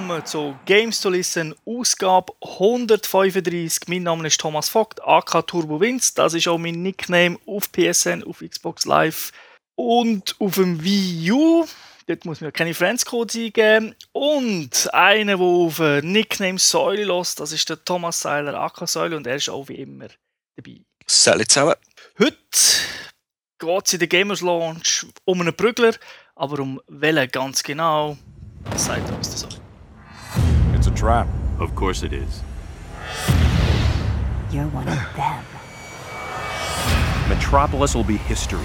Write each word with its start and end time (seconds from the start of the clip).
willkommen 0.00 0.24
zu 0.24 0.58
Games 0.64 1.00
to 1.00 1.10
Listen, 1.10 1.54
Ausgabe 1.66 2.32
135. 2.40 3.88
Mein 3.88 4.04
Name 4.04 4.28
ist 4.28 4.40
Thomas 4.40 4.70
Vogt, 4.70 4.98
AK 5.04 5.46
Turbo 5.46 5.78
Vince. 5.78 6.14
Das 6.14 6.32
ist 6.32 6.48
auch 6.48 6.56
mein 6.56 6.82
Nickname 6.82 7.38
auf 7.46 7.70
PSN, 7.70 8.24
auf 8.24 8.38
Xbox 8.40 8.86
Live 8.86 9.30
und 9.74 10.36
auf 10.38 10.54
dem 10.54 10.82
Wii 10.82 11.32
U. 11.32 11.66
Dort 12.06 12.24
muss 12.24 12.40
man 12.40 12.52
keine 12.52 12.72
Friends-Codes 12.72 13.36
eingeben. 13.36 13.94
Und 14.12 14.88
einer, 14.94 15.36
der 15.36 15.46
auf 15.46 15.78
Nickname 15.78 16.58
Säule 16.58 17.04
lässt, 17.04 17.38
das 17.38 17.52
ist 17.52 17.68
der 17.68 17.84
Thomas 17.84 18.20
Seiler, 18.20 18.54
AK 18.54 18.88
Säule, 18.88 19.16
und 19.16 19.26
er 19.26 19.36
ist 19.36 19.50
auch 19.50 19.68
wie 19.68 19.74
immer 19.74 20.08
dabei. 20.56 20.80
Salut 21.06 21.50
zusammen. 21.50 21.74
Heute 22.18 22.38
geht 23.58 23.86
es 23.86 23.92
in 23.92 23.98
der 23.98 24.08
Gamers 24.08 24.40
Launch 24.40 25.06
um 25.26 25.42
einen 25.42 25.54
Prügler, 25.54 25.94
aber 26.36 26.60
um 26.60 26.80
welchen 26.88 27.30
ganz 27.30 27.62
genau, 27.62 28.16
sagt 28.76 29.10
uns 29.10 29.30
das 29.30 29.44
auch. 29.44 29.69
It's 31.00 31.04
a 31.04 31.06
trap. 31.06 31.28
Of 31.58 31.74
course 31.74 32.02
it 32.02 32.12
is. 32.12 32.42
You're 34.50 34.66
one 34.66 34.86
of 34.86 34.94
them. 35.16 35.44
Metropolis 37.26 37.94
will 37.94 38.04
be 38.04 38.18
history. 38.18 38.58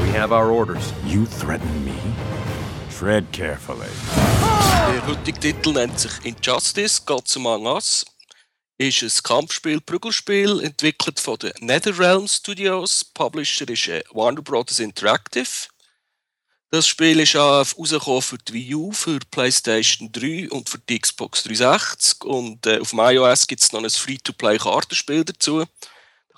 We 0.00 0.14
have 0.14 0.30
our 0.30 0.50
orders. 0.50 0.92
You 1.04 1.26
threaten 1.26 1.84
me? 1.84 1.96
Tread 2.98 3.32
carefully. 3.32 3.86
Der 4.92 5.06
heutige 5.06 5.38
Titel 5.38 5.72
nennt 5.72 6.00
sich 6.00 6.10
Injustice, 6.24 7.00
Gods 7.06 7.36
Among 7.36 7.66
Us. 7.66 8.04
Ist 8.76 9.02
ein 9.04 9.22
Kampfspiel, 9.22 9.80
Prügelspiel, 9.80 10.60
entwickelt 10.64 11.20
von 11.20 11.38
den 11.38 11.52
NetherRealm 11.60 12.26
Studios. 12.26 13.04
Publisher 13.04 13.68
ist 13.68 13.86
äh, 13.86 14.02
Warner 14.10 14.42
Bros. 14.42 14.80
Interactive. 14.80 15.68
Das 16.72 16.88
Spiel 16.88 17.20
ist 17.20 17.36
auch 17.36 17.64
für 17.64 18.38
die 18.38 18.52
Wii 18.52 18.74
U, 18.74 18.90
für 18.90 19.20
PlayStation 19.30 20.10
3 20.10 20.50
und 20.50 20.68
für 20.68 20.78
die 20.78 20.98
Xbox 20.98 21.44
360. 21.44 22.24
Und 22.24 22.66
äh, 22.66 22.80
auf 22.80 22.90
dem 22.90 22.98
iOS 22.98 23.46
gibt 23.46 23.62
es 23.62 23.70
noch 23.70 23.84
ein 23.84 23.90
Free-to-Play-Kartenspiel 23.90 25.24
dazu. 25.24 25.64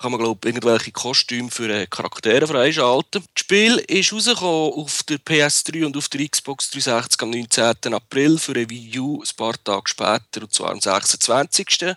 Kann 0.01 0.13
man, 0.13 0.21
glaube 0.21 0.49
irgendwelche 0.49 0.93
Kostüme 0.93 1.51
für 1.51 1.87
Charaktere 1.87 2.47
freischalten. 2.47 3.23
Das 3.35 3.41
Spiel 3.41 3.77
ist 3.87 4.15
rausgekommen 4.15 4.73
auf 4.73 5.03
der 5.03 5.19
PS3 5.19 5.85
und 5.85 5.95
auf 5.95 6.09
der 6.09 6.27
Xbox 6.27 6.71
360 6.71 7.23
am 7.23 7.31
19. 7.31 7.93
April 7.93 8.39
für 8.39 8.53
eine 8.53 8.71
Wii 8.71 8.99
U, 8.99 9.21
ein 9.21 9.37
paar 9.37 9.63
Tage 9.63 9.91
später, 9.91 10.41
und 10.41 10.55
zwar 10.55 10.71
am 10.71 10.81
26. 10.81 11.97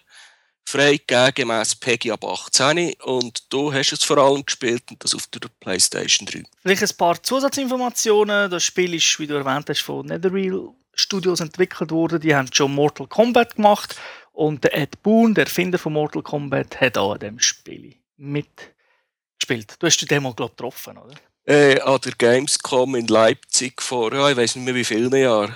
Freigegeben 0.65 1.33
gemäss 1.33 1.75
PEGI 1.75 2.11
ab 2.11 2.25
18 2.25 2.95
und 3.03 3.43
du 3.49 3.73
hast 3.73 3.93
es 3.93 4.03
vor 4.03 4.17
allem 4.17 4.45
gespielt 4.45 4.83
und 4.89 5.01
das 5.01 5.15
auf 5.15 5.27
der 5.27 5.47
PlayStation 5.61 6.25
3. 6.25 6.43
Vielleicht 6.61 6.83
ein 6.83 6.97
paar 6.97 7.23
Zusatzinformationen. 7.23 8.51
Das 8.51 8.63
Spiel 8.63 8.93
ist, 8.95 9.17
wie 9.19 9.27
du 9.27 9.35
erwähnt 9.35 9.69
hast, 9.69 9.81
von 9.81 10.05
NetherReal 10.05 10.69
Studios 10.93 11.39
entwickelt 11.39 11.91
worden. 11.91 12.19
Die 12.19 12.35
haben 12.35 12.51
schon 12.51 12.75
Mortal 12.75 13.07
Kombat 13.07 13.55
gemacht 13.55 13.95
und 14.33 14.63
der 14.63 14.75
Ed 14.75 15.01
Boon, 15.03 15.33
der 15.33 15.45
Erfinder 15.45 15.77
von 15.77 15.93
Mortal 15.93 16.23
Kombat, 16.23 16.81
hat 16.81 16.97
auch 16.97 17.13
an 17.13 17.19
dem 17.19 17.39
Spiel 17.39 17.95
mitgespielt. 18.17 19.75
Du 19.79 19.87
hast 19.87 19.97
die 19.97 20.05
Demo, 20.05 20.33
glaube 20.33 20.51
ich, 20.51 20.57
getroffen, 20.57 20.97
oder? 20.97 21.15
Äh, 21.45 21.79
an 21.81 22.01
der 22.01 22.13
Gamescom 22.13 22.95
in 22.95 23.07
Leipzig 23.07 23.81
vor, 23.81 24.13
ja, 24.13 24.29
ich 24.29 24.37
weiß 24.37 24.55
nicht 24.55 24.65
mehr 24.65 24.75
wie 24.75 24.83
vielen 24.83 25.15
Jahren. 25.15 25.55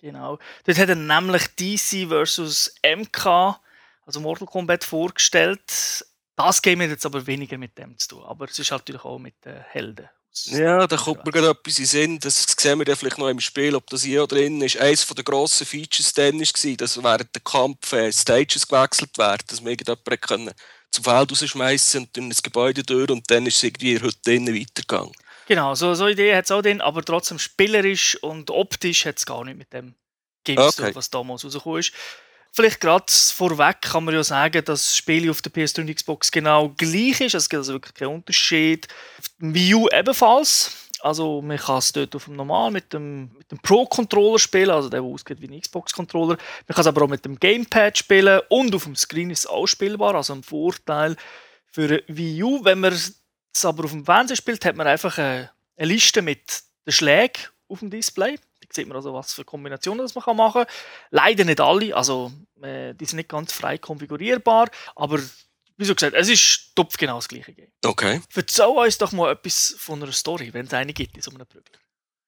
Genau. 0.00 0.38
Dort 0.64 0.78
hat 0.78 0.88
er 0.88 0.94
nämlich 0.94 1.46
DC 1.56 2.08
vs. 2.08 2.74
MK, 2.84 3.60
also 4.04 4.20
Mortal 4.20 4.46
Kombat, 4.46 4.84
vorgestellt. 4.84 6.04
Das 6.36 6.60
Game 6.60 6.80
hat 6.82 6.90
jetzt 6.90 7.06
aber 7.06 7.26
weniger 7.26 7.58
mit 7.58 7.78
dem 7.78 7.96
zu 7.98 8.08
tun. 8.08 8.24
Aber 8.24 8.46
es 8.46 8.58
ist 8.58 8.70
natürlich 8.70 9.04
auch 9.04 9.18
mit 9.18 9.44
den 9.44 9.60
Helden. 9.60 10.08
Ja, 10.44 10.86
da 10.86 10.96
kommt 10.96 11.24
mir 11.24 11.32
gerade 11.32 11.50
etwas 11.50 11.78
in 11.78 11.84
den 11.84 11.86
Sinn, 11.86 12.18
das 12.20 12.46
sehen 12.58 12.78
wir 12.78 12.84
dann 12.84 12.96
vielleicht 12.96 13.18
noch 13.18 13.28
im 13.28 13.40
Spiel, 13.40 13.74
ob 13.74 13.88
das 13.88 14.02
hier 14.04 14.26
drin 14.26 14.60
ist. 14.60 14.76
Eines 14.76 15.06
der 15.06 15.24
grossen 15.24 15.66
Features 15.66 16.12
dann 16.12 16.38
war, 16.38 16.76
dass 16.76 17.02
während 17.02 17.34
dem 17.34 17.44
Kampf 17.44 17.92
äh, 17.92 18.12
Stages 18.12 18.68
gewechselt 18.68 19.18
werden, 19.18 19.42
dass 19.48 19.60
man 19.60 19.72
irgendjemanden 19.72 20.20
können 20.20 20.52
zum 20.90 21.04
Feld 21.04 21.30
rausschmeißen 21.32 22.00
und 22.04 22.16
in 22.16 22.28
das 22.30 22.42
Gebäude 22.42 22.82
durch 22.82 23.10
und 23.10 23.28
dann 23.30 23.46
ist 23.46 23.56
es 23.56 23.62
irgendwie 23.64 24.00
heute 24.00 24.18
drinnen 24.24 24.54
weitergegangen. 24.54 25.12
Genau, 25.46 25.74
so, 25.74 25.94
so 25.94 26.04
eine 26.04 26.12
Idee 26.12 26.34
hat 26.34 26.44
es 26.44 26.50
auch 26.50 26.62
drin, 26.62 26.80
aber 26.80 27.04
trotzdem 27.04 27.38
spielerisch 27.38 28.16
und 28.22 28.50
optisch 28.50 29.06
hat 29.06 29.18
es 29.18 29.26
gar 29.26 29.44
nicht 29.44 29.56
mit 29.58 29.72
dem 29.72 29.94
Game 30.44 30.68
zu 30.68 30.82
Okay. 30.82 30.94
was 30.94 31.10
damals 31.10 31.44
rausgekommen 31.44 31.80
ist. 31.80 31.92
Vielleicht 32.56 32.80
gerade 32.80 33.04
vorweg 33.06 33.82
kann 33.82 34.04
man 34.04 34.14
ja 34.14 34.24
sagen, 34.24 34.64
dass 34.64 34.84
das 34.84 34.96
Spiel 34.96 35.28
auf 35.30 35.42
der 35.42 35.52
PS3 35.52 35.82
und 35.82 35.94
Xbox 35.94 36.30
genau 36.30 36.70
gleich 36.70 37.20
ist. 37.20 37.34
Es 37.34 37.50
gibt 37.50 37.58
also 37.58 37.74
wirklich 37.74 37.92
keinen 37.92 38.14
Unterschied. 38.14 38.88
Auf 39.18 39.28
dem 39.38 39.54
Wii 39.54 39.74
U 39.74 39.88
ebenfalls. 39.92 40.74
Also 41.00 41.42
man 41.42 41.58
kann 41.58 41.76
es 41.76 41.92
dort 41.92 42.16
auf 42.16 42.24
dem 42.24 42.36
Normal 42.36 42.70
mit 42.70 42.94
dem, 42.94 43.30
mit 43.36 43.50
dem 43.50 43.58
Pro-Controller 43.58 44.38
spielen, 44.38 44.70
also 44.70 44.88
der, 44.88 45.02
der 45.02 45.10
ausgeht 45.10 45.42
wie 45.42 45.48
ein 45.48 45.60
Xbox-Controller. 45.60 46.38
Man 46.66 46.74
kann 46.74 46.80
es 46.80 46.86
aber 46.86 47.02
auch 47.02 47.08
mit 47.08 47.26
dem 47.26 47.38
Gamepad 47.38 47.98
spielen 47.98 48.40
und 48.48 48.74
auf 48.74 48.84
dem 48.84 48.96
Screen 48.96 49.28
ist 49.28 49.40
es 49.40 49.46
auch 49.46 49.66
spielbar, 49.66 50.14
also 50.14 50.32
ein 50.32 50.42
Vorteil 50.42 51.14
für 51.66 52.02
Wii 52.08 52.42
U. 52.42 52.64
Wenn 52.64 52.80
man 52.80 52.94
es 52.94 53.20
aber 53.64 53.84
auf 53.84 53.90
dem 53.90 54.06
Fernseher 54.06 54.36
spielt, 54.38 54.64
hat 54.64 54.76
man 54.76 54.86
einfach 54.86 55.18
eine, 55.18 55.50
eine 55.76 55.88
Liste 55.88 56.22
mit 56.22 56.62
den 56.86 56.92
Schlägen 56.92 57.42
auf 57.68 57.80
dem 57.80 57.90
Display. 57.90 58.38
Sieht 58.76 58.86
man 58.86 58.96
also, 58.96 59.12
was 59.12 59.34
für 59.34 59.44
Kombinationen 59.44 60.04
das 60.04 60.14
man 60.14 60.36
machen 60.36 60.64
kann. 60.64 60.74
Leider 61.10 61.44
nicht 61.44 61.60
alle, 61.60 61.96
also 61.96 62.30
äh, 62.62 62.94
die 62.94 63.04
sind 63.04 63.16
nicht 63.16 63.28
ganz 63.28 63.52
frei 63.52 63.78
konfigurierbar, 63.78 64.68
aber 64.94 65.20
wie 65.76 65.84
so 65.84 65.94
gesagt, 65.94 66.14
es 66.14 66.28
ist 66.28 66.72
topf 66.74 66.96
genau 66.96 67.16
das 67.16 67.28
gleiche 67.28 67.52
Game. 67.52 67.70
Okay. 67.84 68.20
Erzähl 68.34 68.66
uns 68.66 68.98
doch 68.98 69.12
mal 69.12 69.32
etwas 69.32 69.74
von 69.78 70.02
einer 70.02 70.12
Story, 70.12 70.52
wenn 70.52 70.66
es 70.66 70.72
eine 70.72 70.92
gibt 70.92 71.16
in 71.16 71.22
so 71.22 71.30
einem 71.30 71.46
Prügler. 71.46 71.78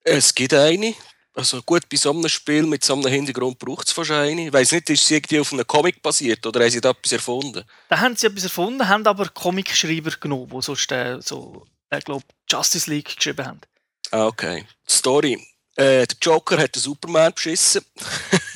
Es 0.05 0.35
gibt 0.35 0.55
eine. 0.55 0.95
Also 1.35 1.63
gut, 1.63 1.89
bei 1.89 1.97
so 1.97 2.11
einem 2.11 2.29
Spiel 2.29 2.65
mit 2.65 2.83
so 2.83 2.95
einem 2.95 3.07
Hintergrund 3.07 3.59
braucht 3.59 3.87
es 3.87 3.93
fast 3.93 4.11
eine. 4.11 4.49
Ich 4.49 4.53
weiss 4.53 4.73
nicht, 4.73 4.91
ist 4.91 5.07
sie 5.07 5.15
irgendwie 5.15 5.39
auf 5.39 5.53
einem 5.53 5.67
Comic 5.67 6.03
basiert 6.03 6.45
oder 6.45 6.61
haben 6.61 6.71
sie 6.71 6.81
da 6.81 6.91
etwas 6.91 7.13
erfunden? 7.13 7.65
Da 7.89 8.01
haben 8.01 8.17
sie 8.17 8.27
etwas 8.27 8.45
erfunden, 8.45 8.89
haben 8.89 9.07
aber 9.07 9.29
Comicschreiber 9.29 10.11
genommen, 10.19 10.51
die 10.53 10.63
sonst 10.63 10.91
äh, 10.91 11.21
so, 11.21 11.65
ich 11.97 12.05
glaube, 12.05 12.25
Justice 12.51 12.91
League 12.91 13.15
geschrieben 13.17 13.47
haben. 13.47 13.61
Ah, 14.11 14.27
okay. 14.27 14.65
Die 14.89 14.93
Story. 14.93 15.47
Äh, 15.79 16.09
der 16.09 16.17
Joker 16.21 16.59
hat 16.59 16.75
den 16.75 16.83
Superman 16.83 17.33
beschissen. 17.33 17.85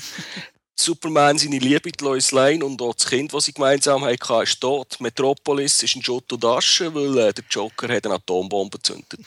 Superman, 0.75 1.39
seine 1.39 1.61
Liebe, 1.61 1.93
die 1.93 2.05
Lois 2.05 2.33
Lane 2.33 2.65
und 2.65 2.83
auch 2.83 2.95
das 2.95 3.07
Kind, 3.07 3.33
das 3.33 3.45
sie 3.45 3.53
gemeinsam 3.53 4.05
hatten, 4.05 4.43
ist 4.43 4.61
tot. 4.61 4.97
Metropolis 4.99 5.85
ist 5.85 5.95
in 5.95 6.03
Schutt 6.03 6.33
und 6.33 6.45
Asche, 6.45 6.93
weil 6.93 7.17
äh, 7.19 7.33
der 7.33 7.45
Joker 7.49 7.95
hat 7.95 8.07
eine 8.07 8.17
Atombombe 8.17 8.77
gezündet. 8.77 9.21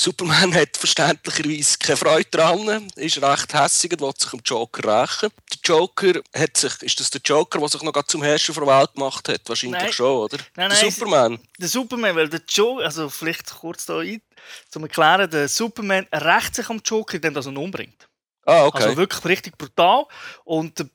Superman 0.00 0.54
hat 0.54 0.76
verständlicherweise 0.76 1.76
keine 1.76 1.96
Freude 1.96 2.28
daran, 2.30 2.88
ist 2.94 3.20
recht 3.20 3.52
hässig 3.52 3.92
und 3.94 4.00
will 4.00 4.12
sich 4.16 4.32
am 4.32 4.40
Joker 4.44 5.02
rächen. 5.02 5.30
Der 5.52 5.58
Joker 5.64 6.20
hat 6.36 6.56
sich, 6.56 6.82
ist 6.82 7.00
das 7.00 7.10
der 7.10 7.20
Joker, 7.24 7.58
der 7.58 7.68
sich 7.68 7.82
noch 7.82 8.02
zum 8.04 8.22
Herrscher 8.22 8.52
der 8.52 8.66
Welt 8.68 8.94
gemacht 8.94 9.28
hat? 9.28 9.40
Wahrscheinlich 9.46 9.82
Nein. 9.82 9.92
schon, 9.92 10.16
oder? 10.16 10.38
Nein, 10.54 10.70
der 10.70 10.80
nein, 10.80 10.90
Superman. 10.92 11.40
Der 11.58 11.68
Superman, 11.68 12.14
weil 12.14 12.28
der 12.28 12.42
Joker, 12.48 12.84
also 12.84 13.10
vielleicht 13.10 13.50
kurz 13.50 13.86
da 13.86 13.98
ein, 13.98 14.22
zum 14.70 14.84
Erklären, 14.84 15.28
der 15.28 15.48
Superman 15.48 16.06
rächt 16.12 16.54
sich 16.54 16.70
am 16.70 16.80
Joker, 16.84 17.16
indem 17.16 17.34
er 17.34 17.46
ihn 17.46 17.56
umbringt. 17.56 18.08
Ah, 18.46 18.66
okay. 18.66 18.84
Also 18.84 18.96
wirklich 18.96 19.24
richtig 19.24 19.58
brutal. 19.58 20.06
Und 20.44 20.78
der 20.78 20.88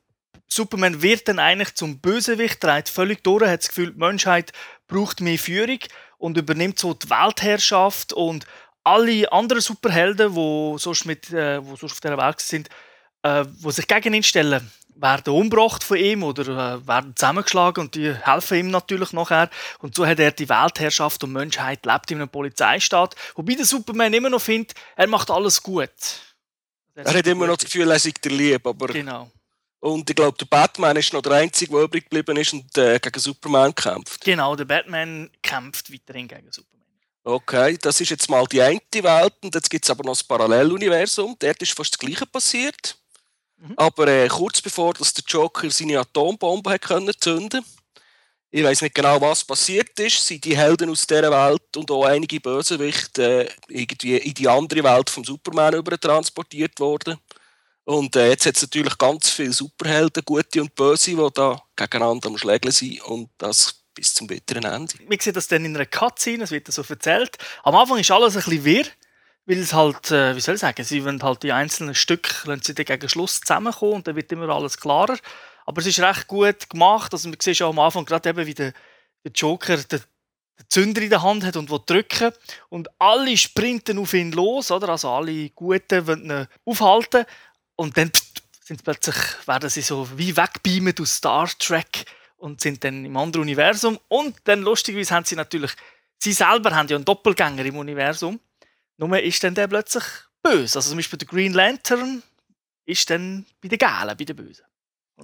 Superman 0.48 1.02
wird 1.02 1.28
dann 1.28 1.40
eigentlich 1.40 1.76
zum 1.76 2.00
Bösewicht, 2.00 2.64
dreht 2.64 2.88
völlig 2.88 3.22
durch, 3.22 3.44
hat 3.44 3.60
das 3.60 3.68
Gefühl, 3.68 3.92
die 3.92 4.00
Menschheit 4.00 4.54
braucht 4.88 5.20
mehr 5.20 5.38
Führung 5.38 5.80
und 6.18 6.38
übernimmt 6.38 6.80
so 6.80 6.94
die 6.94 7.10
Weltherrschaft 7.10 8.14
und 8.14 8.46
alle 8.84 9.32
anderen 9.32 9.62
Superhelden, 9.62 10.34
die 10.34 10.80
sonst, 10.80 11.06
mit, 11.06 11.32
äh, 11.32 11.64
wo 11.66 11.76
sonst 11.76 11.94
auf 11.94 12.02
dieser 12.02 12.18
Welt 12.18 12.40
sind, 12.40 12.70
äh, 13.24 13.46
die 13.46 13.72
sich 13.72 13.88
gegen 13.88 14.14
ihn 14.14 14.24
stellen, 14.24 14.72
werden 14.96 15.34
umgebracht 15.34 15.84
von 15.84 15.98
ihm 15.98 16.24
oder 16.24 16.44
äh, 16.44 16.88
werden 16.88 17.16
zusammengeschlagen 17.16 17.86
und 17.86 17.96
die 17.96 18.14
helfen 18.14 18.58
ihm 18.58 18.72
natürlich 18.72 19.12
nachher. 19.14 19.50
Und 19.80 19.96
so 19.96 20.06
hat 20.06 20.20
er 20.20 20.32
die 20.32 20.50
Weltherrschaft 20.50 21.24
und 21.24 21.32
Menschheit 21.32 21.86
lebt 21.86 22.12
in 22.12 22.18
einem 22.18 22.30
Polizeistaat. 22.30 23.16
Wobei 23.36 23.56
der 23.56 23.66
Superman 23.66 24.14
immer 24.14 24.30
noch 24.30 24.42
findet, 24.42 24.74
er 24.96 25.08
macht 25.08 25.32
alles 25.32 25.62
gut. 25.62 25.90
er 26.96 27.14
hat 27.14 27.28
immer 27.28 27.48
noch 27.48 27.58
das 27.58 27.66
Gefühl, 27.66 27.90
er 27.90 28.00
sei 28.00 28.12
der 28.24 28.32
Lieb, 28.32 28.66
aber... 28.68 28.88
Genau. 28.88 29.30
Und 29.80 30.10
ich 30.10 30.16
glaube, 30.16 30.38
der 30.38 30.46
Batman 30.46 30.96
ist 30.96 31.12
noch 31.12 31.22
der 31.22 31.34
Einzige, 31.34 31.74
der 31.74 31.82
übrig 31.82 32.10
geblieben 32.10 32.38
ist 32.38 32.54
und 32.54 32.78
äh, 32.78 33.00
gegen 33.00 33.20
Superman 33.20 33.76
kämpft. 33.76 34.24
Genau, 34.24 34.56
der 34.56 34.64
Batman 34.64 35.30
kämpft 35.42 35.92
weiterhin 35.92 36.30
gegen 36.30 36.50
Superman. 36.50 36.83
Okay, 37.26 37.78
das 37.82 38.02
ist 38.02 38.10
jetzt 38.10 38.30
mal 38.30 38.46
die 38.48 38.62
eine 38.62 38.80
Welt 38.92 39.34
und 39.42 39.56
jetzt 39.56 39.70
gibt 39.70 39.86
es 39.86 39.90
aber 39.90 40.04
noch 40.04 40.12
das 40.12 40.24
Paralleluniversum. 40.24 41.36
Dort 41.40 41.62
ist 41.62 41.72
fast 41.72 41.94
das 41.94 42.00
Gleiche 42.00 42.26
passiert. 42.26 42.98
Mhm. 43.58 43.74
Aber 43.78 44.08
äh, 44.10 44.28
kurz 44.28 44.62
bevor 44.62 44.94
dass 44.94 45.14
der 45.14 45.24
Joker 45.26 45.70
seine 45.72 46.00
Atombombe 46.00 46.72
hat 46.72 46.82
können 46.82 47.14
zünden 47.18 47.64
Ich 48.52 48.64
weiß 48.64 48.82
nicht 48.82 48.96
genau, 48.96 49.22
was 49.22 49.46
passiert 49.46 49.98
ist. 50.00 50.26
Sind 50.26 50.44
die 50.44 50.58
Helden 50.58 50.90
aus 50.90 51.08
dieser 51.08 51.32
Welt 51.32 51.78
und 51.78 51.90
auch 51.92 52.04
einige 52.04 52.42
Bösewichte 52.42 53.48
äh, 53.48 53.50
irgendwie 53.70 54.18
in 54.18 54.34
die 54.34 54.50
andere 54.50 54.84
Welt 54.84 55.10
vom 55.10 55.24
Superman 55.24 55.76
übertransportiert 55.76 56.78
worden. 56.82 57.18
Und 57.86 58.18
äh, 58.18 58.30
jetzt 58.30 58.46
hat 58.46 58.58
es 58.58 58.64
natürlich 58.64 58.98
ganz 58.98 59.30
viele 59.30 59.54
Superhelden, 59.54 60.24
gute 60.26 60.62
und 60.62 60.76
böse, 60.76 61.12
die 61.12 61.28
da 61.34 61.62
gegeneinander 61.76 62.28
am 62.28 62.38
Schlägeln 62.38 62.74
sind. 62.74 63.02
Und 63.04 63.30
das 63.38 63.83
bis 63.94 64.14
zum 64.14 64.28
bitteren 64.28 64.64
Ende. 64.64 64.94
Wir 65.08 65.18
sehen 65.20 65.34
das 65.34 65.48
dann 65.48 65.66
in 65.66 65.76
einer 65.76 65.86
Cutscene, 65.86 66.44
es 66.44 66.52
wird 66.52 66.72
so 66.72 66.82
erzählt. 66.82 67.38
Am 67.64 67.76
Anfang 67.76 68.00
ist 68.00 68.12
alles 68.12 68.36
ein 68.36 68.44
bisschen 68.44 68.66
wirr, 68.66 68.86
weil 69.46 69.60
es 69.60 69.74
halt, 69.74 70.12
äh, 70.12 70.36
wie 70.36 70.40
soll 70.40 70.56
ich 70.56 70.62
sagen, 70.62 70.84
sie 70.84 71.04
wollen 71.04 71.22
halt 71.22 71.44
die 71.44 71.52
einzelnen 71.52 71.96
Stücke, 71.96 72.60
sie 72.62 72.74
dann 72.74 72.86
gegen 72.86 73.10
Schluss 73.10 73.42
zusammenkommen 73.42 73.94
und 73.94 74.08
dann 74.08 74.16
wird 74.16 74.32
immer 74.32 74.50
alles 74.50 74.78
klarer. 74.78 75.18
Aber 75.66 75.82
es 75.82 75.88
ist 75.88 76.00
recht 76.00 76.28
gut 76.28 76.70
gemacht, 76.70 77.14
also 77.14 77.30
man 77.30 77.40
sieht 77.40 77.58
schon 77.58 77.70
am 77.70 77.80
Anfang 77.80 78.06
gerade 78.06 78.30
eben, 78.30 78.46
wie 78.46 78.54
der, 78.54 78.74
Joker 79.34 79.78
den, 79.78 80.00
den 80.60 80.66
Zünder 80.70 81.02
in 81.02 81.10
der 81.10 81.22
Hand 81.22 81.44
hat 81.44 81.56
und 81.56 81.70
will 81.70 81.80
drücken 81.86 82.32
und 82.70 82.90
alle 83.00 83.38
sprinten 83.38 83.98
auf 83.98 84.14
ihn 84.14 84.32
los, 84.32 84.72
oder? 84.72 84.90
Also 84.90 85.10
alle 85.10 85.50
Guten 85.52 86.08
wollen 86.08 86.30
ihn 86.30 86.48
aufhalten 86.66 87.26
und 87.76 87.98
dann 87.98 88.12
sind 88.62 88.84
plötzlich, 88.84 89.16
werden 89.46 89.70
sie 89.70 89.82
so 89.82 90.08
wie 90.18 90.36
wegbeamt 90.36 91.00
aus 91.00 91.16
Star 91.16 91.50
Trek 91.60 92.06
und 92.44 92.60
sind 92.60 92.84
dann 92.84 93.06
im 93.06 93.16
anderen 93.16 93.44
Universum. 93.44 93.98
Und 94.10 94.36
dann 94.44 94.64
lustigerweise 94.64 95.16
haben 95.16 95.26
sie 95.26 95.36
natürlich, 95.36 95.72
sie 96.20 96.34
selber 96.34 96.76
haben 96.76 96.90
ja 96.90 96.98
einen 96.98 97.06
Doppelgänger 97.06 97.64
im 97.64 97.78
Universum. 97.78 98.38
Nur 98.98 99.18
ist 99.22 99.42
dann 99.46 99.56
der 99.56 99.68
plötzlich 99.68 100.04
böse. 100.42 100.78
Also 100.78 100.90
zum 100.90 100.98
Beispiel 100.98 101.18
der 101.18 101.28
Green 101.28 101.54
Lantern 101.54 102.22
ist 102.86 103.10
dann 103.10 103.46
bei 103.62 103.70
den 103.70 103.80
Galen, 103.80 104.18
bei 104.18 104.26
den 104.26 104.36
Bösen. 104.36 104.66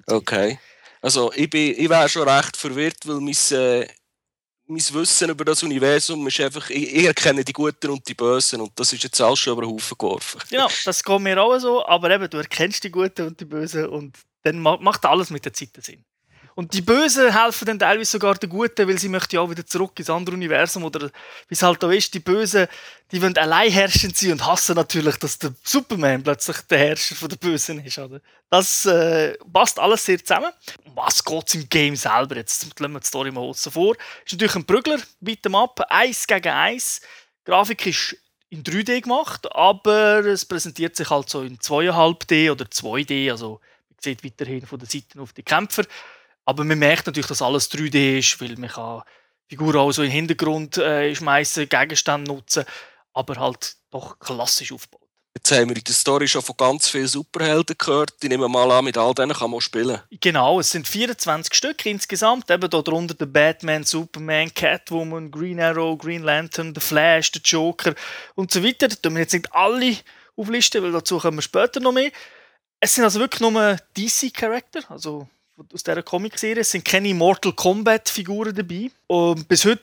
Okay. 0.07 0.60
Also 1.01 1.31
ich, 1.33 1.54
ich 1.54 1.89
wäre 1.89 2.07
schon 2.07 2.27
recht 2.27 2.56
verwirrt, 2.56 3.06
weil 3.06 3.19
mein, 3.19 3.36
äh, 3.51 3.86
mein 4.68 4.94
Wissen 4.94 5.30
über 5.30 5.44
das 5.44 5.62
Universum 5.62 6.25
ist 6.25 6.39
einfach, 6.39 6.69
ich, 6.69 6.95
ich, 6.95 7.06
erkenne 7.06 7.44
die 7.44 7.54
Guten 7.54 7.89
und 7.89 8.07
die 8.07 8.13
Bösen 8.13 8.62
und 8.62 8.71
das 8.80 8.94
ist 8.94 9.04
jetzt 9.04 9.19
alles 9.19 9.39
schon 9.39 9.54
über 9.54 9.63
den 9.63 9.71
Haufen 9.71 9.98
geworfen. 9.98 10.39
Genau, 10.50 10.69
das 10.86 11.04
geht 11.04 11.19
mir 11.19 11.42
auch 11.42 11.60
so, 11.60 11.86
aber 11.86 12.12
eben, 12.12 12.30
du 12.30 12.38
erkennst 12.38 12.81
die 12.86 12.92
Guten 12.92 13.27
und 13.27 13.39
die 13.42 13.45
Bösen 13.45 13.88
und 13.88 14.18
dann 14.44 14.60
macht 14.60 15.06
alles 15.06 15.31
mit 15.31 15.44
der 15.44 15.51
Zeit 15.51 15.71
Sinn. 15.81 16.06
Und 16.60 16.74
die 16.74 16.82
Bösen 16.82 17.32
helfen 17.32 17.66
dann 17.68 17.80
teilweise 17.80 18.12
sogar 18.12 18.36
den 18.36 18.50
Guten, 18.50 18.86
weil 18.86 19.00
sie 19.00 19.08
möchten 19.08 19.36
ja 19.36 19.40
auch 19.40 19.50
wieder 19.50 19.66
zurück 19.66 19.98
ins 19.98 20.10
andere 20.10 20.36
Universum 20.36 20.84
oder 20.84 21.10
wie 21.48 21.54
es 21.54 21.64
halt 21.64 21.82
da 21.82 21.90
ist, 21.90 22.14
die 22.14 22.20
Bösen, 22.20 22.68
die 23.14 23.22
wollen 23.22 23.38
allein 23.38 23.72
herrschen 23.72 24.14
sein 24.14 24.34
und 24.34 24.46
hassen 24.46 24.76
natürlich, 24.76 25.16
dass 25.16 25.40
der 25.40 25.54
Superman 25.64 26.22
plötzlich 26.22 26.58
der 26.70 26.80
Herrscher 26.80 27.16
von 27.16 27.30
der 27.30 27.38
Bösen 27.38 27.82
ist. 27.86 27.98
Oder? 27.98 28.20
Das 28.50 28.86
äh, 28.86 29.38
passt 29.54 29.80
alles 29.80 30.04
sehr 30.04 30.20
zusammen. 30.20 30.52
Was 30.96 31.24
geht 31.24 31.56
im 31.56 31.70
Game 31.70 31.96
selber? 31.96 32.36
Jetzt 32.36 32.78
lassen 32.78 32.92
wir 32.92 33.00
die 33.00 33.08
Story 33.08 33.32
mal 33.32 33.40
außen 33.40 33.72
vor. 33.72 33.96
Ist 34.26 34.34
natürlich 34.34 34.56
ein 34.56 34.66
Prügler, 34.66 34.98
beat'em 35.24 35.58
up, 35.58 35.80
eins 35.88 36.28
gegen 36.28 36.52
eins. 36.52 37.00
Die 37.48 37.52
Grafik 37.52 37.88
ist 37.88 38.18
in 38.50 38.66
3D 38.66 39.00
gemacht, 39.00 39.50
aber 39.56 40.26
es 40.26 40.44
präsentiert 40.44 40.98
sich 40.98 41.10
halt 41.10 41.30
so 41.30 41.42
in 41.42 41.58
2,5D 41.58 42.52
oder 42.52 42.66
2D, 42.66 43.32
also 43.32 43.62
man 43.90 43.98
sieht 44.02 44.26
weiterhin 44.26 44.66
von 44.66 44.78
den 44.78 44.90
Seiten 44.90 45.22
auf 45.22 45.32
die 45.32 45.44
Kämpfer. 45.44 45.86
Aber 46.50 46.63
man 46.63 46.80
merkt 46.80 47.06
natürlich, 47.06 47.28
dass 47.28 47.44
alles 47.44 47.69
3D 47.69 48.18
ist, 48.18 48.42
weil 48.42 48.56
man 48.57 48.72
kann 48.72 49.04
Figuren 49.48 49.75
auch 49.75 49.92
so 49.92 50.01
im 50.01 50.10
Hintergrund 50.10 50.80
äh, 50.80 51.13
schmeißen, 51.13 51.69
Gegenstände 51.69 52.31
nutzen, 52.31 52.66
aber 53.13 53.36
halt 53.36 53.75
doch 53.92 54.18
klassisch 54.18 54.72
aufgebaut. 54.72 55.07
Jetzt 55.38 55.51
haben 55.51 55.69
wir 55.69 55.78
in 55.78 55.84
der 55.84 55.94
Story 55.94 56.28
schon 56.28 56.42
von 56.42 56.57
ganz 56.57 56.90
vielen 56.90 57.06
Superhelden 57.06 57.75
gehört. 57.78 58.16
Ich 58.19 58.30
nehme 58.30 58.50
mal 58.50 58.72
an, 58.72 58.84
mit 58.84 58.98
all 58.98 59.13
denen 59.13 59.34
kann 59.34 59.51
man 59.51 59.62
spielen. 59.62 60.01
Genau, 60.10 60.60
es 60.60 60.72
sind 60.72 60.88
24 60.88 61.54
Stück 61.54 61.86
insgesamt. 61.86 62.50
Eben 62.50 62.68
darunter 62.68 63.13
der 63.13 63.28
Batman, 63.28 63.84
Superman, 63.84 64.52
Catwoman, 64.52 65.30
Green 65.30 65.60
Arrow, 65.60 66.00
Green 66.00 66.24
Lantern, 66.24 66.74
der 66.74 66.81
Flash, 66.81 67.31
der 67.31 67.44
Joker 67.44 67.94
und 68.34 68.52
so 68.52 68.63
weiter. 68.63 68.88
Da 68.88 68.95
tun 68.95 69.13
wir 69.13 69.22
jetzt 69.22 69.34
nicht 69.34 69.54
alle 69.54 69.98
auflisten, 70.36 70.81
weil 70.81 70.94
dazu 70.94 71.19
kommen 71.19 71.38
wir 71.38 71.44
später 71.44 71.80
noch 71.80 71.92
mehr. 71.92 72.10
Es 72.80 72.95
sind 72.95 73.04
also 73.04 73.19
wirklich 73.19 73.42
nur 73.42 73.78
DC-Charakter, 73.95 74.90
also 74.90 75.28
aus 75.74 75.84
dieser 75.84 76.04
Comicserie. 76.04 76.62
Es 76.62 76.72
sind 76.72 76.86
keine 76.86 77.14
Mortal 77.14 77.54
Kombat-Figuren 77.54 78.56
dabei. 78.56 78.92
Und 79.08 79.48
bis 79.48 79.66
heute, 79.66 79.82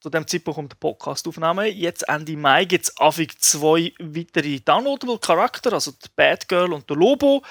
zu 0.00 0.10
dem 0.10 0.26
Zeitpunkt 0.26 0.56
kommt 0.56 0.72
der 0.72 0.76
Podcast 0.76 1.26
aufnehmen, 1.26 1.66
jetzt 1.74 2.08
Ende 2.08 2.36
Mai 2.36 2.64
gibt 2.64 2.86
es 2.88 2.94
zwei 3.38 3.92
weitere 3.98 4.60
downloadable 4.60 5.18
Charakter, 5.18 5.72
also 5.72 5.92
die 5.92 6.08
Batgirl 6.14 6.72
und 6.72 6.88
der 6.88 6.96
Lobo. 6.96 7.42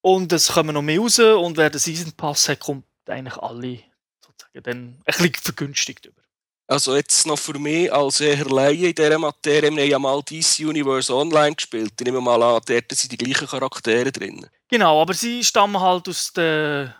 Und 0.00 0.32
es 0.32 0.48
kommen 0.48 0.74
noch 0.74 0.82
mehr 0.82 1.00
raus 1.00 1.18
und 1.18 1.56
wer 1.56 1.70
den 1.70 1.78
Season 1.78 2.12
Pass 2.12 2.48
hat, 2.48 2.60
kommt 2.60 2.84
eigentlich 3.08 3.36
alle 3.36 3.80
sozusagen 4.20 4.62
dann 4.62 4.76
ein 4.76 5.02
bisschen 5.06 5.34
vergünstigt 5.34 6.06
über. 6.06 6.20
Also 6.66 6.96
jetzt 6.96 7.26
noch 7.26 7.38
für 7.38 7.58
mich 7.58 7.92
als 7.92 8.20
eher 8.20 8.44
Laie 8.46 8.88
in 8.88 8.94
dieser 8.94 9.18
Materie, 9.18 9.70
wir 9.70 9.82
haben 9.82 9.90
ja 9.90 9.98
mal 9.98 10.22
DC 10.22 10.60
Universe 10.60 11.14
Online 11.14 11.54
gespielt. 11.54 11.92
Ich 11.98 12.04
nehme 12.06 12.22
mal 12.22 12.42
an, 12.42 12.62
dort 12.66 12.92
sind 12.92 13.12
die 13.12 13.18
gleichen 13.18 13.46
Charaktere 13.46 14.10
drin. 14.10 14.46
Genau, 14.68 15.02
aber 15.02 15.12
sie 15.12 15.44
stammen 15.44 15.78
halt 15.78 16.08
aus 16.08 16.32
der 16.32 16.94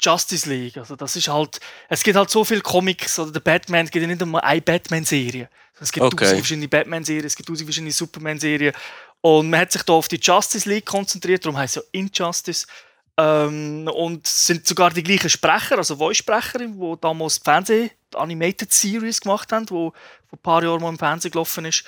Justice 0.00 0.48
League. 0.48 0.76
Also 0.76 0.96
das 0.96 1.14
ist 1.16 1.28
halt, 1.28 1.60
es 1.88 2.02
gibt 2.02 2.16
halt 2.16 2.30
so 2.30 2.44
viele 2.44 2.60
Comics 2.60 3.18
oder 3.18 3.32
der 3.32 3.40
Batman, 3.40 3.84
es 3.84 3.90
gibt 3.90 4.02
ja 4.02 4.08
nicht 4.08 4.24
nur 4.24 4.42
eine 4.42 4.60
Batman-Serie. 4.60 5.48
Es 5.80 5.92
gibt 5.92 6.04
okay. 6.04 6.26
verschiedene 6.26 6.68
Batman-Serien, 6.68 7.24
es 7.24 7.36
gibt 7.36 7.46
verschiedene 7.46 7.92
Superman-Serien. 7.92 8.74
Und 9.20 9.50
man 9.50 9.60
hat 9.60 9.72
sich 9.72 9.82
da 9.82 9.92
auf 9.92 10.08
die 10.08 10.18
Justice 10.20 10.68
League 10.68 10.86
konzentriert, 10.86 11.44
darum 11.44 11.56
heißt 11.56 11.76
es 11.76 11.82
ja 11.82 12.00
Injustice. 12.00 12.66
Ähm, 13.16 13.88
und 13.92 14.26
sind 14.26 14.66
sogar 14.66 14.90
die 14.90 15.02
gleichen 15.02 15.30
Sprecher, 15.30 15.78
also 15.78 15.96
Voice-Sprecherin, 15.96 16.78
die 16.78 16.94
damals 17.00 17.40
die 17.40 17.44
Fernseh, 17.44 17.90
die 18.12 18.16
Animated 18.16 18.72
Series 18.72 19.20
gemacht 19.20 19.50
haben, 19.50 19.66
die 19.66 19.70
vor 19.70 19.92
ein 20.32 20.38
paar 20.42 20.62
Jahren 20.62 20.80
mal 20.80 20.90
im 20.90 20.98
Fernsehen 20.98 21.32
gelaufen 21.32 21.64
ist. 21.64 21.84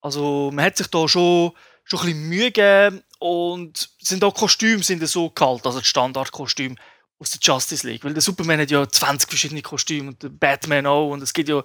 Also 0.00 0.50
man 0.52 0.64
hat 0.64 0.76
sich 0.76 0.86
da 0.86 1.08
schon, 1.08 1.52
schon 1.82 2.00
ein 2.00 2.06
bisschen 2.06 2.28
Mühe 2.28 2.52
gegeben 2.52 3.02
und 3.18 3.90
sind 4.00 4.22
auch 4.22 4.34
Kostüme 4.34 4.84
sind 4.84 5.04
so 5.08 5.30
kalt, 5.30 5.66
also 5.66 5.80
das 5.80 5.88
Standardkostüm 5.88 6.76
aus 7.18 7.30
der 7.30 7.40
Justice 7.42 7.86
League. 7.86 8.04
Weil 8.04 8.14
der 8.14 8.22
Superman 8.22 8.60
hat 8.60 8.70
ja 8.70 8.88
20 8.88 9.28
verschiedene 9.28 9.62
Kostüme 9.62 10.10
und 10.10 10.22
der 10.22 10.28
Batman 10.28 10.86
auch. 10.86 11.10
Und 11.10 11.22
es 11.22 11.32
gibt 11.32 11.48
ja, 11.48 11.62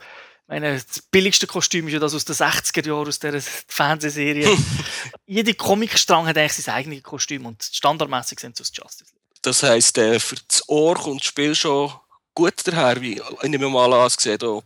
meine, 0.48 0.74
das 0.74 1.02
billigste 1.12 1.48
Kostüm 1.48 1.88
ist 1.88 1.94
ja 1.94 2.00
das 2.00 2.14
aus 2.14 2.26
den 2.26 2.36
60er 2.36 2.86
Jahren, 2.86 3.08
aus 3.08 3.20
der 3.20 3.42
Fernsehserie. 3.42 4.58
Jeder 5.26 5.54
Comicstrang 5.54 6.28
hat 6.28 6.38
eigentlich 6.38 6.54
sein 6.54 6.76
eigenes 6.76 7.04
Kostüm 7.04 7.46
und 7.46 7.64
standardmäßig 7.64 8.40
sind 8.40 8.56
sie 8.56 8.62
aus 8.62 8.72
Justice 8.74 9.12
League. 9.14 9.24
Das 9.42 9.64
heisst, 9.64 9.98
äh, 9.98 10.20
für 10.20 10.36
das 10.48 10.68
Ohr 10.70 10.96
kommt 10.96 11.22
das 11.22 11.28
Spiel 11.28 11.54
schon 11.54 11.92
gut 12.34 12.56
daher, 12.66 13.02
wie 13.02 13.22
ich 13.42 13.50
nehme 13.50 13.70
mal 13.70 13.92
an, 13.94 14.08
es 14.08 14.16
sieht 14.16 14.44
auch 14.44 14.64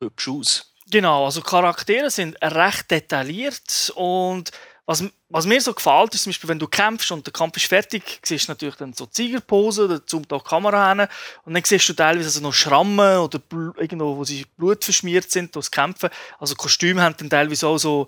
hübsch 0.00 0.28
aus. 0.28 0.72
Genau, 0.88 1.24
also 1.24 1.40
Charaktere 1.40 2.10
sind 2.10 2.36
recht 2.42 2.90
detailliert 2.90 3.92
und 3.96 4.52
was, 4.86 5.02
was, 5.28 5.46
mir 5.46 5.60
so 5.60 5.74
gefällt, 5.74 6.14
ist 6.14 6.22
zum 6.22 6.30
Beispiel, 6.30 6.48
wenn 6.48 6.60
du 6.60 6.68
kämpfst 6.68 7.10
und 7.10 7.26
der 7.26 7.32
Kampf 7.32 7.56
ist 7.56 7.66
fertig, 7.66 8.20
siehst 8.24 8.46
du 8.46 8.52
natürlich 8.52 8.76
dann 8.76 8.92
so 8.92 9.06
Ziegerpose, 9.06 9.88
da 9.88 10.06
zoomt 10.06 10.32
auch 10.32 10.44
die 10.44 10.48
Kamera 10.48 10.90
hin 10.90 11.08
und 11.44 11.54
dann 11.54 11.64
siehst 11.64 11.88
du 11.88 11.92
teilweise 11.92 12.26
also 12.26 12.40
noch 12.40 12.52
Schrammen 12.52 13.18
oder 13.18 13.40
irgendwo, 13.50 14.16
wo 14.16 14.24
sie 14.24 14.46
Blut 14.56 14.84
verschmiert 14.84 15.28
sind 15.30 15.54
durchs 15.56 15.72
Kämpfen. 15.72 16.08
Also 16.38 16.54
Kostüme 16.54 17.02
haben 17.02 17.16
dann 17.18 17.28
teilweise 17.28 17.66
auch 17.66 17.78
so, 17.78 18.06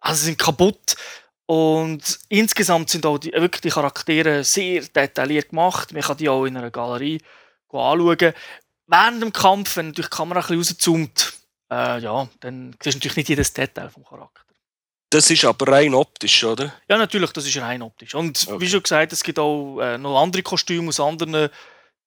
also 0.00 0.24
sind 0.24 0.38
kaputt 0.38 0.96
und 1.46 2.18
insgesamt 2.28 2.90
sind 2.90 3.06
auch 3.06 3.18
die, 3.18 3.32
wirklich 3.32 3.62
die 3.62 3.70
Charaktere 3.70 4.42
sehr 4.42 4.82
detailliert 4.82 5.50
gemacht. 5.50 5.92
Man 5.92 6.02
kann 6.02 6.16
die 6.16 6.28
auch 6.28 6.44
in 6.44 6.56
einer 6.56 6.72
Galerie 6.72 7.20
anschauen. 7.70 8.34
Während 8.88 9.22
dem 9.22 9.32
Kampf, 9.32 9.76
wenn 9.76 9.88
natürlich 9.88 10.10
die 10.10 10.16
Kamera 10.16 10.40
ein 10.40 10.58
bisschen 10.58 10.76
rauszoomt, 10.76 11.32
äh, 11.70 12.00
ja, 12.00 12.28
dann 12.40 12.74
siehst 12.82 12.94
du 12.94 12.98
natürlich 12.98 13.16
nicht 13.16 13.28
jedes 13.28 13.52
Detail 13.52 13.90
vom 13.90 14.04
Charakter. 14.04 14.42
Das 15.10 15.30
ist 15.30 15.44
aber 15.44 15.68
rein 15.72 15.94
optisch, 15.94 16.42
oder? 16.44 16.74
Ja, 16.88 16.98
natürlich, 16.98 17.30
das 17.32 17.46
ist 17.46 17.56
rein 17.58 17.82
optisch. 17.82 18.14
Und 18.14 18.46
okay. 18.48 18.60
wie 18.60 18.68
schon 18.68 18.82
gesagt, 18.82 19.12
es 19.12 19.22
gibt 19.22 19.38
auch 19.38 19.80
äh, 19.80 19.98
noch 19.98 20.20
andere 20.20 20.42
Kostüme 20.42 20.88
aus 20.88 20.98
anderen 20.98 21.48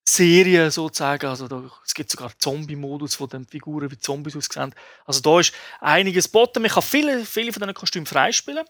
Serien 0.04 0.70
sozusagen. 0.70 1.28
Also 1.28 1.48
da, 1.48 1.64
es 1.86 1.94
gibt 1.94 2.12
sogar 2.12 2.32
Zombie-Modus, 2.38 3.20
wo 3.20 3.28
dann 3.28 3.46
Figuren 3.46 3.90
wie 3.90 3.98
Zombies 3.98 4.36
aussehen. 4.36 4.76
Also 5.06 5.22
da 5.22 5.40
ist 5.40 5.54
einiges 5.80 6.26
geboten. 6.26 6.62
Man 6.62 6.72
kann 6.72 6.84
viele, 6.84 7.26
viele 7.26 7.54
von 7.54 7.62
diesen 7.62 7.74
Kostümen 7.74 8.06
freispielen. 8.06 8.66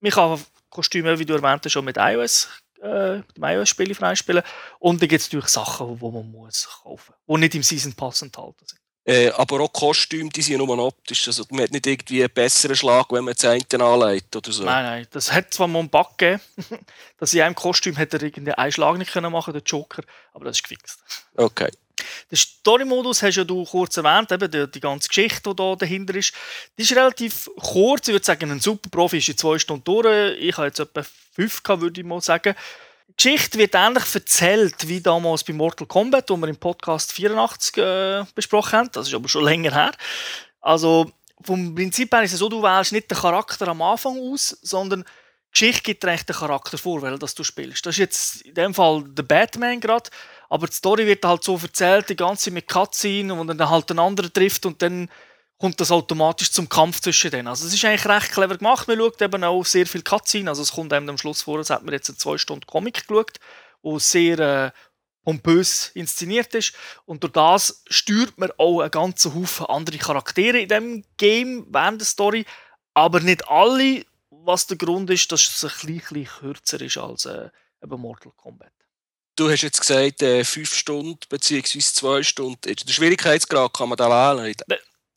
Man 0.00 0.12
kann 0.12 0.44
Kostüme, 0.68 1.18
wie 1.18 1.24
du 1.24 1.34
erwähnt 1.34 1.64
hast, 1.64 1.72
schon 1.72 1.84
mit 1.84 1.96
iOS 1.98 2.48
äh, 2.82 3.18
mit 3.18 3.36
dem 3.36 3.44
iOS-Spiel 3.44 3.94
freispielen. 3.94 4.42
Und 4.78 5.00
dann 5.00 5.08
gibt 5.08 5.20
es 5.20 5.28
natürlich 5.28 5.48
Sachen, 5.48 5.98
die 5.98 6.04
man 6.04 6.30
muss 6.30 6.68
kaufen 6.82 7.14
muss, 7.26 7.36
die 7.36 7.40
nicht 7.40 7.54
im 7.54 7.62
Season 7.62 7.92
Pass 7.94 8.22
enthalten 8.22 8.66
sind. 8.66 8.80
Äh, 9.04 9.30
aber 9.30 9.60
auch 9.60 9.72
Kostüme, 9.72 10.28
die 10.28 10.42
sind 10.42 10.58
nur 10.58 10.78
optisch. 10.78 11.26
Also 11.26 11.44
man 11.50 11.62
hat 11.62 11.70
nicht 11.72 11.86
irgendwie 11.86 12.22
einen 12.22 12.32
besseren 12.32 12.76
Schlag, 12.76 13.06
wenn 13.10 13.24
man 13.24 13.34
das 13.34 13.44
eine 13.44 13.84
anlegt 13.84 14.36
oder 14.36 14.52
so. 14.52 14.64
Nein, 14.64 14.84
nein. 14.84 15.06
Das 15.10 15.32
hat 15.32 15.54
zwar 15.54 15.68
mal 15.68 15.78
einen 15.78 15.88
Bug 15.88 16.18
gegeben, 16.18 16.40
dass 17.18 17.32
in 17.32 17.40
einem 17.40 17.54
Kostüm 17.54 17.96
hätte 17.96 18.18
er 18.18 18.24
irgendwie 18.24 18.52
einen 18.52 18.72
Schlag 18.72 18.98
nicht 18.98 19.12
können 19.12 19.32
machen 19.32 19.54
der 19.54 19.62
Joker, 19.62 20.02
aber 20.34 20.44
das 20.44 20.58
ist 20.58 20.62
gefixt. 20.64 20.98
Okay. 21.34 21.70
Den 22.30 22.36
Story-Modus 22.36 23.22
hast 23.22 23.36
ja 23.36 23.44
du 23.44 23.64
kurz 23.64 23.96
erwähnt, 23.96 24.32
eben 24.32 24.50
die, 24.50 24.70
die 24.70 24.80
ganze 24.80 25.08
Geschichte, 25.08 25.50
die 25.50 25.56
da 25.56 25.76
dahinter 25.76 26.14
ist. 26.14 26.32
Die 26.78 26.82
ist 26.82 26.94
relativ 26.94 27.50
kurz. 27.58 28.08
Ich 28.08 28.14
würde 28.14 28.24
sagen, 28.24 28.50
ein 28.50 28.60
Superprofi 28.60 29.18
ist 29.18 29.28
in 29.28 29.36
zwei 29.36 29.58
Stunden 29.58 29.84
durch. 29.84 30.38
Ich 30.38 30.56
habe 30.56 30.68
jetzt 30.68 30.80
etwa 30.80 31.04
fünf, 31.34 31.62
würde 31.66 32.00
ich 32.00 32.06
mal 32.06 32.20
sagen. 32.20 32.54
Geschichte 33.16 33.58
wird 33.58 33.74
ähnlich 33.74 34.14
erzählt 34.14 34.88
wie 34.88 35.00
damals 35.00 35.44
bei 35.44 35.52
Mortal 35.52 35.86
Kombat, 35.86 36.30
wo 36.30 36.36
wir 36.36 36.48
im 36.48 36.56
Podcast 36.56 37.12
84 37.12 37.76
äh, 37.76 38.24
besprochen 38.34 38.78
haben. 38.78 38.90
Das 38.92 39.08
ist 39.08 39.14
aber 39.14 39.28
schon 39.28 39.44
länger 39.44 39.72
her. 39.72 39.92
Also 40.60 41.10
vom 41.42 41.74
Prinzip 41.74 42.12
her 42.12 42.22
ist 42.22 42.32
es 42.32 42.38
so, 42.38 42.48
du 42.48 42.62
wählst 42.62 42.92
nicht 42.92 43.10
den 43.10 43.18
Charakter 43.18 43.68
am 43.68 43.82
Anfang 43.82 44.18
aus, 44.18 44.58
sondern 44.62 45.02
die 45.02 45.52
Geschichte 45.52 45.82
gibt 45.82 46.04
dir 46.04 46.16
den 46.16 46.36
Charakter 46.36 46.78
vor, 46.78 47.02
weil 47.02 47.18
das 47.18 47.34
du 47.34 47.42
spielst. 47.42 47.84
Das 47.84 47.94
ist 47.94 47.98
jetzt 47.98 48.42
in 48.42 48.54
dem 48.54 48.74
Fall 48.74 49.04
der 49.08 49.24
Batman 49.24 49.80
gerade, 49.80 50.10
aber 50.48 50.66
die 50.66 50.74
Story 50.74 51.06
wird 51.06 51.24
halt 51.24 51.42
so 51.42 51.58
erzählt, 51.60 52.08
die 52.08 52.16
ganze 52.16 52.50
mit 52.50 52.68
Cutscene, 52.68 53.34
und 53.34 53.48
dann 53.48 53.68
halt 53.68 53.90
einen 53.90 53.98
anderen 53.98 54.32
trifft 54.32 54.66
und 54.66 54.80
dann 54.82 55.08
kommt 55.60 55.78
das 55.78 55.90
automatisch 55.90 56.50
zum 56.50 56.68
Kampf 56.68 57.00
zwischen 57.00 57.30
denen. 57.30 57.46
Also 57.46 57.66
es 57.66 57.74
ist 57.74 57.84
eigentlich 57.84 58.06
recht 58.06 58.32
clever 58.32 58.56
gemacht. 58.56 58.88
Man 58.88 58.98
schaut 58.98 59.20
eben 59.20 59.44
auch 59.44 59.64
sehr 59.64 59.86
viel 59.86 60.02
Cutscene. 60.02 60.48
Also 60.48 60.62
es 60.62 60.72
kommt 60.72 60.92
einem 60.92 61.10
am 61.10 61.18
Schluss 61.18 61.42
vor, 61.42 61.58
als 61.58 61.68
hätte 61.68 61.84
man 61.84 61.92
jetzt 61.92 62.08
eine 62.08 62.16
zwei 62.16 62.38
Stunden 62.38 62.66
Comic 62.66 63.06
geschaut, 63.06 63.36
wo 63.82 63.98
sehr 63.98 64.38
äh, 64.38 64.70
pompös 65.22 65.90
inszeniert 65.92 66.54
ist. 66.54 66.72
Und 67.04 67.22
durch 67.22 67.34
das 67.34 67.82
steuert 67.90 68.38
man 68.38 68.50
auch 68.56 68.80
einen 68.80 68.90
ganzen 68.90 69.34
Haufen 69.34 69.66
andere 69.66 69.98
Charaktere 69.98 70.60
in 70.60 70.68
dem 70.68 71.04
Game 71.18 71.66
während 71.68 72.00
der 72.00 72.06
Story. 72.06 72.46
Aber 72.94 73.20
nicht 73.20 73.46
alle, 73.46 74.06
was 74.30 74.66
der 74.66 74.78
Grund 74.78 75.10
ist, 75.10 75.30
dass 75.30 75.42
es 75.42 75.62
ein 75.62 75.94
bisschen 75.94 76.24
kürzer 76.24 76.80
ist 76.80 76.96
als 76.96 77.26
äh, 77.26 77.50
eben 77.82 78.00
Mortal 78.00 78.32
Kombat. 78.34 78.72
Du 79.36 79.50
hast 79.50 79.60
jetzt 79.60 79.80
gesagt, 79.80 80.22
äh, 80.22 80.42
fünf 80.42 80.74
Stunden 80.74 81.18
bzw. 81.28 81.78
zwei 81.80 82.22
Stunden. 82.22 82.60
Der 82.62 82.92
Schwierigkeitsgrad 82.92 83.74
kann 83.74 83.90
man 83.90 83.98
da 83.98 84.08
wählen. 84.08 84.54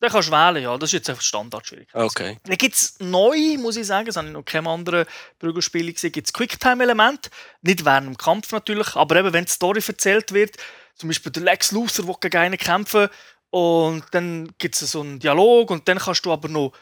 Den 0.02 0.10
kannst 0.10 0.28
du 0.28 0.32
wählen, 0.32 0.62
ja. 0.62 0.76
Das 0.76 0.88
ist 0.88 0.94
jetzt 0.94 1.10
einfach 1.10 1.22
Standardschwierigkeit. 1.22 2.02
Okay. 2.02 2.38
Dann 2.44 2.58
gibt 2.58 2.74
es 2.74 2.96
neu, 2.98 3.56
muss 3.58 3.76
ich 3.76 3.86
sagen, 3.86 4.06
das 4.06 4.16
habe 4.16 4.26
ich 4.26 4.32
noch 4.32 4.44
keinem 4.44 4.66
anderen 4.66 5.06
Prügelspiel 5.38 5.92
gesehen, 5.92 6.12
gibt 6.12 6.26
es 6.26 6.32
Quicktime-Element. 6.32 7.30
Nicht 7.62 7.84
während 7.84 8.08
dem 8.08 8.16
Kampf 8.16 8.52
natürlich, 8.52 8.96
aber 8.96 9.16
eben, 9.16 9.32
wenn 9.32 9.44
die 9.44 9.52
Story 9.52 9.80
erzählt 9.86 10.32
wird, 10.32 10.56
zum 10.94 11.08
Beispiel 11.08 11.32
der 11.32 11.42
Lex 11.42 11.72
Luthor 11.72 12.06
will 12.06 12.16
gegen 12.20 12.36
einen 12.36 12.58
kämpfen 12.58 13.08
und 13.50 14.04
dann 14.12 14.52
gibt 14.58 14.74
es 14.74 14.90
so 14.90 15.00
einen 15.00 15.20
Dialog 15.20 15.70
und 15.70 15.88
dann 15.88 15.98
kannst 15.98 16.26
du 16.26 16.32
aber 16.32 16.48
noch 16.48 16.72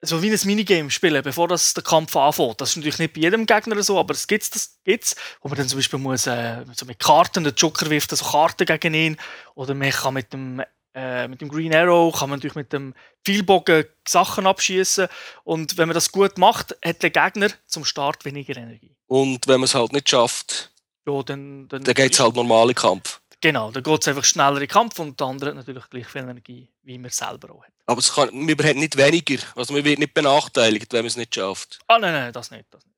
so 0.00 0.22
wie 0.22 0.30
ein 0.30 0.38
Minigame 0.44 0.90
spielen, 0.90 1.22
bevor 1.22 1.48
das 1.48 1.74
der 1.74 1.82
Kampf 1.82 2.14
anfängt. 2.16 2.60
Das 2.60 2.70
ist 2.70 2.76
natürlich 2.76 2.98
nicht 2.98 3.14
bei 3.14 3.20
jedem 3.20 3.46
Gegner 3.46 3.82
so, 3.82 3.98
aber 3.98 4.14
es 4.14 4.26
gibt 4.26 4.54
das 4.54 4.78
gibt's, 4.84 5.16
wo 5.40 5.48
man 5.48 5.58
dann 5.58 5.68
zum 5.68 5.78
Beispiel 5.78 5.98
muss, 5.98 6.26
äh, 6.26 6.64
so 6.72 6.86
mit 6.86 6.98
Karten, 6.98 7.44
der 7.44 7.54
Joker 7.54 7.88
wirft 7.90 8.10
so 8.10 8.24
Karten 8.24 8.66
gegen 8.66 8.94
ihn 8.94 9.16
oder 9.54 9.74
man 9.74 9.90
kann 9.90 10.14
mit 10.14 10.32
dem 10.32 10.62
äh, 10.94 11.28
mit 11.28 11.40
dem 11.40 11.48
Green 11.48 11.74
Arrow 11.74 12.16
kann 12.16 12.30
man 12.30 12.38
natürlich 12.38 12.54
mit 12.54 12.72
dem 12.72 12.94
Pfeilbogen 13.24 13.84
Sachen 14.06 14.46
abschießen 14.46 15.08
und 15.44 15.76
wenn 15.76 15.88
man 15.88 15.94
das 15.94 16.12
gut 16.12 16.38
macht, 16.38 16.76
hat 16.84 17.02
der 17.02 17.10
Gegner 17.10 17.48
zum 17.66 17.84
Start 17.84 18.24
weniger 18.24 18.56
Energie. 18.56 18.96
Und 19.06 19.46
wenn 19.46 19.60
man 19.60 19.64
es 19.64 19.74
halt 19.74 19.92
nicht 19.92 20.08
schafft, 20.08 20.72
ja, 21.06 21.22
dann, 21.22 21.68
dann, 21.68 21.82
dann 21.82 21.94
geht 21.94 22.12
es 22.12 22.20
halt 22.20 22.34
normal 22.34 22.68
in 22.68 22.74
Kampf. 22.74 23.20
Genau, 23.40 23.70
dann 23.70 23.82
geht 23.82 24.00
es 24.00 24.08
einfach 24.08 24.24
schneller 24.24 24.60
in 24.60 24.68
Kampf 24.68 24.98
und 24.98 25.20
der 25.20 25.26
andere 25.26 25.50
hat 25.50 25.56
natürlich 25.56 25.90
gleich 25.90 26.06
viel 26.06 26.22
Energie, 26.22 26.68
wie 26.82 26.96
man 26.96 27.10
selber 27.10 27.54
auch 27.54 27.62
hat. 27.62 27.72
Aber 27.86 27.98
es 27.98 28.14
kann, 28.14 28.30
man 28.32 28.48
hat 28.48 28.76
nicht 28.76 28.96
weniger, 28.96 29.42
also 29.54 29.74
man 29.74 29.84
wird 29.84 29.98
nicht 29.98 30.14
benachteiligt, 30.14 30.92
wenn 30.92 31.00
man 31.00 31.08
es 31.08 31.16
nicht 31.16 31.34
schafft. 31.34 31.80
Ah 31.86 31.98
nein, 31.98 32.12
nein, 32.14 32.32
das 32.32 32.50
nicht. 32.50 32.64
Das 32.70 32.82
nicht. 32.86 32.94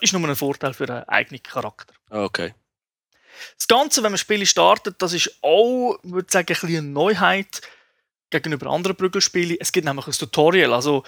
Ist 0.00 0.12
nur 0.12 0.28
ein 0.28 0.36
Vorteil 0.36 0.74
für 0.74 0.88
einen 0.88 1.08
eigenen 1.08 1.42
Charakter. 1.42 1.94
Okay. 2.10 2.54
Das 3.56 3.68
Ganze, 3.68 4.02
wenn 4.02 4.12
man 4.12 4.18
Spiele 4.18 4.46
startet, 4.46 4.96
das 5.00 5.12
ist 5.12 5.38
auch, 5.42 5.98
würde 6.02 6.26
ich 6.26 6.32
sagen, 6.32 6.56
ein 6.62 6.68
eine 6.68 6.82
Neuheit 6.82 7.60
gegenüber 8.30 8.70
anderen 8.70 8.96
Prügelspielen. 8.96 9.56
Es 9.60 9.72
gibt 9.72 9.86
nämlich 9.86 10.06
ein 10.06 10.12
Tutorial. 10.12 10.72
Also, 10.72 11.04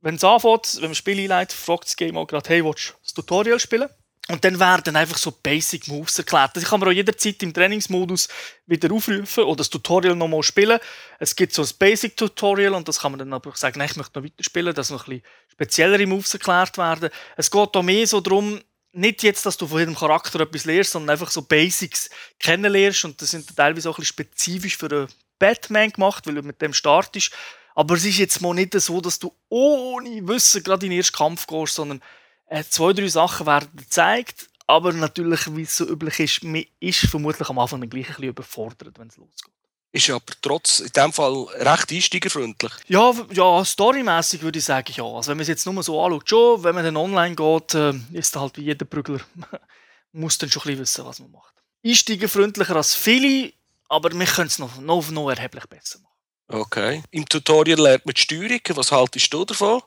wenn 0.00 0.16
es 0.16 0.24
anfängt, 0.24 0.76
wenn 0.76 0.84
man 0.84 0.94
Spiele 0.94 1.22
einleitet, 1.22 1.58
fragt 1.58 1.84
das 1.84 1.96
Game 1.96 2.16
auch 2.16 2.26
gerade, 2.26 2.48
hey, 2.48 2.64
willst 2.64 2.90
du 2.90 2.92
das 3.02 3.14
Tutorial 3.14 3.60
spielen? 3.60 3.88
Und 4.28 4.42
dann 4.42 4.58
werden 4.58 4.96
einfach 4.96 5.18
so 5.18 5.32
Basic 5.32 5.86
Moves 5.88 6.18
erklärt. 6.18 6.56
Das 6.56 6.64
kann 6.64 6.80
man 6.80 6.88
auch 6.88 6.92
jederzeit 6.92 7.42
im 7.42 7.52
Trainingsmodus 7.52 8.28
wieder 8.64 8.90
aufrufen 8.90 9.44
oder 9.44 9.56
das 9.56 9.68
Tutorial 9.68 10.16
nochmal 10.16 10.42
spielen. 10.42 10.78
Es 11.18 11.36
gibt 11.36 11.52
so 11.52 11.60
ein 11.60 11.68
Basic 11.78 12.16
Tutorial 12.16 12.72
und 12.72 12.88
das 12.88 13.00
kann 13.00 13.12
man 13.12 13.18
dann 13.18 13.32
aber 13.34 13.54
sagen, 13.54 13.78
nein, 13.78 13.88
ich 13.90 13.96
möchte 13.96 14.18
noch 14.18 14.24
weiterspielen, 14.24 14.74
dass 14.74 14.88
noch 14.88 15.06
ein 15.08 15.20
bisschen 15.20 15.30
speziellere 15.52 16.06
Moves 16.06 16.32
erklärt 16.32 16.78
werden. 16.78 17.10
Es 17.36 17.50
geht 17.50 17.76
auch 17.76 17.82
mehr 17.82 18.06
so 18.06 18.22
darum, 18.22 18.62
nicht 18.94 19.22
jetzt, 19.22 19.44
dass 19.46 19.56
du 19.56 19.66
von 19.66 19.78
jedem 19.78 19.94
Charakter 19.94 20.40
etwas 20.40 20.64
lernst, 20.64 20.92
sondern 20.92 21.10
einfach 21.10 21.30
so 21.30 21.42
Basics 21.42 22.10
kennenlernst. 22.38 23.04
Und 23.04 23.20
das 23.20 23.30
sind 23.30 23.56
teilweise 23.56 23.90
auch 23.90 23.98
ein 23.98 24.02
bisschen 24.02 24.26
spezifisch 24.26 24.76
für 24.76 24.90
einen 24.90 25.08
Batman 25.38 25.90
gemacht, 25.90 26.26
weil 26.26 26.34
du 26.34 26.42
mit 26.42 26.60
dem 26.62 26.72
startest. 26.72 27.32
Aber 27.74 27.94
es 27.96 28.04
ist 28.04 28.18
jetzt 28.18 28.40
mal 28.40 28.54
nicht 28.54 28.78
so, 28.80 29.00
dass 29.00 29.18
du 29.18 29.34
ohne 29.48 30.26
Wissen 30.28 30.62
gerade 30.62 30.86
in 30.86 30.90
den 30.90 30.98
ersten 30.98 31.16
Kampf 31.16 31.46
gehst, 31.46 31.74
sondern 31.74 32.00
äh, 32.46 32.62
zwei, 32.68 32.92
drei 32.92 33.08
Sachen 33.08 33.46
werden 33.46 33.70
gezeigt, 33.74 34.48
aber 34.66 34.92
natürlich, 34.92 35.54
wie 35.54 35.62
es 35.62 35.76
so 35.76 35.86
üblich 35.86 36.20
ist, 36.20 36.44
man 36.44 36.64
ist 36.80 37.06
vermutlich 37.06 37.48
am 37.48 37.58
Anfang 37.58 37.80
gleich 37.80 38.06
ein 38.06 38.14
bisschen 38.14 38.28
überfordert, 38.28 38.98
wenn 38.98 39.08
es 39.08 39.16
losgeht 39.16 39.52
ist 39.94 40.10
aber 40.10 40.24
trotz 40.42 40.80
in 40.80 40.90
dem 40.90 41.12
Fall 41.12 41.44
recht 41.54 41.92
einsteigerfreundlich. 41.92 42.72
Ja, 42.88 43.14
ja 43.32 43.64
storymäßig 43.64 44.42
würde 44.42 44.58
ich 44.58 44.64
sagen, 44.64 44.92
ja. 44.94 45.04
Also 45.04 45.30
wenn 45.30 45.36
man 45.36 45.42
es 45.42 45.48
jetzt 45.48 45.66
nur 45.66 45.82
so 45.84 46.02
anschaut, 46.02 46.28
schon, 46.28 46.64
wenn 46.64 46.74
man 46.74 46.84
dann 46.84 46.96
online 46.96 47.36
geht, 47.36 47.74
äh, 47.74 47.94
ist 48.12 48.34
halt 48.34 48.56
wie 48.56 48.62
jeder 48.62 48.84
Prügler, 48.84 49.20
muss 50.12 50.36
dann 50.38 50.50
schon 50.50 50.62
ein 50.62 50.78
bisschen 50.78 50.80
wissen, 50.80 51.04
was 51.06 51.20
man 51.20 51.30
macht. 51.30 51.54
Einsteigerfreundlicher 51.86 52.74
als 52.74 52.96
viele, 52.96 53.52
aber 53.88 54.10
wir 54.10 54.26
können 54.26 54.48
es 54.48 54.58
noch, 54.58 54.80
noch, 54.80 55.10
noch 55.10 55.30
erheblich 55.30 55.66
besser 55.66 56.00
machen. 56.00 56.10
Okay. 56.48 57.02
Im 57.12 57.28
Tutorial 57.28 57.78
lernt 57.78 58.04
man 58.04 58.14
die 58.14 58.20
Steuerung. 58.20 58.60
Was 58.74 58.90
haltest 58.90 59.32
du 59.32 59.44
davon? 59.44 59.80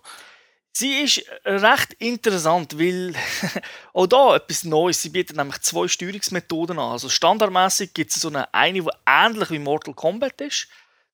Sie 0.79 1.01
ist 1.01 1.23
recht 1.43 1.93
interessant, 1.93 2.77
weil 2.77 3.15
auch 3.93 4.05
da 4.05 4.35
etwas 4.35 4.63
Neues. 4.63 5.01
Sie 5.01 5.09
bietet 5.09 5.35
nämlich 5.35 5.59
zwei 5.61 5.87
Steuerungsmethoden 5.87 6.77
an. 6.77 6.91
Also 6.91 7.09
standardmäßig 7.09 7.95
gibt 7.95 8.11
es 8.11 8.21
so 8.21 8.27
eine, 8.27 8.53
eine, 8.53 8.83
die 8.83 8.89
ähnlich 9.07 9.49
wie 9.49 9.57
Mortal 9.57 9.95
Kombat 9.95 10.39
ist. 10.39 10.67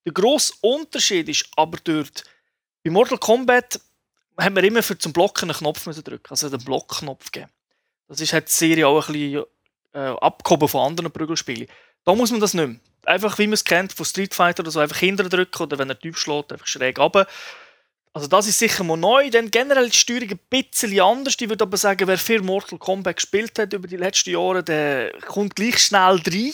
Der 0.03 0.11
grosse 0.11 0.53
Unterschied 0.59 1.29
ist 1.29 1.45
aber 1.55 1.77
dort, 1.81 2.25
bei 2.83 2.91
Mortal 2.91 3.17
Kombat 3.17 3.79
haben 4.37 4.57
wir 4.57 4.65
immer 4.65 4.83
für 4.83 4.97
zum 4.97 5.13
Blocken 5.13 5.49
einen 5.49 5.57
Knopf 5.57 5.85
müssen 5.85 6.03
drücken, 6.03 6.27
also 6.29 6.49
den 6.49 6.61
Blockknopf 6.65 7.31
geben. 7.31 7.49
Das 8.09 8.19
ist 8.19 8.33
hat 8.33 8.49
die 8.49 8.51
Serie 8.51 8.85
auch 8.85 9.07
ein 9.07 9.13
bisschen 9.13 9.45
äh, 9.93 9.99
abgehoben 9.99 10.67
von 10.67 10.87
anderen 10.87 11.09
Prügelspielen. 11.09 11.69
Da 12.03 12.13
muss 12.13 12.31
man 12.31 12.41
das 12.41 12.53
nicht 12.53 12.67
mehr. 12.67 12.79
Einfach 13.05 13.39
wie 13.39 13.47
man 13.47 13.53
es 13.53 13.63
kennt 13.63 13.93
von 13.93 14.05
Street 14.05 14.35
Fighter 14.35 14.61
oder 14.63 14.71
so, 14.71 14.81
einfach 14.81 14.97
hinter 14.97 15.29
drücken 15.29 15.63
oder 15.63 15.77
wenn 15.77 15.89
er 15.89 15.97
Typ 15.97 16.17
schlägt, 16.17 16.51
einfach 16.51 16.67
schräg 16.67 16.99
runter. 16.99 17.27
Also 18.15 18.27
das 18.27 18.47
ist 18.47 18.59
sicher 18.59 18.83
mal 18.83 18.95
neu, 18.95 19.31
denn 19.31 19.49
generell 19.49 19.89
die 19.89 19.97
Steuerung 19.97 20.29
ein 20.29 20.39
bisschen 20.47 20.99
anders. 20.99 21.35
Ich 21.39 21.49
würde 21.49 21.63
aber 21.63 21.77
sagen, 21.77 22.07
wer 22.07 22.19
viel 22.19 22.41
Mortal 22.41 22.77
Kombat 22.77 23.15
gespielt 23.15 23.57
hat 23.57 23.73
über 23.73 23.87
die 23.87 23.97
letzten 23.97 24.29
Jahre, 24.29 24.63
der 24.63 25.11
kommt 25.21 25.55
gleich 25.55 25.79
schnell 25.79 26.21
rein. 26.25 26.53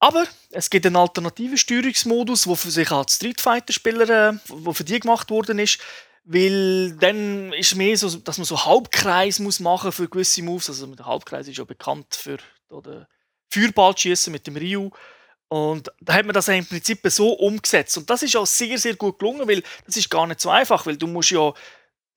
Aber 0.00 0.26
es 0.50 0.68
gibt 0.68 0.84
einen 0.84 0.96
alternativen 0.96 1.56
Steuerungsmodus, 1.56 2.44
der 2.44 2.56
für 2.56 2.70
sich 2.70 2.90
als 2.90 3.16
Street 3.16 3.40
Fighter 3.40 3.72
Spieler, 3.72 4.30
äh, 4.30 4.72
für 4.72 4.84
die 4.84 5.00
gemacht 5.00 5.30
worden 5.30 5.58
ist, 5.58 5.78
weil 6.24 6.92
dann 6.92 7.54
ist 7.54 7.74
mehr 7.74 7.96
so, 7.96 8.14
dass 8.18 8.36
man 8.36 8.44
so 8.44 8.66
Halbkreis 8.66 9.38
muss 9.38 9.60
machen 9.60 9.92
für 9.92 10.08
gewisse 10.08 10.42
Moves. 10.42 10.68
Also 10.68 10.86
der 10.94 11.06
Halbkreis 11.06 11.48
ist 11.48 11.56
ja 11.56 11.64
bekannt 11.64 12.14
für 12.14 12.36
oder 12.68 13.08
Feuerballschießen 13.50 14.30
mit 14.30 14.46
dem 14.46 14.56
Ryu. 14.56 14.90
Und 15.48 15.90
da 16.00 16.14
hat 16.14 16.26
man 16.26 16.34
das 16.34 16.48
im 16.48 16.66
Prinzip 16.66 17.00
so 17.04 17.32
umgesetzt. 17.32 17.96
Und 17.96 18.08
das 18.10 18.22
ist 18.22 18.36
auch 18.36 18.46
sehr, 18.46 18.78
sehr 18.78 18.96
gut 18.96 19.18
gelungen, 19.18 19.48
weil 19.48 19.62
das 19.86 19.96
ist 19.96 20.10
gar 20.10 20.26
nicht 20.26 20.40
so 20.40 20.50
einfach, 20.50 20.84
weil 20.84 20.96
du 20.96 21.06
musst 21.06 21.30
ja 21.30 21.48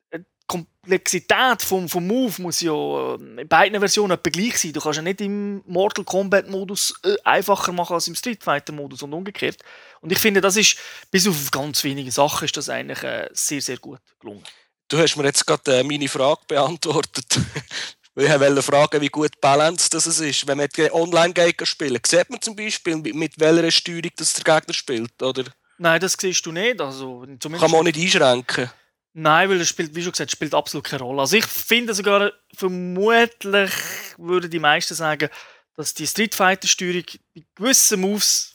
äh, 0.09 0.19
die 0.19 0.25
Komplexität 0.47 1.61
vom, 1.61 1.87
vom 1.87 2.05
Move 2.05 2.41
muss 2.41 2.59
ja 2.59 2.73
äh, 2.73 3.41
in 3.41 3.47
beiden 3.47 3.79
Versionen 3.79 4.11
etwa 4.11 4.29
gleich 4.29 4.57
sein. 4.57 4.73
Du 4.73 4.81
kannst 4.81 4.97
ja 4.97 5.01
nicht 5.01 5.21
im 5.21 5.63
Mortal 5.65 6.03
Kombat 6.03 6.49
Modus 6.49 6.93
äh, 7.03 7.15
einfacher 7.23 7.71
machen 7.71 7.93
als 7.93 8.09
im 8.09 8.15
Street 8.15 8.43
Fighter 8.43 8.73
Modus 8.73 9.01
und 9.01 9.13
umgekehrt. 9.13 9.59
Und 10.01 10.11
ich 10.11 10.19
finde, 10.19 10.41
das 10.41 10.57
ist 10.57 10.77
bis 11.09 11.25
auf 11.25 11.51
ganz 11.51 11.85
wenige 11.85 12.11
Sachen 12.11 12.43
ist 12.43 12.57
das 12.57 12.67
eigentlich 12.67 12.99
sehr, 13.31 13.61
sehr 13.61 13.77
gut 13.77 14.01
gelungen. 14.19 14.43
Du 14.89 14.97
hast 14.97 15.15
mir 15.15 15.23
jetzt 15.23 15.47
gerade 15.47 15.85
meine 15.85 16.09
Frage 16.09 16.41
beantwortet. 16.49 17.39
Ich 18.15 18.29
wollte 18.29 18.61
fragen, 18.61 19.01
wie 19.01 19.07
gut 19.07 19.39
Balance 19.39 19.89
das 19.89 20.05
ist. 20.05 20.45
Wenn 20.45 20.57
man 20.57 20.67
online 20.91 21.33
geht 21.33 21.65
spielen, 21.65 21.99
sieht 22.05 22.29
man 22.29 22.41
zum 22.41 22.55
Beispiel, 22.55 22.97
mit 22.97 23.39
welcher 23.39 23.71
Steuerung 23.71 24.11
das 24.17 24.33
der 24.33 24.43
Gegner 24.43 24.73
spielt, 24.73 25.21
oder? 25.23 25.45
Nein, 25.77 25.99
das 26.01 26.17
siehst 26.19 26.45
du 26.45 26.51
nicht. 26.51 26.81
Also, 26.81 27.25
Kann 27.39 27.51
man 27.71 27.73
auch 27.73 27.83
nicht 27.83 27.97
einschränken? 27.97 28.69
Nein, 29.13 29.49
weil 29.49 29.59
es 29.59 29.69
spielt, 29.69 29.93
wie 29.95 30.03
schon 30.03 30.11
gesagt, 30.11 30.31
spielt 30.31 30.53
absolut 30.53 30.85
keine 30.85 31.03
Rolle. 31.03 31.21
Also 31.21 31.35
ich 31.35 31.45
finde 31.45 31.93
sogar, 31.93 32.31
vermutlich 32.55 33.71
würden 34.17 34.49
die 34.49 34.59
meisten 34.59 34.93
sagen, 34.93 35.29
dass 35.75 35.93
die 35.93 36.07
Street 36.07 36.33
Fighter 36.33 36.67
Steuerung 36.67 37.03
bei 37.35 37.43
gewissen 37.55 37.99
Moves 37.99 38.53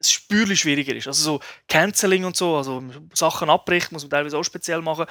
spürlich 0.00 0.60
schwieriger 0.60 0.94
ist. 0.94 1.08
Also 1.08 1.22
so 1.22 1.40
Canceling 1.68 2.24
und 2.24 2.36
so, 2.36 2.56
also 2.56 2.84
Sachen 3.14 3.50
abbrechen, 3.50 3.88
muss 3.92 4.02
man 4.02 4.10
teilweise 4.10 4.38
auch 4.38 4.44
speziell 4.44 4.80
machen. 4.80 5.06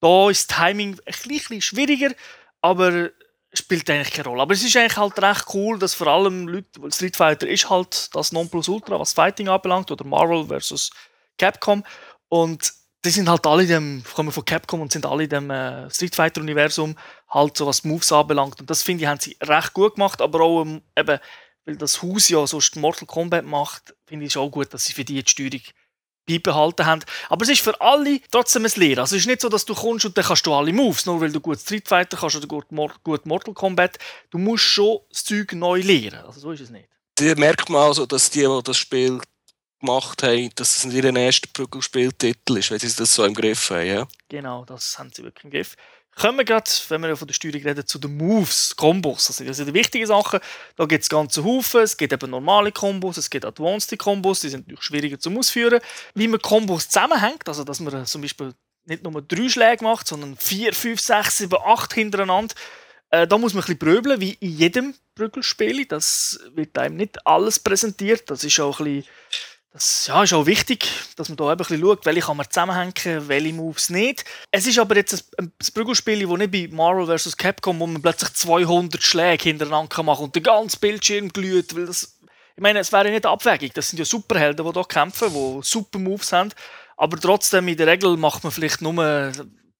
Da 0.00 0.30
ist 0.30 0.50
das 0.50 0.58
Timing 0.58 0.98
ein 1.06 1.28
bisschen 1.28 1.62
schwieriger, 1.62 2.14
aber 2.60 3.10
spielt 3.58 3.88
eigentlich 3.90 4.12
keine 4.12 4.28
Rolle. 4.28 4.42
Aber 4.42 4.54
es 4.54 4.62
ist 4.62 4.76
eigentlich 4.76 4.96
halt 4.96 5.18
recht 5.20 5.44
cool, 5.54 5.78
dass 5.78 5.94
vor 5.94 6.08
allem 6.08 6.48
Leute, 6.48 6.80
weil 6.80 6.92
Street 6.92 7.16
Fighter 7.16 7.48
ist 7.48 7.68
halt 7.68 8.14
das 8.14 8.32
Nonplusultra, 8.32 8.98
was 8.98 9.12
Fighting 9.12 9.48
anbelangt, 9.48 9.90
oder 9.90 10.04
Marvel 10.04 10.46
versus 10.46 10.90
Capcom. 11.38 11.84
Und 12.28 12.72
die 13.04 13.10
sind 13.10 13.28
halt 13.28 13.46
alle 13.46 13.66
dem, 13.66 14.02
kommen 14.14 14.32
von 14.32 14.44
Capcom 14.44 14.80
und 14.80 14.92
sind 14.92 15.06
alle 15.06 15.24
in 15.24 15.30
dem 15.30 15.50
äh, 15.50 15.88
Street 15.90 16.14
Fighter 16.14 16.40
Universum, 16.40 16.96
halt 17.30 17.56
so 17.56 17.66
was 17.66 17.84
Moves 17.84 18.10
anbelangt. 18.12 18.60
Und 18.60 18.68
das 18.68 18.82
finde 18.82 19.04
ich, 19.04 19.08
haben 19.08 19.20
sie 19.20 19.36
recht 19.42 19.72
gut 19.72 19.94
gemacht, 19.94 20.20
aber 20.20 20.40
auch 20.40 20.62
ähm, 20.62 20.82
eben, 20.96 21.18
weil 21.64 21.76
das 21.76 22.02
Haus 22.02 22.28
ja 22.28 22.46
sonst 22.46 22.76
Mortal 22.76 23.06
Kombat 23.06 23.44
macht, 23.44 23.94
finde 24.06 24.26
ich 24.26 24.32
es 24.32 24.36
auch 24.36 24.50
gut, 24.50 24.72
dass 24.74 24.84
sie 24.84 24.92
für 24.92 25.04
die, 25.04 25.22
die 25.22 25.30
Steuerung 25.30 25.62
beibehalten 26.26 26.86
haben. 26.86 27.02
Aber 27.28 27.42
es 27.44 27.48
ist 27.48 27.62
für 27.62 27.80
alle 27.80 28.20
trotzdem 28.30 28.64
ein 28.64 28.72
Lehren. 28.76 29.00
Also 29.00 29.16
es 29.16 29.22
ist 29.22 29.28
nicht 29.28 29.40
so, 29.40 29.48
dass 29.48 29.64
du 29.64 29.74
kommst 29.74 30.04
und 30.04 30.16
dann 30.16 30.24
kannst 30.24 30.46
du 30.46 30.52
alle 30.52 30.72
Moves, 30.72 31.06
nur 31.06 31.20
weil 31.20 31.32
du 31.32 31.40
gut 31.40 31.60
Street 31.60 31.88
Fighter 31.88 32.16
kannst 32.16 32.36
oder 32.36 32.46
gut, 32.46 32.66
gut 33.02 33.26
Mortal 33.26 33.54
Kombat. 33.54 33.98
Du 34.30 34.38
musst 34.38 34.64
schon 34.64 34.98
das 35.10 35.24
Zeug 35.24 35.52
neu 35.52 35.80
lernen. 35.80 36.24
Also 36.26 36.40
so 36.40 36.50
ist 36.52 36.60
es 36.60 36.70
nicht. 36.70 36.88
Da 37.16 37.34
merkt 37.34 37.70
man 37.70 37.82
also, 37.82 38.04
dass 38.04 38.28
die, 38.30 38.40
die 38.40 38.62
das 38.62 38.76
Spiel 38.76 39.20
gemacht 39.80 40.22
haben, 40.22 40.50
dass 40.54 40.84
es 40.84 40.92
ihr 40.92 41.04
erster 41.16 41.48
Prügelspieltitel 41.52 42.58
ist, 42.58 42.70
weil 42.70 42.80
sie 42.80 42.94
das 42.94 43.14
so 43.14 43.24
im 43.24 43.34
Griff 43.34 43.70
haben. 43.70 43.86
Ja? 43.86 44.08
Genau, 44.28 44.64
das 44.64 44.98
haben 44.98 45.10
sie 45.12 45.22
wirklich 45.22 45.44
im 45.44 45.50
Griff. 45.50 45.76
Kommen 46.18 46.38
wir 46.38 46.44
gerade, 46.46 46.70
wenn 46.88 47.02
wir 47.02 47.14
von 47.14 47.28
der 47.28 47.34
Steuerung 47.34 47.60
reden, 47.60 47.86
zu 47.86 47.98
den 47.98 48.16
Moves, 48.16 48.74
Kombos. 48.74 49.28
Also 49.28 49.44
das 49.44 49.58
sind 49.58 49.66
die 49.66 49.74
wichtigen 49.74 50.06
Sachen. 50.06 50.40
Da 50.74 50.86
gibt 50.86 51.02
es 51.02 51.10
ganze 51.10 51.44
Haufen. 51.44 51.82
Es 51.82 51.94
gibt 51.94 52.10
eben 52.10 52.30
normale 52.30 52.72
Kombos, 52.72 53.18
es 53.18 53.28
gibt 53.28 53.44
Advanced 53.44 53.98
Kombos, 53.98 54.40
die 54.40 54.48
sind 54.48 54.66
natürlich 54.66 54.82
schwieriger 54.82 55.18
zum 55.18 55.36
Ausführen. 55.36 55.78
Wie 56.14 56.26
man 56.26 56.40
Kombos 56.40 56.88
zusammenhängt, 56.88 57.46
also 57.46 57.64
dass 57.64 57.80
man 57.80 58.06
zum 58.06 58.22
Beispiel 58.22 58.54
nicht 58.86 59.02
nur 59.02 59.20
drei 59.20 59.48
Schläge 59.50 59.84
macht, 59.84 60.08
sondern 60.08 60.38
vier, 60.38 60.72
fünf, 60.72 61.00
sechs, 61.00 61.36
sieben, 61.36 61.58
acht 61.62 61.92
hintereinander. 61.92 62.54
Äh, 63.10 63.26
da 63.26 63.36
muss 63.36 63.52
man 63.52 63.62
ein 63.62 63.66
bisschen 63.66 63.78
bröbeln, 63.78 64.18
wie 64.18 64.38
in 64.40 64.56
jedem 64.56 64.94
Prügelspiel. 65.14 65.84
Das 65.84 66.40
wird 66.54 66.78
einem 66.78 66.96
nicht 66.96 67.26
alles 67.26 67.58
präsentiert. 67.58 68.30
Das 68.30 68.42
ist 68.42 68.58
auch 68.58 68.80
ein 68.80 68.84
bisschen 69.02 69.12
das 69.76 70.06
ja, 70.06 70.22
ist 70.22 70.32
auch 70.32 70.46
wichtig, 70.46 70.88
dass 71.16 71.28
man 71.28 71.36
da 71.36 71.50
ein 71.50 71.56
bisschen 71.58 71.80
schaut, 71.80 72.06
welche 72.06 72.22
kann 72.22 72.38
man 72.38 72.48
zusammenhängen, 72.48 73.28
welche 73.28 73.52
Moves 73.52 73.90
nicht. 73.90 74.24
Es 74.50 74.66
ist 74.66 74.78
aber 74.78 74.96
jetzt 74.96 75.30
ein, 75.38 75.52
ein 75.60 75.72
Prügelspiel, 75.74 76.26
das 76.26 76.38
nicht 76.38 76.50
bei 76.50 76.68
Marvel 76.74 77.18
vs. 77.18 77.36
Capcom, 77.36 77.78
wo 77.78 77.86
man 77.86 78.00
plötzlich 78.00 78.32
200 78.32 79.02
Schläge 79.02 79.42
hintereinander 79.42 80.02
machen 80.02 80.16
kann 80.16 80.24
und 80.24 80.34
der 80.34 80.42
ganze 80.42 80.78
Bildschirm 80.78 81.28
glüht, 81.28 81.76
weil 81.76 81.84
das, 81.84 82.18
ich 82.56 82.62
meine, 82.62 82.78
es 82.78 82.90
wäre 82.90 83.10
nicht 83.10 83.26
abwägig. 83.26 83.74
Das 83.74 83.90
sind 83.90 83.98
ja 83.98 84.06
Superhelden, 84.06 84.64
die 84.64 84.72
hier 84.72 84.84
kämpfen, 84.84 85.28
die 85.30 85.58
super 85.62 85.98
Moves 85.98 86.32
haben, 86.32 86.52
aber 86.96 87.20
trotzdem 87.20 87.68
in 87.68 87.76
der 87.76 87.86
Regel 87.86 88.16
macht 88.16 88.44
man 88.44 88.52
vielleicht 88.52 88.80
nur 88.80 88.94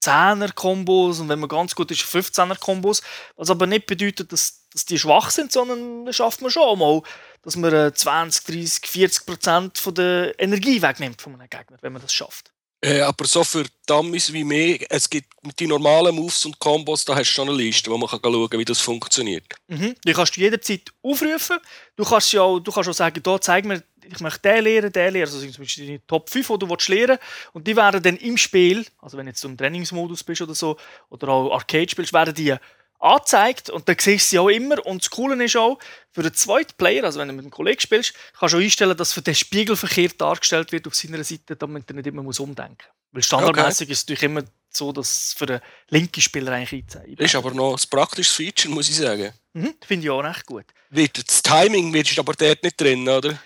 10er-Kombos 0.04 1.20
und 1.20 1.30
wenn 1.30 1.40
man 1.40 1.48
ganz 1.48 1.74
gut 1.74 1.90
ist, 1.90 2.02
15er-Kombos, 2.02 3.02
was 3.36 3.50
aber 3.50 3.66
nicht 3.66 3.86
bedeutet, 3.86 4.30
dass, 4.30 4.65
dass 4.76 4.84
die 4.84 4.98
schwach 4.98 5.30
sind, 5.30 5.52
sondern 5.52 6.04
das 6.04 6.16
schafft 6.16 6.42
man 6.42 6.50
schon 6.50 6.78
mal 6.78 7.02
dass 7.46 7.54
man 7.54 7.94
20, 7.94 8.44
30, 8.44 8.86
40 8.90 9.24
Prozent 9.24 9.78
von 9.78 9.94
der 9.94 10.34
Energie 10.36 10.82
wegnimmt 10.82 11.22
von 11.22 11.34
einem 11.34 11.48
Gegner, 11.48 11.78
wenn 11.80 11.92
man 11.92 12.02
das 12.02 12.12
schafft. 12.12 12.50
Äh, 12.80 13.00
aber 13.00 13.24
so 13.24 13.44
für 13.44 13.64
Dummies 13.86 14.32
wie 14.32 14.42
mir, 14.42 14.78
es 14.90 15.08
gibt 15.08 15.28
die 15.58 15.66
normalen 15.68 16.14
Moves 16.14 16.44
und 16.44 16.58
Combos, 16.58 17.04
da 17.04 17.14
hast 17.14 17.30
du 17.30 17.34
schon 17.34 17.48
eine 17.48 17.56
Liste, 17.56 17.88
wo 17.90 17.96
man 17.96 18.08
kann 18.08 18.18
schauen 18.20 18.50
kann, 18.50 18.58
wie 18.58 18.64
das 18.64 18.80
funktioniert. 18.80 19.44
Mhm. 19.68 19.94
Die 20.04 20.12
kannst 20.12 20.36
du 20.36 20.40
jederzeit 20.40 20.92
aufrufen. 21.02 21.58
Du 21.94 22.04
kannst 22.04 22.32
ja 22.32 22.42
auch, 22.42 22.58
du 22.58 22.72
kannst 22.72 22.90
auch 22.90 22.94
sagen, 22.94 23.22
da 23.22 23.40
zeig 23.40 23.64
mir, 23.64 23.82
ich 24.04 24.20
möchte 24.20 24.40
den 24.40 24.64
lernen, 24.64 24.92
den 24.92 25.12
lernen, 25.12 25.32
also 25.32 25.38
zum 25.38 25.62
Beispiel 25.62 25.86
die 25.86 26.00
Top 26.06 26.28
5, 26.28 26.48
die 26.48 26.58
du 26.58 26.66
lernen 26.66 27.08
willst. 27.08 27.20
Und 27.52 27.66
die 27.66 27.76
werden 27.76 28.02
dann 28.02 28.16
im 28.16 28.36
Spiel, 28.36 28.84
also 29.00 29.16
wenn 29.16 29.26
du 29.26 29.30
jetzt 29.30 29.44
im 29.44 29.56
Trainingsmodus 29.56 30.24
bist 30.24 30.42
oder 30.42 30.54
so, 30.54 30.76
oder 31.10 31.28
auch 31.28 31.52
Arcade 31.52 31.88
spielst, 31.88 32.12
werden 32.12 32.34
die 32.34 32.54
angezeigt 32.98 33.70
und 33.70 33.88
dann 33.88 33.96
siehst 33.98 34.26
du 34.26 34.30
sie 34.30 34.38
auch 34.38 34.48
immer. 34.48 34.84
Und 34.86 35.02
das 35.02 35.10
Coole 35.10 35.42
ist 35.44 35.56
auch, 35.56 35.78
für 36.12 36.22
den 36.22 36.34
zweiten 36.34 36.74
Player, 36.76 37.04
also 37.04 37.20
wenn 37.20 37.28
du 37.28 37.34
mit 37.34 37.44
einem 37.44 37.50
Kollegen 37.50 37.80
spielst, 37.80 38.14
kannst 38.38 38.54
du 38.54 38.58
auch 38.58 38.62
einstellen, 38.62 38.96
dass 38.96 39.12
für 39.12 39.22
den 39.22 39.34
Spiegelverkehr 39.34 40.08
dargestellt 40.16 40.72
wird 40.72 40.86
auf 40.86 40.94
seiner 40.94 41.22
Seite, 41.22 41.56
damit 41.56 41.90
er 41.90 41.94
nicht 41.94 42.06
immer 42.06 42.22
muss 42.22 42.40
umdenken 42.40 42.76
muss. 42.78 42.96
Weil 43.12 43.22
standardmäßig 43.22 43.86
okay. 43.86 43.92
ist 43.92 43.98
es 43.98 44.04
natürlich 44.04 44.22
immer 44.22 44.42
so, 44.70 44.92
dass 44.92 45.08
es 45.08 45.32
für 45.32 45.46
den 45.46 45.60
linken 45.88 46.20
Spieler 46.20 46.52
eigentlich 46.52 46.82
einzeichnet. 46.82 47.20
Ist 47.20 47.34
aber 47.34 47.50
noch 47.50 47.72
ein 47.72 47.90
praktisches 47.90 48.34
Feature, 48.34 48.72
muss 48.72 48.88
ich 48.88 48.96
sagen. 48.96 49.32
Mhm, 49.54 49.74
Finde 49.86 50.06
ich 50.06 50.10
auch 50.10 50.20
recht 50.20 50.46
gut. 50.46 50.66
Das 50.90 51.42
Timing 51.42 51.92
wird 51.92 52.18
aber 52.18 52.34
dort 52.34 52.62
nicht 52.62 52.80
drin, 52.80 53.08
oder? 53.08 53.38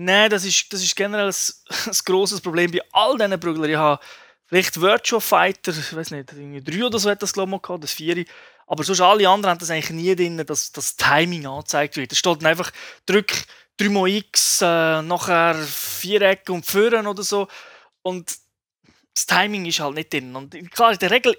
Nein, 0.00 0.30
das 0.30 0.44
ist, 0.44 0.72
das 0.72 0.82
ist 0.82 0.94
generell 0.94 1.26
ein, 1.26 1.34
ein 1.86 1.98
grosses 2.04 2.40
Problem 2.40 2.70
bei 2.70 2.80
all 2.92 3.16
diesen 3.18 3.40
Brüglern. 3.40 3.70
Ich 3.70 3.76
habe 3.76 4.02
vielleicht 4.46 4.80
Virtual 4.80 5.20
Fighter, 5.20 5.72
ich 5.72 5.94
weiß 5.94 6.12
nicht, 6.12 6.30
drei 6.30 6.84
oder 6.84 6.98
so 6.98 7.10
hat 7.10 7.22
das 7.22 7.32
glaube 7.32 7.48
ich 7.48 7.52
mal 7.52 7.60
gehabt, 7.60 7.84
das 7.84 7.92
vier. 7.92 8.24
Aber 8.68 8.84
sonst 8.84 9.00
alle 9.00 9.28
anderen 9.28 9.52
haben 9.52 9.58
das 9.58 9.70
eigentlich 9.70 9.90
nie 9.90 10.14
drin, 10.14 10.44
dass 10.46 10.72
das 10.72 10.96
Timing 10.96 11.46
angezeigt 11.46 11.96
wird. 11.96 12.12
Es 12.12 12.18
steht 12.18 12.42
dann 12.42 12.46
einfach, 12.46 12.70
drück 13.06 13.32
3x, 13.80 14.62
äh, 14.62 15.02
nachher 15.02 15.54
Viereck 15.54 16.50
und 16.50 16.66
Führen 16.66 17.06
oder 17.06 17.22
so. 17.22 17.48
Und 18.02 18.36
das 19.14 19.26
Timing 19.26 19.64
ist 19.64 19.80
halt 19.80 19.94
nicht 19.94 20.12
drin. 20.12 20.36
Und 20.36 20.54
klar, 20.70 20.92
in 20.92 20.98
der 20.98 21.10
Regel 21.10 21.36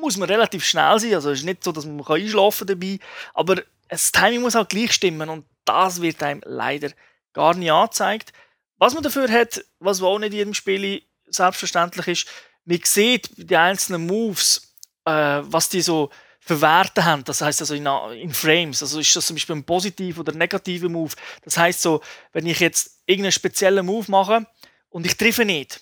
muss 0.00 0.18
man 0.18 0.28
relativ 0.28 0.64
schnell 0.64 0.98
sein. 0.98 1.14
Also 1.14 1.30
es 1.30 1.40
ist 1.40 1.44
nicht 1.46 1.64
so, 1.64 1.72
dass 1.72 1.86
man 1.86 2.04
einschlafen 2.06 2.66
dabei 2.66 2.98
Aber 3.32 3.56
das 3.88 4.12
Timing 4.12 4.42
muss 4.42 4.54
halt 4.54 4.68
gleich 4.68 4.92
stimmen. 4.92 5.30
Und 5.30 5.46
das 5.64 6.02
wird 6.02 6.22
einem 6.22 6.42
leider 6.44 6.90
gar 7.32 7.54
nicht 7.54 7.72
angezeigt. 7.72 8.34
Was 8.76 8.92
man 8.92 9.02
dafür 9.02 9.30
hat, 9.30 9.64
was 9.78 10.02
auch 10.02 10.18
nicht 10.18 10.32
in 10.32 10.38
jedem 10.38 10.54
Spiel 10.54 11.02
selbstverständlich 11.26 12.06
ist, 12.08 12.28
man 12.66 12.80
sieht 12.84 13.30
die 13.36 13.56
einzelnen 13.56 14.06
Moves, 14.06 14.74
äh, 15.06 15.40
was 15.42 15.70
die 15.70 15.80
so 15.80 16.10
für 16.46 16.60
Werte 16.60 17.04
haben. 17.04 17.24
Das 17.24 17.40
heißt 17.40 17.60
also 17.60 17.74
in, 17.74 17.86
in, 18.20 18.32
Frames. 18.32 18.80
Also 18.80 19.00
ist 19.00 19.14
das 19.16 19.26
zum 19.26 19.34
Beispiel 19.34 19.56
ein 19.56 19.64
positiver 19.64 20.20
oder 20.20 20.32
negativer 20.32 20.88
Move. 20.88 21.12
Das 21.42 21.58
heißt 21.58 21.82
so, 21.82 22.00
wenn 22.32 22.46
ich 22.46 22.60
jetzt 22.60 23.00
irgendeinen 23.04 23.32
speziellen 23.32 23.84
Move 23.84 24.08
mache 24.08 24.46
und 24.88 25.04
ich 25.04 25.16
treffe 25.16 25.44
nicht, 25.44 25.80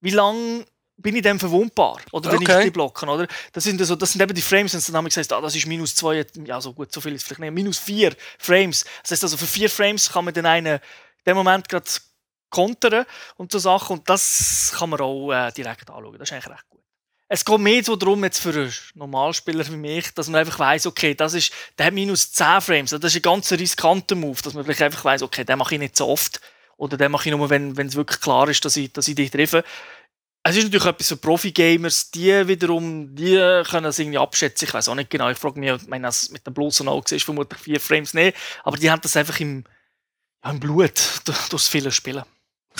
wie 0.00 0.10
lange 0.10 0.64
bin 0.96 1.16
ich 1.16 1.22
dann 1.22 1.38
verwundbar? 1.38 2.00
Oder 2.12 2.32
wenn 2.32 2.38
okay. 2.38 2.58
ich 2.60 2.64
die 2.64 2.70
blocken, 2.70 3.10
oder? 3.10 3.28
Das 3.52 3.64
sind, 3.64 3.78
also, 3.78 3.94
das 3.94 4.12
sind 4.12 4.22
eben 4.22 4.34
die 4.34 4.40
Frames, 4.40 4.74
und 4.74 4.88
dann 4.88 4.96
haben 4.96 5.04
wir 5.04 5.10
gesagt, 5.10 5.30
ah, 5.34 5.40
das 5.42 5.54
ist 5.54 5.66
minus 5.66 5.94
zwei, 5.94 6.24
ja, 6.46 6.60
so 6.62 6.72
gut, 6.72 6.90
so 6.90 7.02
viel 7.02 7.14
ist 7.14 7.24
vielleicht 7.24 7.40
nicht, 7.40 7.52
minus 7.52 7.76
vier 7.76 8.16
Frames. 8.38 8.86
Das 9.02 9.10
heißt 9.10 9.24
also, 9.24 9.36
für 9.36 9.46
vier 9.46 9.68
Frames 9.68 10.10
kann 10.10 10.24
man 10.24 10.32
den 10.32 10.46
einen 10.46 10.76
in 10.76 10.80
dem 11.26 11.36
Moment 11.36 11.68
gerade 11.68 11.84
kontern 12.48 13.04
und 13.36 13.52
so 13.52 13.58
Sachen, 13.58 13.98
und 13.98 14.08
das 14.08 14.72
kann 14.74 14.88
man 14.88 15.00
auch 15.00 15.30
äh, 15.32 15.52
direkt 15.52 15.90
anschauen. 15.90 16.16
Das 16.18 16.30
ist 16.30 16.32
eigentlich 16.32 16.48
recht 16.48 16.68
gut. 16.70 16.75
Es 17.28 17.44
geht 17.44 17.58
mehr 17.58 17.82
so 17.82 17.96
darum, 17.96 18.22
jetzt 18.22 18.38
für 18.38 18.50
einen 18.50 18.72
Normalspieler 18.94 19.66
wie 19.66 19.76
mich, 19.76 20.14
dass 20.14 20.28
man 20.28 20.40
einfach 20.40 20.60
weiss, 20.60 20.86
okay, 20.86 21.14
das 21.14 21.34
ist, 21.34 21.52
der 21.76 21.86
hat 21.86 21.94
minus 21.94 22.30
10 22.32 22.60
Frames. 22.60 22.90
Das 22.90 23.02
ist 23.02 23.16
ein 23.16 23.22
ganz 23.22 23.50
riskanter 23.50 24.14
Move, 24.14 24.40
dass 24.42 24.54
man 24.54 24.64
vielleicht 24.64 24.82
einfach 24.82 25.04
weiss, 25.04 25.22
okay, 25.22 25.44
den 25.44 25.58
mache 25.58 25.74
ich 25.74 25.80
nicht 25.80 25.96
so 25.96 26.06
oft. 26.06 26.40
Oder 26.76 26.96
den 26.96 27.10
mache 27.10 27.28
ich 27.28 27.34
nur, 27.34 27.50
wenn, 27.50 27.76
wenn 27.76 27.88
es 27.88 27.96
wirklich 27.96 28.20
klar 28.20 28.48
ist, 28.48 28.64
dass 28.64 28.76
ich, 28.76 28.92
dass 28.92 29.08
ich 29.08 29.16
dich 29.16 29.30
treffe. 29.30 29.64
Es 30.44 30.56
ist 30.56 30.64
natürlich 30.64 30.86
etwas 30.86 31.08
für 31.08 31.16
Profi-Gamers, 31.16 32.12
die 32.12 32.46
wiederum, 32.46 33.16
die 33.16 33.34
können 33.68 33.84
das 33.84 33.98
irgendwie 33.98 34.18
abschätzen. 34.18 34.68
Ich 34.68 34.74
weiß 34.74 34.88
auch 34.88 34.94
nicht 34.94 35.10
genau. 35.10 35.28
Ich 35.28 35.38
frage 35.38 35.58
mich, 35.58 35.72
ich 35.72 35.88
meine, 35.88 36.08
mit 36.30 36.46
dem 36.46 36.54
bloßen 36.54 36.86
Auge 36.86 37.16
ist 37.16 37.24
vermutlich 37.24 37.60
vier 37.60 37.80
Frames 37.80 38.14
nicht. 38.14 38.36
Aber 38.62 38.76
die 38.76 38.88
haben 38.88 39.00
das 39.00 39.16
einfach 39.16 39.40
im, 39.40 39.64
ja, 40.44 40.50
im 40.50 40.60
Blut 40.60 40.92
durch, 41.24 41.48
durchs 41.48 41.66
viele 41.66 41.90
Spielen. 41.90 42.22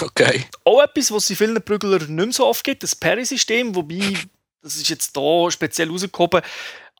Okay. 0.00 0.46
Auch 0.62 0.82
etwas, 0.82 1.10
was 1.10 1.24
es 1.24 1.30
in 1.30 1.36
vielen 1.36 1.62
Prügelern 1.62 2.14
nicht 2.14 2.24
mehr 2.26 2.32
so 2.32 2.46
oft 2.46 2.62
gibt, 2.62 2.84
das 2.84 2.94
Parry-System, 2.94 3.74
wobei 3.74 4.14
das 4.66 4.76
ist 4.76 4.88
jetzt 4.88 5.16
hier 5.16 5.50
speziell 5.50 5.90
rausgehoben. 5.90 6.42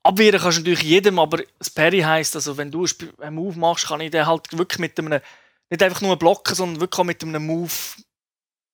Abwehren 0.03 0.41
kannst 0.41 0.59
du 0.59 0.63
natürlich 0.63 0.83
jedem, 0.83 1.19
aber 1.19 1.43
das 1.59 1.69
Parry 1.69 2.01
heisst, 2.01 2.37
also 2.37 2.57
wenn 2.57 2.71
du 2.71 2.87
einen 3.19 3.35
Move 3.35 3.59
machst, 3.59 3.89
kann 3.89 4.01
ich 4.01 4.13
den 4.13 4.25
halt 4.25 4.57
wirklich 4.57 4.79
mit 4.79 4.99
einem, 4.99 5.21
nicht 5.69 5.83
einfach 5.83 6.01
nur 6.01 6.17
blocken, 6.17 6.55
sondern 6.55 6.81
wirklich 6.81 7.01
auch 7.01 7.05
mit 7.05 7.23
einem 7.25 7.45
Move 7.45 7.73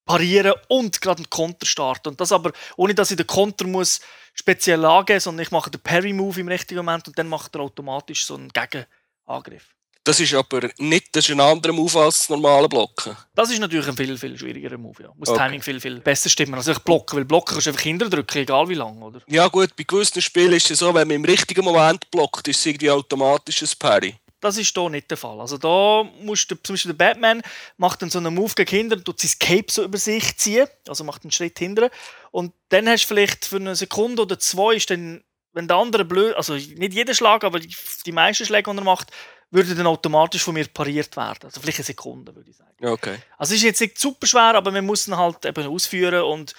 parieren 0.05 0.53
und 0.69 1.01
gerade 1.01 1.19
einen 1.19 1.31
Konter 1.31 1.65
starten. 1.65 2.09
Und 2.11 2.21
das 2.21 2.33
aber, 2.33 2.53
ohne 2.77 2.95
dass 2.95 3.11
ich 3.11 3.17
den 3.17 3.27
Konter 3.27 3.67
muss 3.67 4.01
speziell 4.35 4.85
angeben, 4.85 5.21
sondern 5.21 5.43
ich 5.43 5.51
mache 5.51 5.71
den 5.71 5.81
Parry-Move 5.81 6.41
im 6.41 6.49
richtigen 6.49 6.85
Moment 6.85 7.09
und 7.09 7.19
dann 7.19 7.29
macht 7.29 7.55
er 7.55 7.63
automatisch 7.63 8.27
so 8.27 8.35
einen 8.35 8.51
Gegenangriff. 8.51 9.75
Das 10.05 10.19
ist 10.19 10.35
aber 10.35 10.69
nicht 10.79 11.15
das 11.15 11.29
ist 11.29 11.31
ein 11.31 11.41
anderer 11.41 11.73
Move 11.73 12.01
als 12.01 12.21
das 12.21 12.29
normale 12.29 12.69
Blocken. 12.69 13.17
Das 13.37 13.51
ist 13.51 13.61
natürlich 13.61 13.87
ein 13.87 13.97
viel, 13.97 14.19
viel 14.19 14.37
schwierigerer 14.37 14.77
Move. 14.77 15.01
Ja. 15.05 15.11
Muss 15.17 15.29
okay. 15.29 15.45
Timing 15.45 15.63
viel, 15.63 15.81
viel 15.81 16.01
besser 16.01 16.29
stimmen. 16.29 16.55
Also 16.55 16.73
ich 16.73 16.79
blocken, 16.81 17.19
weil 17.19 17.25
blocken 17.25 17.55
kannst 17.55 17.67
du 17.67 17.71
einfach 17.71 17.83
hinderdrücken, 17.83 18.39
egal 18.39 18.69
wie 18.69 18.75
lange, 18.75 19.05
oder? 19.05 19.21
Ja 19.29 19.47
gut, 19.47 19.77
bei 19.77 19.85
gewissen 19.85 20.21
Spielen 20.21 20.53
ist 20.55 20.69
es 20.73 20.81
so, 20.81 20.93
wenn 20.93 21.07
man 21.07 21.17
im 21.17 21.25
richtigen 21.25 21.65
Moment 21.65 22.11
blockt, 22.11 22.49
ist 22.49 22.59
es 22.59 22.67
irgendwie 22.67 22.91
automatisch 22.91 23.63
ein 23.63 23.69
Parry. 23.79 24.17
Das 24.41 24.59
ist 24.59 24.77
hier 24.77 24.91
nicht 24.91 25.09
der 25.09 25.17
Fall. 25.17 25.41
Also 25.41 25.57
da 25.57 26.03
musst 26.21 26.51
du, 26.51 26.57
zum 26.57 26.75
Beispiel 26.75 26.93
der 26.95 27.05
Batman 27.05 27.43
macht 27.77 28.03
dann 28.03 28.11
so 28.11 28.19
einen 28.19 28.35
Move 28.35 28.55
gegen 28.57 28.71
hinten 28.71 28.95
und 28.95 29.05
tut 29.05 29.21
sein 29.21 29.31
Cape 29.39 29.67
so 29.71 29.85
über 29.85 29.99
sich 29.99 30.37
ziehen, 30.37 30.67
also 30.89 31.05
macht 31.05 31.23
einen 31.23 31.31
Schritt 31.31 31.61
hinten 31.61 31.91
und 32.33 32.53
dann 32.71 32.89
hast 32.89 33.05
du 33.05 33.07
vielleicht 33.07 33.45
für 33.45 33.57
eine 33.57 33.77
Sekunde 33.77 34.23
oder 34.23 34.41
zwei 34.41 34.75
ist 34.75 34.91
dann, 34.91 35.23
wenn 35.53 35.69
der 35.69 35.77
andere 35.77 36.05
blöd, 36.05 36.35
also 36.35 36.55
nicht 36.55 36.93
jeder 36.93 37.15
Schlag, 37.15 37.45
aber 37.45 37.61
die 37.61 38.13
meisten 38.13 38.45
Schläge, 38.45 38.69
die 38.69 38.79
er 38.79 38.83
macht, 38.83 39.13
würde 39.53 39.75
dann 39.75 39.87
automatisch 39.87 40.43
von 40.43 40.55
mir 40.55 40.67
pariert 40.67 41.17
werden. 41.17 41.45
Also 41.45 41.61
vielleicht 41.61 41.79
eine 41.79 41.85
Sekunde, 41.85 42.35
würde 42.35 42.51
ich 42.51 42.57
sagen. 42.57 42.75
Okay. 42.83 43.17
Also 43.37 43.53
es 43.53 43.59
ist 43.59 43.65
jetzt 43.65 43.81
nicht 43.81 43.99
super 43.99 44.27
schwer, 44.27 44.55
aber 44.55 44.71
man 44.71 44.85
muss 44.85 45.07
ihn 45.07 45.17
halt 45.17 45.45
eben 45.45 45.67
ausführen 45.67 46.23
und 46.23 46.55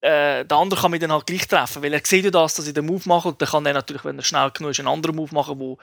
äh, 0.00 0.44
der 0.46 0.56
andere 0.56 0.80
kann 0.80 0.90
mich 0.90 1.00
dann 1.00 1.12
halt 1.12 1.26
gleich 1.26 1.46
treffen, 1.46 1.82
weil 1.82 1.92
er 1.92 2.00
sieht 2.02 2.24
ja 2.24 2.30
das, 2.30 2.54
dass 2.54 2.66
ich 2.66 2.72
den 2.72 2.86
Move 2.86 3.02
mache 3.04 3.28
und 3.28 3.40
dann 3.40 3.48
kann 3.48 3.66
er 3.66 3.74
natürlich, 3.74 4.04
wenn 4.04 4.18
er 4.18 4.24
schnell 4.24 4.50
genug 4.50 4.70
ist, 4.70 4.80
einen 4.80 4.88
anderen 4.88 5.16
Move 5.16 5.34
machen, 5.34 5.58
wo, 5.58 5.78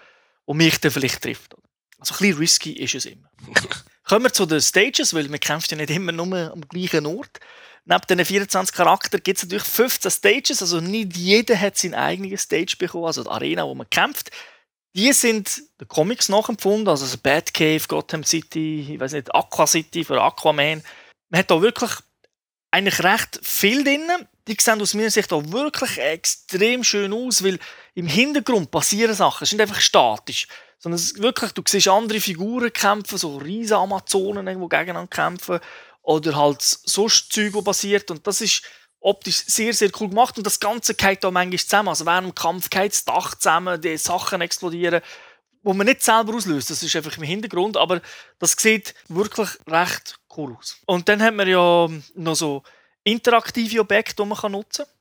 wo 0.48 0.54
mich 0.56 0.80
dann 0.80 0.92
vielleicht 0.92 1.22
trifft. 1.22 1.56
Also 2.00 2.16
ein 2.16 2.18
bisschen 2.18 2.38
risky 2.40 2.74
ist 2.74 2.96
es 2.96 3.06
immer. 3.06 3.30
Kommen 4.04 4.26
wir 4.26 4.34
zu 4.34 4.46
den 4.46 4.62
Stages, 4.62 5.14
weil 5.14 5.30
wir 5.30 5.40
kämpfen 5.40 5.68
ja 5.72 5.78
nicht 5.78 5.90
immer 5.92 6.12
nur 6.12 6.52
am 6.52 6.62
gleichen 6.62 7.06
Ort. 7.06 7.40
Neben 7.86 8.02
den 8.10 8.26
24 8.26 8.76
Charakteren 8.76 9.24
gibt 9.24 9.38
es 9.38 9.44
natürlich 9.44 9.64
15 9.64 10.12
Stages, 10.12 10.62
also 10.62 10.82
nicht 10.82 11.16
jeder 11.16 11.60
hat 11.60 11.78
seinen 11.78 11.94
eigenen 11.94 12.38
Stage 12.38 12.76
bekommen, 12.78 13.06
also 13.06 13.24
die 13.24 13.30
Arena, 13.30 13.66
wo 13.66 13.76
man 13.76 13.90
kämpft. 13.90 14.32
Die 14.96 15.14
sind 15.14 15.62
den 15.80 15.88
Comics 15.88 16.30
nachempfunden, 16.30 16.88
also 16.88 17.06
das 17.06 17.18
Batcave, 17.18 17.88
Gotham 17.88 18.24
City, 18.24 18.94
ich 18.94 19.00
weiß 19.00 19.14
nicht, 19.14 19.34
Aqua 19.34 19.68
City 19.68 20.04
für 20.04 20.22
Aquaman. 20.22 20.84
Man 21.30 21.40
hat 21.40 21.52
da 21.52 21.62
wirklich 21.62 21.92
eigentlich 22.72 23.04
recht 23.04 23.40
viel 23.44 23.84
drin. 23.84 24.08
Die 24.48 24.58
sehen 24.60 24.82
aus 24.82 24.94
meiner 24.94 25.10
Sicht 25.10 25.32
auch 25.34 25.44
wirklich 25.52 25.98
extrem 25.98 26.84
schön 26.84 27.14
aus, 27.14 27.44
weil 27.44 27.60
im 27.96 28.08
Hintergrund 28.08 28.72
passieren 28.72 29.14
Sachen. 29.14 29.44
Es 29.44 29.50
ist 29.50 29.54
nicht 29.54 29.62
einfach 29.62 29.82
statisch, 29.82 30.48
sondern 30.80 30.98
es 30.98 31.18
wirklich, 31.20 31.52
du 31.52 31.64
siehst 31.68 31.88
andere 31.90 32.22
Figuren 32.22 32.72
kämpfen, 32.72 33.18
so 33.18 33.38
riesige 33.38 33.78
Amazonen, 33.78 34.46
die 34.46 34.54
gegeneinander 34.54 35.08
kämpfen 35.08 35.60
oder 36.02 36.36
halt 36.36 36.62
sonst 36.62 37.32
Zeug, 37.34 37.54
was 37.54 37.64
passiert 37.64 38.10
und 38.10 38.26
das 38.26 38.42
ist 38.42 38.64
optisch 39.00 39.46
sehr, 39.46 39.74
sehr 39.74 39.90
cool 40.00 40.10
gemacht 40.10 40.38
und 40.38 40.46
das 40.46 40.60
Ganze 40.60 40.94
geht 40.96 41.24
da 41.24 41.32
manchmal 41.32 41.60
zusammen. 41.60 41.90
Also 41.90 42.06
während 42.06 42.28
dem 42.28 42.36
Kampf 42.36 42.70
geht 42.70 42.92
das 42.92 43.06
Dach 43.06 43.36
zusammen, 43.36 43.80
die 43.82 43.98
Sachen 43.98 44.42
explodieren, 44.42 45.02
wo 45.64 45.74
man 45.74 45.88
nicht 45.88 46.04
selber 46.04 46.36
auslöst. 46.36 46.70
Das 46.70 46.84
ist 46.84 46.96
einfach 46.96 47.18
im 47.18 47.24
Hintergrund, 47.24 47.78
aber 47.78 48.02
das 48.40 48.54
sieht 48.54 48.96
wirklich 49.08 49.50
recht 49.68 50.20
cool 50.36 50.56
aus. 50.58 50.78
Und 50.86 51.08
dann 51.10 51.22
hat 51.22 51.34
man 51.34 51.48
ja 51.48 51.88
noch 52.16 52.36
so 52.36 52.64
interaktive 53.04 53.80
Objekte, 53.80 54.24
die 54.24 54.28
man 54.28 54.52
nutzen 54.52 54.86
kann. 54.86 54.94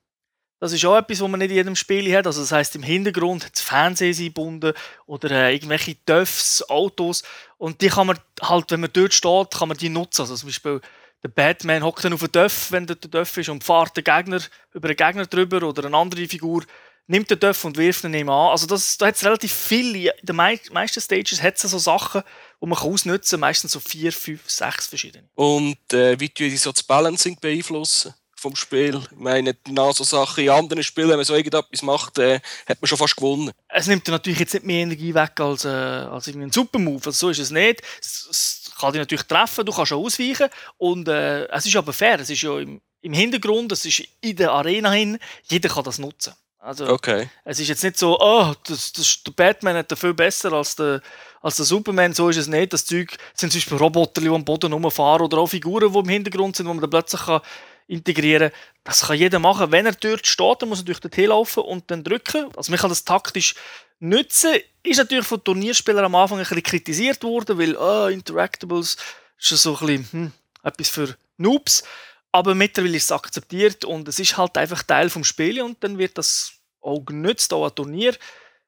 Das 0.59 0.73
ist 0.73 0.85
auch 0.87 0.97
etwas, 0.97 1.21
was 1.21 1.29
man 1.29 1.39
nicht 1.39 1.51
in 1.51 1.57
jedem 1.57 1.77
Spiel 1.77 2.17
hat. 2.17 2.27
Also 2.27 2.41
das 2.41 2.51
heißt 2.53 2.77
im 2.77 2.83
Hintergrund 2.83 3.47
das 3.53 3.61
Fernsehen 3.61 4.17
eingebunden 4.17 4.73
oder 5.05 5.31
äh, 5.31 5.55
irgendwelche 5.55 6.03
Töffs, 6.05 6.63
Autos 6.69 7.23
und 7.59 7.83
die 7.83 7.89
kann 7.89 8.07
man 8.07 8.19
halt, 8.41 8.71
wenn 8.71 8.81
man 8.81 8.91
dort 8.93 9.13
steht, 9.13 9.51
kann 9.51 9.69
man 9.69 9.77
die 9.77 9.91
nutzen. 9.91 10.23
Also 10.23 10.35
zum 10.35 10.49
Beispiel 10.49 10.81
der 11.23 11.29
Batman 11.29 11.83
hockt 11.83 12.05
dann 12.05 12.13
auf 12.13 12.21
den 12.21 12.33
Döff, 12.33 12.71
wenn 12.71 12.87
der 12.87 12.97
Döff 12.97 13.37
ist 13.37 13.49
und 13.49 13.65
fährt 13.65 13.97
den 13.97 14.05
Gegner 14.05 14.41
über 14.73 14.89
einen 14.89 14.97
Gegner 14.97 15.27
drüber 15.27 15.67
oder 15.67 15.85
eine 15.85 15.97
andere 15.97 16.27
Figur 16.29 16.65
nimmt 17.07 17.31
den 17.31 17.39
Döff 17.39 17.65
und 17.65 17.77
wirft 17.77 18.05
ihn 18.05 18.15
ihm 18.15 18.29
an. 18.29 18.51
Also 18.51 18.67
das, 18.67 18.99
da 18.99 19.07
hat 19.07 19.17
es 19.17 19.25
relativ 19.25 19.53
viele, 19.53 20.11
in 20.11 20.27
den 20.27 20.37
meisten 20.37 21.01
Stages 21.01 21.43
hat 21.43 21.57
es 21.57 21.71
so 21.71 21.79
Sachen, 21.79 22.23
die 22.61 22.67
man 22.67 22.79
ausnutzen 22.79 23.37
kann, 23.37 23.41
meistens 23.41 23.73
so 23.73 23.81
vier, 23.81 24.13
fünf, 24.13 24.49
sechs 24.49 24.87
verschiedene. 24.87 25.29
Und 25.35 25.93
äh, 25.93 26.19
wie 26.19 26.29
tun 26.29 26.49
die 26.49 26.57
so 26.57 26.73
das 26.73 26.83
Balancing 26.83 27.39
beeinflussen? 27.41 28.15
vom 28.39 28.55
Spiel. 28.55 29.01
Ich 29.11 29.19
meine, 29.19 29.57
nach 29.69 29.95
so 29.95 30.05
Sachen 30.05 30.45
in 30.45 30.51
anderen 30.51 30.83
Spielen, 30.83 31.09
wenn 31.09 31.17
man 31.17 31.25
so 31.25 31.35
irgendetwas 31.35 31.81
macht, 31.81 32.19
äh, 32.19 32.41
hat 32.67 32.81
man 32.81 32.87
schon 32.87 32.99
fast 32.99 33.17
gewonnen. 33.17 33.51
Es 33.67 33.87
nimmt 33.87 34.07
natürlich 34.09 34.41
jetzt 34.41 34.53
nicht 34.53 34.67
mehr 34.67 34.83
Energie 34.83 35.15
weg 35.15 35.41
als, 35.41 35.65
äh, 35.65 35.69
als 35.69 36.29
ein 36.29 36.53
Supermove. 36.53 37.07
Also 37.07 37.27
so 37.27 37.31
ist 37.31 37.39
es 37.39 37.51
nicht. 37.51 37.81
Es 37.99 38.66
kann 38.79 38.93
dich 38.93 39.01
natürlich 39.01 39.25
treffen, 39.25 39.65
du 39.65 39.73
kannst 39.73 39.89
schon 39.89 40.05
ausweichen. 40.05 40.49
Und 40.79 41.09
äh, 41.09 41.47
es 41.47 41.67
ist 41.67 41.77
aber 41.77 41.93
fair. 41.93 42.21
Es 42.21 42.31
ist 42.31 42.43
ja 42.43 42.59
im, 42.59 42.81
im 43.01 43.13
Hintergrund, 43.13 43.73
es 43.73 43.85
ist 43.85 44.03
in 44.21 44.37
der 44.37 44.53
Arena 44.53 44.93
hin, 44.93 45.19
jeder 45.45 45.69
kann 45.69 45.85
das 45.85 45.99
nutzen. 45.99 46.35
Also, 46.59 46.89
okay. 46.89 47.31
Es 47.45 47.61
ist 47.61 47.69
jetzt 47.69 47.85
nicht 47.85 47.97
so, 47.97 48.19
oh, 48.19 48.53
das, 48.67 48.93
das, 48.93 49.23
der 49.23 49.31
Batman 49.31 49.77
hat 49.77 49.97
viel 49.97 50.15
besser 50.15 50.53
als 50.53 50.75
der, 50.75 51.01
als 51.41 51.57
der 51.57 51.65
Superman. 51.65 52.13
So 52.13 52.29
ist 52.29 52.39
es 52.39 52.49
nicht. 52.49 52.73
Das 52.73 52.85
Zeug 52.85 53.17
sind 53.35 53.53
zum 53.53 53.61
Beispiel 53.61 53.79
Roboter, 53.79 54.21
die 54.21 54.29
am 54.29 54.45
Boden 54.45 54.73
rumfahren 54.73 55.23
oder 55.23 55.39
auch 55.39 55.47
Figuren, 55.47 55.93
die 55.93 55.99
im 55.99 56.09
Hintergrund 56.09 56.57
sind, 56.57 56.67
wo 56.67 56.75
man 56.75 56.81
dann 56.81 56.91
plötzlich 56.91 57.21
kann 57.21 57.41
integrieren. 57.87 58.51
Das 58.85 59.07
kann 59.07 59.17
jeder 59.17 59.39
machen. 59.39 59.73
Wenn 59.73 59.87
er 59.87 59.93
dort 59.93 60.27
steht, 60.27 60.63
dann 60.63 60.69
muss 60.69 60.81
er 60.81 60.85
durch 60.85 61.01
den 61.01 61.11
Tee 61.11 61.27
laufen 61.27 61.63
und 61.63 61.91
dann 61.91 62.05
drücken. 62.05 62.49
Also 62.57 62.71
man 62.71 62.81
kann 62.81 62.91
das 62.91 63.05
taktisch 63.05 63.55
nutzen. 63.99 64.55
Ist 64.83 64.99
natürlich 64.99 65.27
von 65.27 65.43
Turnierspielern 65.43 66.05
am 66.05 66.15
Anfang 66.15 66.39
ein 66.39 66.43
bisschen 66.43 66.63
kritisiert 66.63 67.23
worden, 67.23 67.59
weil 67.59 67.77
oh, 67.77 68.09
Interactables 68.09 68.97
ist 69.39 69.49
so 69.49 69.77
ein 69.79 69.87
bisschen 69.87 70.09
hm, 70.13 70.33
etwas 70.63 70.89
für 70.89 71.17
Noobs. 71.37 71.85
Aber 72.33 72.55
mittlerweile 72.55 72.97
ist 72.97 73.05
es 73.05 73.13
akzeptiert 73.13 73.85
und 73.85 74.09
es 74.09 74.19
ist 74.19 74.37
halt 74.37 74.59
einfach 74.59 74.83
Teil 74.83 75.09
vom 75.09 75.25
Spiel 75.25 75.63
und 75.63 75.83
dann 75.83 75.99
wird 75.99 76.19
das 76.19 76.53
auch 76.83 77.01
genützt, 77.01 77.53
auch 77.53 77.67
ein 77.67 77.75
Turnier. 77.75 78.15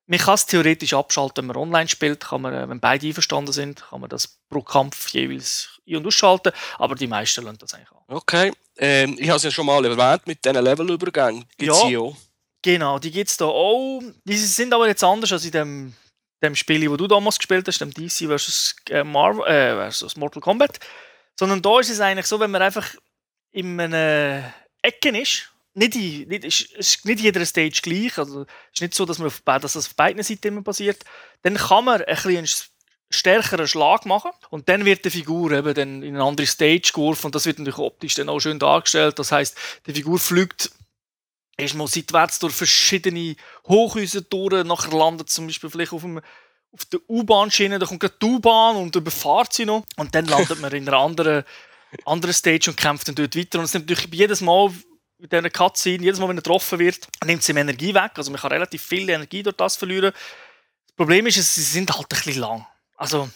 Man 0.07 0.19
kann 0.19 0.35
es 0.35 0.47
theoretisch 0.47 0.95
abschalten, 0.95 1.43
wenn 1.43 1.55
man 1.55 1.57
online 1.57 1.89
spielt, 1.89 2.21
kann 2.21 2.41
man, 2.41 2.55
äh, 2.55 2.69
wenn 2.69 2.81
beide 2.81 3.07
einverstanden 3.07 3.53
sind, 3.53 3.85
kann 3.91 4.01
man 4.01 4.09
das 4.09 4.39
pro 4.49 4.63
Kampf 4.63 5.11
jeweils 5.11 5.78
ein- 5.89 5.97
und 5.97 6.07
ausschalten, 6.07 6.53
aber 6.79 6.95
die 6.95 7.07
meisten 7.07 7.45
lassen 7.45 7.59
das 7.59 7.75
eigentlich 7.75 7.91
an. 7.93 7.99
Okay, 8.09 8.53
ähm, 8.79 9.17
ich 9.19 9.29
habe 9.29 9.37
es 9.39 9.43
ja 9.43 9.51
schon 9.51 9.67
mal 9.67 9.85
erwähnt, 9.85 10.27
mit 10.27 10.45
diesen 10.45 10.63
Levelübergängen 10.63 11.45
gibt 11.57 11.73
es 11.73 11.83
Ja. 11.83 11.87
hier 11.87 12.01
auch. 12.01 12.17
Genau, 12.63 12.99
die 12.99 13.11
gibt 13.11 13.31
es 13.31 13.37
da 13.37 13.45
auch. 13.47 14.01
Die 14.25 14.37
sind 14.37 14.73
aber 14.75 14.89
jetzt 14.89 15.05
anders 15.05 15.33
als 15.33 15.45
in 15.45 15.53
dem, 15.53 15.95
dem 16.43 16.55
Spiel, 16.57 16.91
wo 16.91 16.97
du 16.97 17.07
damals 17.07 17.39
gespielt 17.39 17.67
hast, 17.69 17.81
dem 17.81 17.93
DC 17.93 18.27
versus, 18.27 18.75
äh, 18.91 19.05
Marvel, 19.05 19.45
äh, 19.47 19.75
versus 19.75 20.17
Mortal 20.17 20.43
Kombat. 20.43 20.79
Sondern 21.39 21.63
da 21.63 21.79
ist 21.79 21.91
es 21.91 22.01
eigentlich 22.01 22.27
so, 22.27 22.41
wenn 22.41 22.51
man 22.51 22.63
einfach 22.63 22.95
in 23.53 23.79
einer 23.81 24.53
Ecke 24.83 25.17
ist, 25.17 25.51
nicht, 25.75 25.95
in, 25.95 26.29
nicht, 26.29 26.45
ist, 26.45 26.73
ist 26.73 27.05
nicht 27.05 27.21
jeder 27.21 27.47
Stage 27.47 27.81
gleich, 27.83 28.19
also 28.19 28.43
es 28.43 28.47
ist 28.75 28.81
nicht 28.83 28.95
so, 28.95 29.05
dass, 29.05 29.19
man 29.19 29.29
auf, 29.29 29.41
dass 29.45 29.75
das 29.75 29.87
auf 29.87 29.95
beiden 29.95 30.23
Seiten 30.23 30.49
immer 30.49 30.63
passiert, 30.63 31.05
dann 31.43 31.55
kann 31.55 31.85
man 31.85 32.03
ein 32.03 32.17
bisschen 32.17 32.49
stärkeren 33.11 33.67
Schlag 33.67 34.07
machen. 34.07 34.31
Und 34.51 34.69
dann 34.69 34.85
wird 34.85 35.05
die 35.05 35.11
Figur 35.11 35.53
eben 35.53 35.75
dann 35.75 36.03
in 36.03 36.15
eine 36.15 36.25
andere 36.25 36.47
Stage 36.47 36.91
geworfen. 36.95 37.27
Und 37.27 37.35
das 37.35 37.47
wird 37.47 37.59
natürlich 37.59 37.79
optisch 37.79 38.15
dann 38.15 38.29
auch 38.29 38.41
schön 38.41 38.59
dargestellt. 38.59 39.19
Das 39.19 39.33
heißt, 39.33 39.57
die 39.87 39.95
Figur 39.95 40.19
fliegt 40.19 40.71
erstmal 41.57 41.89
seitwärts 41.89 42.39
durch 42.39 42.55
verschiedene 42.55 43.37
Hochhäuser 43.67 44.23
durch, 44.23 44.65
nachher 44.65 44.97
landet 44.97 45.29
zum 45.29 45.47
Beispiel 45.47 45.71
vielleicht 45.71 45.93
auf, 45.93 46.05
einem, 46.05 46.21
auf 46.73 46.85
der 46.87 47.01
U-Bahn-Schiene, 47.09 47.79
da 47.79 47.87
kommt 47.87 48.01
gerade 48.01 48.15
die 48.23 48.27
U-Bahn 48.27 48.77
und 48.77 48.95
überfahrt 48.95 49.53
sie 49.53 49.65
noch. 49.65 49.85
Und 49.97 50.15
dann 50.15 50.27
landet 50.27 50.61
man 50.61 50.73
in 50.73 50.89
einer 50.89 50.99
anderen, 50.99 51.45
anderen 52.05 52.35
Stage 52.35 52.71
und 52.71 52.77
kämpft 52.77 53.09
dann 53.09 53.17
dort 53.17 53.37
weiter. 53.37 53.59
Und 53.59 53.65
es 53.65 53.75
nimmt 53.75 53.91
natürlich 53.91 54.13
jedes 54.15 54.41
Mal 54.41 54.73
mit 55.19 55.33
dieser 55.33 55.51
Cutscene, 55.51 56.05
jedes 56.05 56.21
Mal, 56.21 56.29
wenn 56.29 56.39
er 56.39 56.43
getroffen 56.43 56.79
wird, 56.79 57.09
nimmt 57.25 57.43
es 57.43 57.49
ihm 57.49 57.57
Energie 57.57 57.93
weg, 57.93 58.13
also 58.15 58.31
man 58.31 58.41
kann 58.41 58.53
relativ 58.53 58.83
viel 58.83 59.09
Energie 59.09 59.43
durch 59.43 59.57
das 59.57 59.77
verlieren. 59.77 60.13
Das 60.13 60.97
Problem 60.97 61.27
ist, 61.27 61.35
sie 61.35 61.63
sind 61.63 61.91
halt 61.91 62.05
ein 62.05 62.09
bisschen 62.09 62.41
lang. 62.41 62.67
Also, 62.99 63.29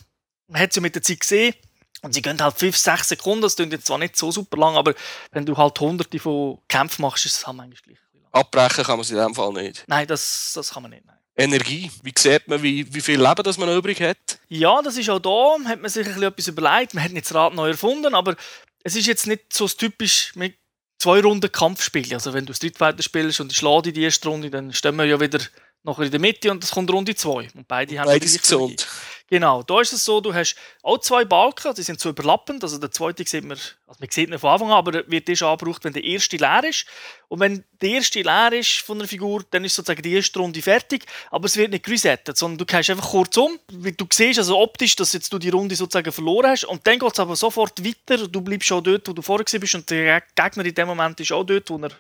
man 0.49 0.61
hat 0.61 0.71
es 0.71 0.77
ja 0.77 0.83
mit 0.83 0.95
der 0.95 1.03
Zeit 1.03 1.21
gesehen, 1.21 1.55
und 2.03 2.13
sie 2.13 2.21
gehen 2.21 2.43
halt 2.43 2.59
5, 2.59 2.77
6 2.77 3.09
Sekunden, 3.11 3.43
das 3.43 3.57
klingt 3.57 3.73
jetzt 3.73 3.87
zwar 3.87 3.99
nicht 3.99 4.17
so 4.17 4.33
super 4.33 4.57
lang, 4.57 4.77
aber 4.77 4.93
wenn 5.31 5.47
du 5.47 5.57
halt 5.57 5.79
hunderte 5.79 6.19
von 6.19 6.59
Kämpfen 6.69 7.03
machst, 7.03 7.25
ist 7.27 7.37
es 7.37 7.47
halt 7.47 7.57
manchmal 7.57 7.81
gleich. 7.85 7.99
Abbrechen 8.33 8.85
kann 8.85 8.97
man 8.97 9.03
es 9.03 9.11
in 9.11 9.19
dem 9.19 9.35
Fall 9.35 9.53
nicht. 9.53 9.85
Nein, 9.87 10.07
das, 10.07 10.53
das 10.55 10.71
kann 10.71 10.83
man 10.83 10.91
nicht. 10.91 11.05
Nein. 11.05 11.17
Energie, 11.37 11.91
wie 12.03 12.13
sieht 12.17 12.49
man, 12.49 12.63
wie, 12.63 12.93
wie 12.93 13.01
viel 13.01 13.21
Leben 13.21 13.43
das 13.43 13.57
man 13.57 13.69
noch 13.69 13.77
übrig 13.77 14.01
hat? 14.01 14.41
Ja, 14.49 14.83
das 14.83 14.97
ist 14.97 15.09
auch 15.09 15.19
da, 15.19 15.69
hat 15.69 15.81
man 15.81 15.91
sich 15.91 16.07
ein 16.07 16.13
bisschen 16.13 16.29
etwas 16.29 16.49
überlegt. 16.49 16.95
Man 16.95 17.05
hat 17.05 17.13
nicht 17.13 17.27
das 17.27 17.35
Rad 17.35 17.55
neu 17.55 17.69
erfunden, 17.69 18.15
aber 18.15 18.37
es 18.83 18.97
ist 18.97 19.07
jetzt 19.07 19.27
nicht 19.27 19.53
so 19.53 19.69
typisch 19.69 20.33
mit 20.35 20.57
zwei 20.99 21.21
Runden 21.21 21.51
Kampfspiel. 21.51 22.13
Also 22.13 22.35
wenn 22.35 22.47
du 22.47 22.53
Street 22.53 22.77
Fighter 22.77 23.03
spielst 23.03 23.41
und 23.41 23.53
ich 23.53 23.59
schlage 23.59 23.91
in 23.91 23.95
die 23.95 24.03
erste 24.03 24.29
Runde, 24.29 24.51
dann 24.51 24.73
stehen 24.73 24.97
wir 24.97 25.05
ja 25.05 25.21
wieder 25.21 25.39
nachher 25.85 26.05
in 26.05 26.11
der 26.11 26.21
Mitte 26.21 26.51
und 26.51 26.63
es 26.63 26.71
kommt 26.71 26.91
Runde 26.93 27.15
zwei. 27.15 27.49
Und 27.55 27.67
beide 27.67 27.99
haben 27.99 28.07
Beide 28.07 28.21
die 28.21 28.29
sind 28.29 28.43
gleiche 28.43 28.55
Energie. 28.55 28.77
gesund. 28.77 28.89
Genau, 29.29 29.63
da 29.63 29.81
ist 29.81 29.95
es 29.95 30.05
so, 30.05 30.21
du 30.21 30.35
hast 30.35 30.57
auch 30.83 30.99
zwei 30.99 31.25
Balken, 31.25 31.75
die 31.75 31.83
sind 31.83 31.99
so 31.99 32.11
überlappend. 32.11 32.63
Also 32.63 32.77
der 32.77 32.91
zweite 32.91 33.25
sieht 33.27 33.45
man, 33.45 33.57
also 33.87 33.99
man 33.99 34.11
sieht 34.11 34.29
ihn 34.29 34.39
von 34.39 34.51
Anfang 34.51 34.69
an, 34.69 34.75
aber 34.75 34.95
er 34.95 35.11
wird 35.11 35.27
erst 35.27 35.43
angebraucht, 35.43 35.83
wenn 35.85 35.95
der 35.95 36.05
erste 36.05 36.37
leer 36.37 36.63
ist. 36.65 36.85
Und 37.29 37.41
wenn 37.41 37.65
der 37.81 37.89
erste 37.89 38.21
leer 38.21 38.53
ist 38.53 38.81
von 38.81 38.99
einer 38.99 39.09
Figur, 39.09 39.43
dann 39.51 39.65
ist 39.65 39.75
sozusagen 39.75 40.03
die 40.03 40.13
erste 40.13 40.39
Runde 40.39 40.61
fertig. 40.61 41.07
Aber 41.31 41.47
es 41.47 41.57
wird 41.57 41.71
nicht 41.71 41.89
resettet, 41.89 42.37
sondern 42.37 42.59
du 42.59 42.67
gehst 42.67 42.91
einfach 42.91 43.09
kurz 43.09 43.35
um, 43.39 43.59
du 43.69 44.07
siehst, 44.13 44.39
also 44.39 44.59
optisch, 44.59 44.97
dass 44.97 45.15
jetzt 45.15 45.33
du 45.33 45.39
die 45.39 45.49
Runde 45.49 45.77
sozusagen 45.77 46.13
verloren 46.13 46.51
hast. 46.51 46.65
Und 46.65 46.87
dann 46.87 46.99
geht 46.99 47.13
es 47.13 47.19
aber 47.19 47.35
sofort 47.35 47.83
weiter. 47.83 48.29
Du 48.29 48.43
bleibst 48.43 48.69
schon 48.69 48.85
dort, 48.85 49.09
wo 49.09 49.15
du 49.15 49.23
vorher 49.23 49.47
bist 49.59 49.75
und 49.75 49.89
der 49.89 50.21
Gegner 50.37 50.67
in 50.67 50.75
dem 50.75 50.89
Moment 50.89 51.19
ist 51.21 51.33
auch 51.33 51.45
dort, 51.45 51.71
wo 51.71 51.79
er 51.79 51.91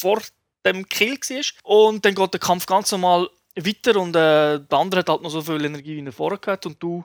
vor 0.00 0.22
dem 0.64 0.88
Kill 0.88 1.18
war. 1.18 1.64
Und 1.64 2.04
dann 2.04 2.14
geht 2.14 2.32
der 2.32 2.40
Kampf 2.40 2.66
ganz 2.66 2.92
normal 2.92 3.28
weiter 3.64 3.96
und 3.96 4.10
äh, 4.10 4.60
der 4.60 4.78
andere 4.78 5.00
hat 5.00 5.08
halt 5.08 5.22
noch 5.22 5.30
so 5.30 5.42
viel 5.42 5.64
Energie, 5.64 5.96
wie 5.96 6.04
er 6.04 6.12
vorher 6.12 6.40
hat 6.46 6.66
und 6.66 6.82
du 6.82 7.04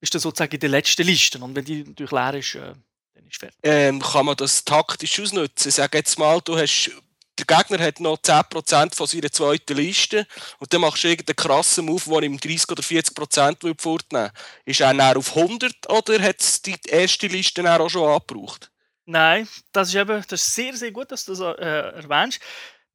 bist 0.00 0.14
dann 0.14 0.20
sozusagen 0.20 0.52
in 0.52 0.60
der 0.60 0.70
letzten 0.70 1.06
Liste. 1.06 1.38
Und 1.38 1.54
wenn 1.54 1.64
die 1.64 1.84
natürlich 1.84 2.12
leer 2.12 2.34
ist, 2.34 2.54
äh, 2.54 2.72
dann 3.14 3.26
ist 3.26 3.38
fertig. 3.38 3.58
Ähm, 3.62 4.00
kann 4.00 4.26
man 4.26 4.36
das 4.36 4.64
taktisch 4.64 5.20
ausnutzen? 5.20 5.70
Sag 5.70 5.94
jetzt 5.94 6.18
mal, 6.18 6.40
du 6.40 6.56
hast, 6.56 6.90
der 7.38 7.46
Gegner 7.46 7.84
hat 7.84 8.00
noch 8.00 8.18
10% 8.18 8.94
von 8.94 9.06
seiner 9.06 9.30
zweiten 9.30 9.76
Liste 9.76 10.26
und 10.58 10.72
dann 10.72 10.80
machst 10.80 11.04
du 11.04 11.08
irgendeinen 11.08 11.36
krassen 11.36 11.86
Move, 11.86 12.02
der 12.10 12.22
ihm 12.22 12.38
30 12.38 12.70
oder 12.70 12.82
40% 12.82 13.62
will 13.62 13.74
fortnehmen 13.78 14.30
Ist 14.64 14.80
er 14.80 14.94
dann 14.94 15.16
auf 15.16 15.36
100 15.36 15.88
oder 15.90 16.20
hat 16.20 16.40
es 16.40 16.62
die 16.62 16.76
erste 16.86 17.26
Liste 17.28 17.62
dann 17.62 17.80
auch 17.80 17.88
schon 17.88 18.08
angebraucht? 18.08 18.70
Nein, 19.04 19.48
das 19.72 19.88
ist 19.88 19.94
eben 19.96 20.22
das 20.28 20.40
ist 20.40 20.54
sehr, 20.54 20.76
sehr 20.76 20.92
gut, 20.92 21.10
dass 21.10 21.24
du 21.24 21.34
das 21.34 21.58
äh, 21.58 21.64
erwähnst. 22.02 22.40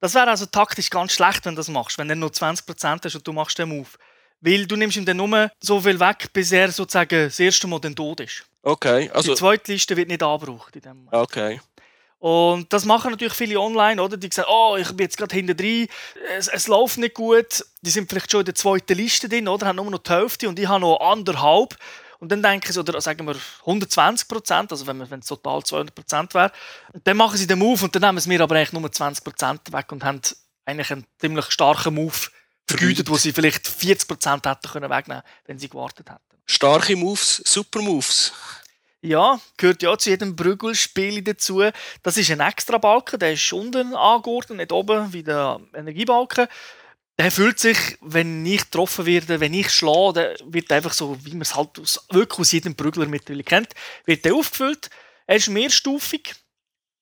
Das 0.00 0.14
wäre 0.14 0.28
also 0.28 0.46
taktisch 0.46 0.90
ganz 0.90 1.12
schlecht, 1.12 1.44
wenn 1.44 1.54
du 1.54 1.60
das 1.60 1.68
machst, 1.68 1.98
wenn 1.98 2.08
du 2.08 2.16
nur 2.16 2.30
20% 2.30 3.04
hast 3.04 3.14
und 3.14 3.26
du 3.26 3.32
machst 3.32 3.58
den 3.58 3.68
Move. 3.68 3.88
Weil 4.40 4.66
du 4.66 4.76
nimmst 4.76 4.96
ihm 4.96 5.04
dann 5.04 5.16
nur 5.16 5.50
so 5.60 5.80
viel 5.80 5.98
weg, 5.98 6.32
bis 6.32 6.52
er 6.52 6.70
sozusagen 6.70 7.24
das 7.26 7.40
erste 7.40 7.66
Mal 7.66 7.80
dann 7.80 7.96
tot 7.96 8.20
ist. 8.20 8.44
Okay, 8.62 9.10
also. 9.12 9.32
die 9.32 9.38
zweite 9.38 9.72
Liste 9.72 9.96
wird 9.96 10.08
nicht 10.08 10.22
angebraucht 10.22 10.76
in 10.76 10.82
dem 10.82 10.96
Moment. 11.04 11.14
Okay. 11.14 11.60
Und 12.20 12.72
das 12.72 12.84
machen 12.84 13.12
natürlich 13.12 13.34
viele 13.34 13.60
online, 13.60 14.02
oder? 14.02 14.16
Die 14.16 14.28
sagen, 14.32 14.48
oh, 14.50 14.76
ich 14.76 14.88
bin 14.88 15.04
jetzt 15.04 15.16
gerade 15.16 15.34
hinter 15.34 15.54
drin, 15.54 15.86
es, 16.36 16.48
es 16.48 16.66
läuft 16.66 16.98
nicht 16.98 17.14
gut. 17.14 17.64
Die 17.82 17.90
sind 17.90 18.08
vielleicht 18.08 18.30
schon 18.30 18.40
in 18.40 18.46
der 18.46 18.56
zweiten 18.56 18.94
Liste 18.96 19.28
drin, 19.28 19.46
oder? 19.46 19.66
Haben 19.66 19.76
nur 19.76 19.90
noch 19.90 19.98
die 19.98 20.10
Hälfte 20.10 20.48
und 20.48 20.58
ich 20.58 20.66
habe 20.66 20.80
noch 20.80 21.00
anderthalb. 21.00 21.76
Und 22.18 22.32
dann 22.32 22.42
denken 22.42 22.72
sie, 22.72 22.80
oder 22.80 23.00
sagen 23.00 23.26
wir 23.26 23.36
120 23.60 24.26
Prozent, 24.26 24.72
also 24.72 24.86
wenn, 24.86 25.08
wenn 25.10 25.20
es 25.20 25.26
total 25.26 25.62
200 25.62 25.94
Prozent 25.94 26.34
wäre, 26.34 26.50
und 26.92 27.06
dann 27.06 27.16
machen 27.16 27.36
sie 27.36 27.46
den 27.46 27.58
Move 27.58 27.84
und 27.84 27.94
dann 27.94 28.02
nehmen 28.02 28.18
sie 28.18 28.28
mir 28.28 28.40
aber 28.40 28.56
eigentlich 28.56 28.72
nur 28.72 28.90
20 28.90 29.24
Prozent 29.24 29.72
weg 29.72 29.92
und 29.92 30.04
haben 30.04 30.20
eigentlich 30.64 30.90
einen 30.90 31.06
ziemlich 31.18 31.50
starken 31.50 31.94
Move 31.94 32.16
vergütet, 32.66 33.08
wo 33.08 33.16
sie 33.16 33.32
vielleicht 33.32 33.66
40 33.66 34.08
Prozent 34.08 34.46
hätten 34.46 34.68
können 34.68 34.90
wegnehmen, 34.90 35.22
wenn 35.46 35.58
sie 35.58 35.68
gewartet 35.68 36.10
hätten. 36.10 36.20
Starke 36.46 36.96
Moves, 36.96 37.42
super 37.44 37.80
Moves. 37.80 38.32
Ja, 39.00 39.38
gehört 39.56 39.82
ja 39.82 39.96
zu 39.96 40.10
jedem 40.10 40.34
Brüggelspiel 40.34 41.22
dazu. 41.22 41.62
Das 42.02 42.16
ist 42.16 42.30
ein 42.32 42.40
extra 42.40 42.78
Balken, 42.78 43.20
der 43.20 43.32
ist 43.34 43.52
unten 43.52 43.94
angeordnet, 43.94 44.58
nicht 44.58 44.72
oben 44.72 45.12
wie 45.12 45.22
der 45.22 45.60
Energiebalken. 45.72 46.48
Der 47.18 47.32
fühlt 47.32 47.58
sich, 47.58 47.98
wenn 48.00 48.46
ich 48.46 48.62
getroffen 48.62 49.04
werde, 49.04 49.40
wenn 49.40 49.52
ich 49.52 49.70
schlage, 49.70 50.12
der 50.12 50.36
wird 50.44 50.70
einfach 50.70 50.92
so, 50.92 51.18
wie 51.24 51.32
man 51.32 51.42
es 51.42 51.56
halt 51.56 51.78
aus, 51.80 52.06
wirklich 52.10 52.38
aus 52.38 52.52
jedem 52.52 52.76
Brügler 52.76 53.06
mittlerweile 53.06 53.42
kennt, 53.42 53.74
wird 54.04 54.24
der 54.24 54.34
aufgefüllt. 54.34 54.88
Er 55.26 55.36
ist 55.36 55.48
mehrstufig. 55.48 56.36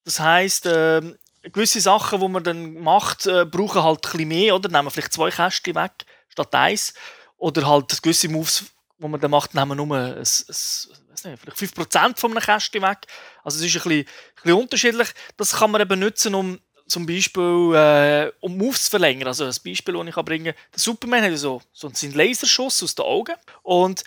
Das 0.05 0.19
heisst, 0.19 0.65
äh, 0.65 1.03
gewisse 1.43 1.81
Sachen, 1.81 2.21
die 2.21 2.29
man 2.29 2.43
dann 2.43 2.75
macht, 2.75 3.27
äh, 3.27 3.45
brauchen 3.45 3.83
halt 3.83 3.99
ein 3.99 4.13
bisschen 4.13 4.29
mehr, 4.29 4.55
oder? 4.55 4.71
Nehmen 4.71 4.91
vielleicht 4.91 5.13
zwei 5.13 5.31
Kästen 5.31 5.75
weg 5.75 5.93
statt 6.29 6.55
eins. 6.55 6.95
Oder 7.37 7.67
halt 7.67 8.03
gewisse 8.03 8.29
Moves, 8.29 8.65
die 8.99 9.09
man 9.09 9.21
dann 9.21 9.31
macht, 9.31 9.55
nehmen 9.55 9.77
nur 9.77 9.97
ein, 9.97 10.15
ein, 10.15 10.19
ein, 10.19 11.37
vielleicht 11.37 11.59
5% 11.59 12.19
von 12.19 12.31
einem 12.31 12.41
Kästchen 12.41 12.83
weg. 12.83 13.07
Also 13.45 13.59
es 13.59 13.67
ist 13.67 13.77
ein 13.77 13.89
bisschen, 13.89 14.01
ein 14.01 14.43
bisschen 14.43 14.59
unterschiedlich. 14.59 15.09
Das 15.37 15.57
kann 15.57 15.71
man 15.71 15.83
eben 15.83 16.01
nutzen, 16.01 16.35
um 16.35 16.59
zum 16.87 17.07
Beispiel 17.07 17.75
äh, 17.75 18.33
um 18.41 18.57
Moves 18.57 18.85
zu 18.85 18.91
verlängern. 18.91 19.29
Also 19.29 19.45
ein 19.45 19.55
Beispiel, 19.65 19.95
das 19.95 20.07
ich 20.07 20.15
bringen 20.25 20.55
kann. 20.55 20.65
Der 20.73 20.81
Superman 20.81 21.25
hat 21.25 21.39
so, 21.39 21.61
so 21.73 21.89
einen 21.89 22.15
Laserschuss 22.15 22.83
aus 22.83 22.95
den 22.95 23.05
Augen 23.05 23.35
und 23.63 24.05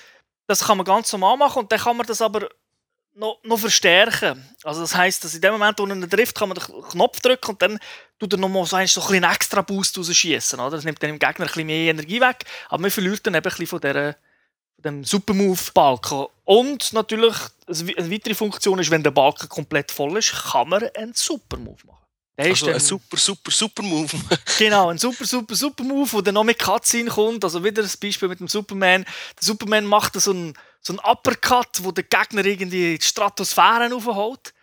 das 0.48 0.66
kann 0.66 0.78
man 0.78 0.86
ganz 0.86 1.12
normal 1.12 1.38
machen 1.38 1.60
und 1.60 1.72
dann 1.72 1.80
kann 1.80 1.98
man 1.98 2.08
das 2.08 2.22
aber 2.22 2.50
noch, 3.14 3.40
noch 3.44 3.60
verstärken. 3.60 4.44
Also 4.64 4.82
das 4.82 4.96
heißt, 4.96 5.24
dass 5.24 5.36
in 5.36 5.42
dem 5.42 5.52
Moment, 5.52 5.78
wo 5.78 5.86
er 5.86 5.96
ihn 5.96 6.10
trifft, 6.10 6.38
kann 6.38 6.50
man 6.50 6.58
den 6.58 6.82
Knopf 6.90 7.20
drücken 7.20 7.52
und 7.52 7.62
dann 7.62 7.80
tut 8.18 8.34
er 8.34 8.40
nochmal 8.40 8.66
so, 8.66 8.84
so 8.86 9.02
ein 9.02 9.24
einen 9.24 9.32
extra 9.32 9.62
Boost 9.62 9.98
rausschießen. 9.98 10.58
Das 10.58 10.84
nimmt 10.84 11.04
dann 11.04 11.12
dem 11.12 11.20
Gegner 11.20 11.46
ein 11.46 11.48
bisschen 11.48 11.68
mehr 11.68 11.92
Energie 11.92 12.22
weg, 12.22 12.46
aber 12.70 12.82
man 12.82 12.92
verliert 12.92 13.26
dann 13.28 13.36
eben 13.36 13.46
ein 13.46 13.50
bisschen 13.50 13.68
von 13.68 13.82
dieser 13.82 14.16
dem 14.84 15.04
Supermove-Balken. 15.04 16.28
Und 16.46 16.94
natürlich, 16.94 17.36
eine 17.68 18.12
weitere 18.12 18.34
Funktion 18.34 18.80
ist, 18.80 18.92
wenn 18.92 19.04
der 19.04 19.12
Balken 19.12 19.50
komplett 19.50 19.92
voll 19.92 20.18
ist, 20.18 20.34
kann 20.52 20.70
man 20.70 20.84
einen 20.96 21.14
Supermove 21.14 21.86
machen. 21.86 22.06
Der 22.40 22.52
also 22.52 22.70
ein 22.70 22.80
super, 22.80 23.18
super, 23.18 23.52
super 23.52 23.84
Move. 23.84 24.08
genau, 24.58 24.88
ein 24.88 24.98
super, 24.98 25.26
super, 25.26 25.56
super 25.56 25.84
Move, 25.84 26.10
wo 26.10 26.22
dann 26.22 26.36
noch 26.36 26.46
mit 26.46 26.58
Cutscene 26.58 27.10
kommt. 27.10 27.44
Also 27.44 27.62
wieder 27.66 27.82
das 27.82 27.98
Beispiel 27.98 28.30
mit 28.30 28.40
dem 28.40 28.48
Superman. 28.48 29.04
Der 29.04 29.44
Superman 29.44 29.86
macht 29.86 30.14
so 30.14 30.32
einen, 30.32 30.54
so 30.80 30.94
einen 30.94 31.00
Uppercut, 31.00 31.84
wo 31.84 31.92
der 31.92 32.06
Gegner 32.06 32.46
irgendwie 32.46 32.98
die 32.98 33.06
Stratosphäre 33.06 33.94
aufholt. 33.94 34.54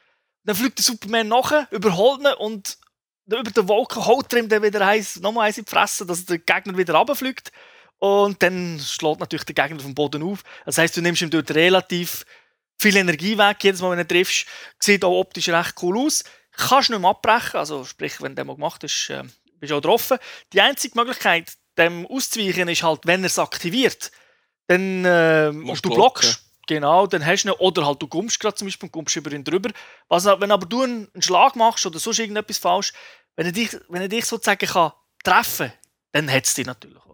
Dann 0.44 0.56
fliegt 0.56 0.78
der 0.78 0.84
Superman 0.84 1.28
nachher, 1.28 1.68
überholt 1.70 2.22
ihn 2.22 2.32
und 2.38 2.78
über 3.26 3.42
den 3.42 3.68
Wolken 3.68 4.06
holt 4.06 4.32
er 4.32 4.38
ihm 4.38 4.48
dann 4.48 4.62
wieder 4.62 4.80
eins, 4.80 5.20
nochmal 5.20 5.48
eins 5.48 5.58
in 5.58 5.66
die 5.66 5.70
Fresse, 5.70 6.06
dass 6.06 6.24
der 6.24 6.38
Gegner 6.38 6.78
wieder 6.78 6.94
runterfliegt. 6.94 7.52
Und 7.98 8.42
dann 8.42 8.80
schlägt 8.82 9.20
natürlich 9.20 9.44
der 9.44 9.54
Gegner 9.54 9.80
vom 9.80 9.94
Boden 9.94 10.22
auf. 10.22 10.44
Das 10.64 10.78
heißt, 10.78 10.96
du 10.96 11.02
nimmst 11.02 11.20
ihm 11.20 11.28
dort 11.28 11.50
relativ 11.50 12.24
viel 12.78 12.96
Energie 12.96 13.36
weg. 13.36 13.58
Jedes 13.60 13.82
Mal, 13.82 13.90
wenn 13.90 13.98
du 13.98 14.06
triffst, 14.06 14.46
sieht 14.80 15.04
auch 15.04 15.20
optisch 15.20 15.50
recht 15.50 15.74
cool 15.82 15.98
aus. 15.98 16.24
Kannst 16.56 16.90
nicht 16.90 16.98
mehr 16.98 17.10
abbrechen. 17.10 17.58
Also, 17.58 17.84
sprich, 17.84 18.20
wenn 18.20 18.34
der 18.34 18.44
mal 18.44 18.54
gemacht 18.54 18.82
ist, 18.84 19.10
äh, 19.10 19.22
bist 19.60 19.70
du 19.70 19.76
auch 19.76 19.80
getroffen. 19.80 20.18
Die 20.52 20.60
einzige 20.60 20.98
Möglichkeit, 20.98 21.52
dem 21.78 22.06
auszuweichen, 22.06 22.68
ist 22.68 22.82
halt, 22.82 23.00
wenn 23.04 23.22
er 23.22 23.26
es 23.26 23.38
aktiviert, 23.38 24.10
dann 24.66 25.04
äh, 25.04 25.50
und 25.52 25.84
du 25.84 25.90
blockst. 25.90 26.42
Genau, 26.66 27.06
dann 27.06 27.24
hast 27.24 27.44
du 27.44 27.50
ihn, 27.50 27.54
oder 27.58 27.86
halt 27.86 28.02
du 28.02 28.08
kommst 28.08 28.40
gerade 28.40 28.56
zum 28.56 28.66
Beispiel 28.66 28.88
und 28.88 28.92
kommst 28.92 29.14
über 29.14 29.30
ihn 29.30 29.44
drüber. 29.44 29.70
Was, 30.08 30.24
wenn 30.24 30.50
aber 30.50 30.66
du 30.66 30.82
einen, 30.82 31.08
einen 31.14 31.22
Schlag 31.22 31.54
machst 31.54 31.86
oder 31.86 32.00
sonst 32.00 32.18
irgendetwas 32.18 32.58
falsch, 32.58 32.92
wenn 33.36 33.46
er 33.46 33.52
dich, 33.52 33.76
wenn 33.88 34.02
er 34.02 34.08
dich 34.08 34.24
sozusagen 34.24 34.66
kann 34.66 34.92
treffen 35.22 35.68
kann, 35.68 35.78
dann 36.12 36.30
hat 36.30 36.44
es 36.44 36.54
dich 36.54 36.66
natürlich. 36.66 37.04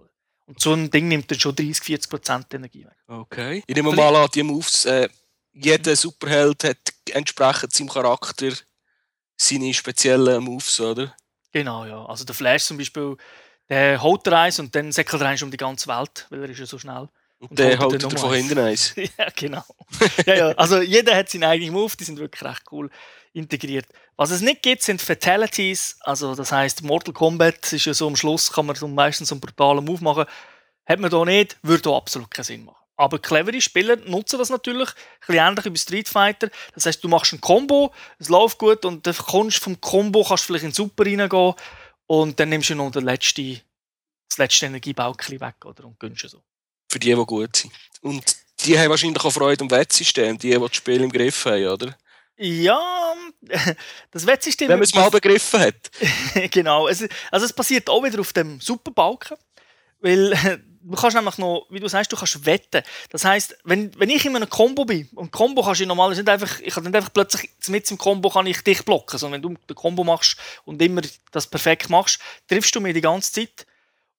Und 0.47 0.61
so 0.61 0.73
ein 0.73 0.91
Ding 0.91 1.09
nimmt 1.09 1.31
dann 1.31 1.39
schon 1.39 1.55
30, 1.55 1.85
40 1.85 2.11
Prozent 2.11 2.55
Energie 2.55 2.85
weg. 2.85 2.97
Okay. 3.07 3.63
Ich 3.67 3.77
nehme 3.77 3.93
mal 3.93 4.17
an, 4.17 4.29
die 4.35 4.43
Moves, 4.43 4.87
äh, 4.87 5.09
jeder 5.53 5.95
Superheld 5.97 6.65
hat 6.65 6.79
entsprechend 7.11 7.73
seinem 7.75 7.89
Charakter 7.89 8.53
seine 9.43 9.75
speziellen 9.75 10.43
Moves, 10.43 10.81
oder? 10.81 11.15
Genau, 11.53 11.85
ja. 11.85 12.05
Also 12.07 12.25
der 12.25 12.35
Flash 12.35 12.65
zum 12.65 12.79
Beispiel, 12.79 13.17
der 13.69 14.03
haut 14.03 14.27
er 14.27 14.41
eins 14.41 14.59
und 14.59 14.75
dann 14.75 14.93
säckelt 14.93 15.23
er 15.23 15.29
eins 15.29 15.43
um 15.43 15.51
die 15.51 15.57
ganze 15.57 15.89
Welt, 15.89 16.27
weil 16.31 16.43
er 16.43 16.49
ist 16.49 16.59
ja 16.59 16.67
so 16.67 16.79
schnell. 16.79 17.09
Und, 17.39 17.51
und 17.51 17.59
der 17.59 17.79
haut 17.79 18.01
er 18.01 18.11
von 18.11 18.33
hinten 18.33 18.59
eins. 18.59 18.95
ja, 19.19 19.29
genau. 19.35 19.65
ja, 20.27 20.35
ja. 20.35 20.49
Also 20.53 20.81
jeder 20.81 21.17
hat 21.17 21.29
seinen 21.29 21.45
eigenen 21.45 21.73
Move, 21.73 21.93
die 21.99 22.05
sind 22.05 22.19
wirklich 22.19 22.43
recht 22.43 22.63
cool 22.71 22.89
integriert. 23.33 23.87
Was 24.17 24.31
es 24.31 24.43
nicht 24.43 24.63
gibt, 24.63 24.83
sind 24.83 25.03
Fatalities. 25.03 25.97
Also 26.01 26.35
das 26.35 26.53
heißt, 26.53 26.83
Mortal 26.83 27.13
Kombat 27.13 27.73
ist 27.73 27.85
ja 27.85 27.95
so 27.95 28.07
am 28.07 28.17
Schluss, 28.17 28.53
kann 28.53 28.67
man 28.67 28.77
so 28.77 28.87
meistens 28.87 29.29
so 29.29 29.35
einen 29.35 29.41
brutalen 29.41 29.85
Move 29.85 30.05
machen. 30.05 30.27
Hat 30.87 31.01
man 31.01 31.11
da 31.11 31.25
nicht, 31.25 31.57
würde 31.63 31.83
da 31.83 31.97
absolut 31.97 32.31
keinen 32.31 32.45
Sinn 32.45 32.65
machen. 32.65 32.82
Aber 33.03 33.19
clevere 33.19 33.61
Spieler 33.61 33.97
nutzen 33.97 34.39
das 34.39 34.49
natürlich, 34.49 34.89
ein 34.89 34.95
bisschen 35.27 35.45
ähnlich 35.45 35.65
wie 35.65 35.71
bei 35.71 35.77
Street 35.77 36.09
Fighter. 36.09 36.51
Das 36.73 36.87
heißt, 36.87 37.03
du 37.03 37.09
machst 37.09 37.33
ein 37.33 37.41
Combo, 37.41 37.93
es 38.21 38.29
läuft 38.29 38.59
gut 38.59 38.85
und 38.85 39.05
dann 39.05 39.17
kommst 39.17 39.59
vom 39.59 39.81
Combo 39.81 40.23
kannst 40.23 40.45
du 40.45 40.47
vielleicht 40.47 40.67
in 40.67 40.73
Super 40.73 41.05
reingehen 41.05 41.55
und 42.07 42.39
dann 42.39 42.49
nimmst 42.49 42.71
du 42.71 42.77
noch 42.77 42.93
den 42.93 43.03
letzten, 43.03 43.61
das 44.29 44.39
letzte 44.39 44.67
Energiebaukli 44.67 45.41
weg 45.41 45.57
oder, 45.65 45.85
und 45.85 45.99
gönnst 45.99 46.29
so. 46.29 46.45
Für 46.89 47.01
die, 47.01 47.13
die 47.13 47.27
gut 47.27 47.57
sind. 47.57 47.73
Und 48.03 48.37
die 48.61 48.79
haben 48.79 48.91
wahrscheinlich 48.91 49.25
auch 49.25 49.33
Freude 49.33 49.65
am 49.65 49.71
Wettsystem, 49.73 50.39
die, 50.39 50.51
die 50.51 50.61
das 50.61 50.77
Spiel 50.77 51.03
im 51.03 51.11
Griff 51.11 51.45
haben, 51.45 51.67
oder? 51.67 51.99
Ja, 52.37 53.15
das 54.13 54.25
Wettsystem. 54.25 54.69
Wenn 54.69 54.79
man 54.79 54.85
es 54.85 54.95
mal 54.95 55.11
begriffen 55.11 55.59
hat. 55.59 55.91
genau. 56.53 56.87
Es, 56.87 57.05
also 57.33 57.47
es 57.47 57.53
passiert 57.53 57.91
auch 57.91 58.05
wieder 58.05 58.21
auf 58.21 58.33
dem 58.33 58.61
Superbalken. 58.61 59.37
Weil 59.99 60.63
du 60.83 60.97
kannst 60.97 61.17
nämlich 61.17 61.39
noch, 61.39 61.67
wie 61.71 61.81
du 61.81 61.89
sagst, 61.89 62.13
du 62.13 62.17
kannst 62.17 62.45
wetten. 62.45 62.83
Das 63.11 63.25
heisst, 63.25 63.57
wenn, 63.65 63.99
wenn 63.99 64.11
ich 64.11 64.25
in 64.25 64.37
einem 64.37 64.49
Combo 64.49 64.85
bin, 64.85 65.09
und 65.15 65.31
Combo 65.31 65.63
kannst 65.63 65.81
du 65.81 65.87
normalerweise 65.87 66.23
nicht 66.23 66.31
einfach, 66.31 66.61
ich 66.61 66.75
kann 66.75 66.85
nicht 66.85 66.95
einfach 66.95 67.13
plötzlich 67.13 67.51
mit 67.69 67.89
dem 67.89 67.99
Combo 67.99 68.31
kann 68.31 68.47
ich 68.47 68.63
dich 68.63 68.85
blocken, 68.85 69.19
sondern 69.19 69.43
wenn 69.43 69.55
du 69.55 69.61
den 69.69 69.77
Combo 69.77 70.05
machst 70.05 70.37
und 70.65 70.81
immer 70.83 71.03
das 71.31 71.47
perfekt 71.47 71.91
machst, 71.91 72.21
triffst 72.49 72.75
du 72.75 72.81
mir 72.81 72.93
die 72.93 73.01
ganze 73.01 73.33
Zeit. 73.33 73.67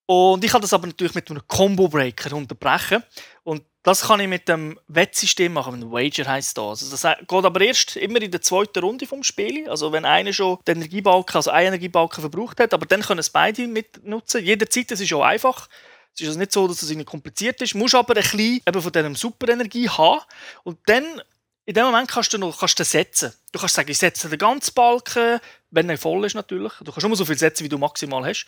Und 0.05 0.43
ich 0.43 0.51
kann 0.51 0.61
das 0.61 0.73
aber 0.73 0.87
natürlich 0.87 1.15
mit 1.15 1.29
einem 1.29 1.47
Combo-Breaker 1.47 2.35
unterbrechen. 2.35 3.03
Und 3.43 3.63
das 3.83 4.01
kann 4.07 4.19
ich 4.19 4.27
mit 4.27 4.47
dem 4.47 4.79
Wettsystem 4.87 5.53
machen. 5.53 5.75
Ein 5.75 5.91
Wager 5.91 6.25
heisst 6.27 6.57
das. 6.57 6.83
Also 6.83 6.91
das 6.91 7.17
geht 7.19 7.45
aber 7.45 7.61
erst 7.61 7.97
immer 7.97 8.21
in 8.21 8.31
der 8.31 8.41
zweiten 8.41 8.79
Runde 8.79 9.05
vom 9.05 9.23
Spiel. 9.23 9.69
Also 9.69 9.91
wenn 9.91 10.05
einer 10.05 10.33
schon 10.33 10.59
den 10.67 10.77
Energiebalken, 10.77 11.35
also 11.35 11.51
einen 11.51 11.67
Energiebalken 11.67 12.21
verbraucht 12.21 12.59
hat, 12.59 12.73
aber 12.73 12.85
dann 12.85 13.01
können 13.01 13.19
es 13.19 13.29
beide 13.29 13.67
mitnutzen. 13.67 14.43
Jederzeit, 14.43 14.91
das 14.91 14.99
ist 15.01 15.13
auch 15.13 15.23
einfach. 15.23 15.67
Es 16.15 16.21
ist 16.21 16.27
also 16.27 16.39
nicht 16.39 16.51
so, 16.51 16.67
dass 16.67 16.81
es 16.81 16.95
das 16.95 17.05
kompliziert 17.05 17.61
ist. 17.61 17.73
Du 17.73 17.79
musst 17.79 17.95
aber 17.95 18.15
ein 18.15 18.21
bisschen 18.21 18.61
eben 18.67 18.81
von 18.81 18.91
dieser 18.91 19.15
Superenergie 19.15 19.89
haben. 19.89 20.21
Und 20.63 20.77
dann, 20.85 21.21
in 21.65 21.73
dem 21.73 21.85
Moment 21.85 22.09
kannst 22.09 22.33
du 22.33 22.37
noch 22.37 22.59
kannst 22.59 22.79
du 22.79 22.83
setzen. 22.83 23.33
Du 23.51 23.59
kannst 23.59 23.75
sagen, 23.75 23.89
ich 23.89 23.97
setze 23.97 24.29
den 24.29 24.37
ganzen 24.37 24.73
Balken, 24.73 25.39
wenn 25.71 25.89
er 25.89 25.97
voll 25.97 26.25
ist 26.25 26.35
natürlich. 26.35 26.73
Du 26.81 26.91
kannst 26.91 27.07
nur 27.07 27.15
so 27.15 27.25
viel 27.25 27.37
setzen, 27.37 27.63
wie 27.63 27.69
du 27.69 27.77
maximal 27.77 28.25
hast 28.25 28.45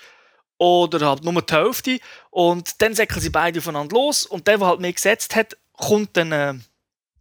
oder 0.58 1.08
halt 1.08 1.24
nur 1.24 1.42
die 1.42 1.54
Hälfte. 1.54 2.00
Und 2.30 2.82
dann 2.82 2.94
säckeln 2.94 3.22
sie 3.22 3.30
beide 3.30 3.60
aufeinander 3.60 3.96
los 3.96 4.26
und 4.26 4.48
der, 4.48 4.58
der 4.58 4.68
halt 4.68 4.80
mehr 4.80 4.94
gesetzt 4.94 5.36
hat, 5.36 5.58
kommt 5.74 6.16
dann 6.16 6.32
äh, 6.32 6.54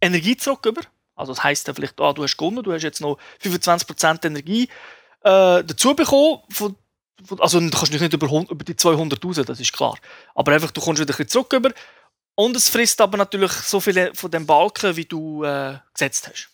Energie 0.01 0.37
zurück 0.37 0.65
über. 0.65 0.81
Also 1.15 1.33
das 1.33 1.43
heisst 1.43 1.67
dann 1.67 1.75
vielleicht, 1.75 1.99
ah, 1.99 2.13
du 2.13 2.23
hast 2.23 2.37
gewonnen, 2.37 2.63
du 2.63 2.73
hast 2.73 2.83
jetzt 2.83 3.01
noch 3.01 3.17
25% 3.43 4.25
Energie 4.25 4.63
äh, 5.21 5.63
dazu 5.63 5.95
bekommen. 5.95 6.39
Von, 6.49 6.75
also 7.39 7.59
du 7.59 7.69
kannst 7.69 7.91
nicht 7.91 8.13
über, 8.13 8.27
über 8.27 8.63
die 8.63 8.75
200 8.75 9.23
raus, 9.23 9.41
das 9.45 9.59
ist 9.59 9.73
klar. 9.73 9.97
Aber 10.33 10.51
einfach, 10.51 10.71
du 10.71 10.81
kommst 10.81 11.01
wieder 11.01 11.13
ein 11.13 11.17
bisschen 11.17 11.29
zurück 11.29 11.53
über. 11.53 11.71
Und 12.35 12.55
es 12.55 12.69
frisst 12.69 12.99
aber 12.99 13.17
natürlich 13.17 13.51
so 13.51 13.79
viele 13.79 14.13
von 14.13 14.29
dem 14.29 14.45
Balken, 14.45 14.95
wie 14.95 15.05
du 15.05 15.43
äh, 15.43 15.77
gesetzt 15.93 16.27
hast. 16.27 16.49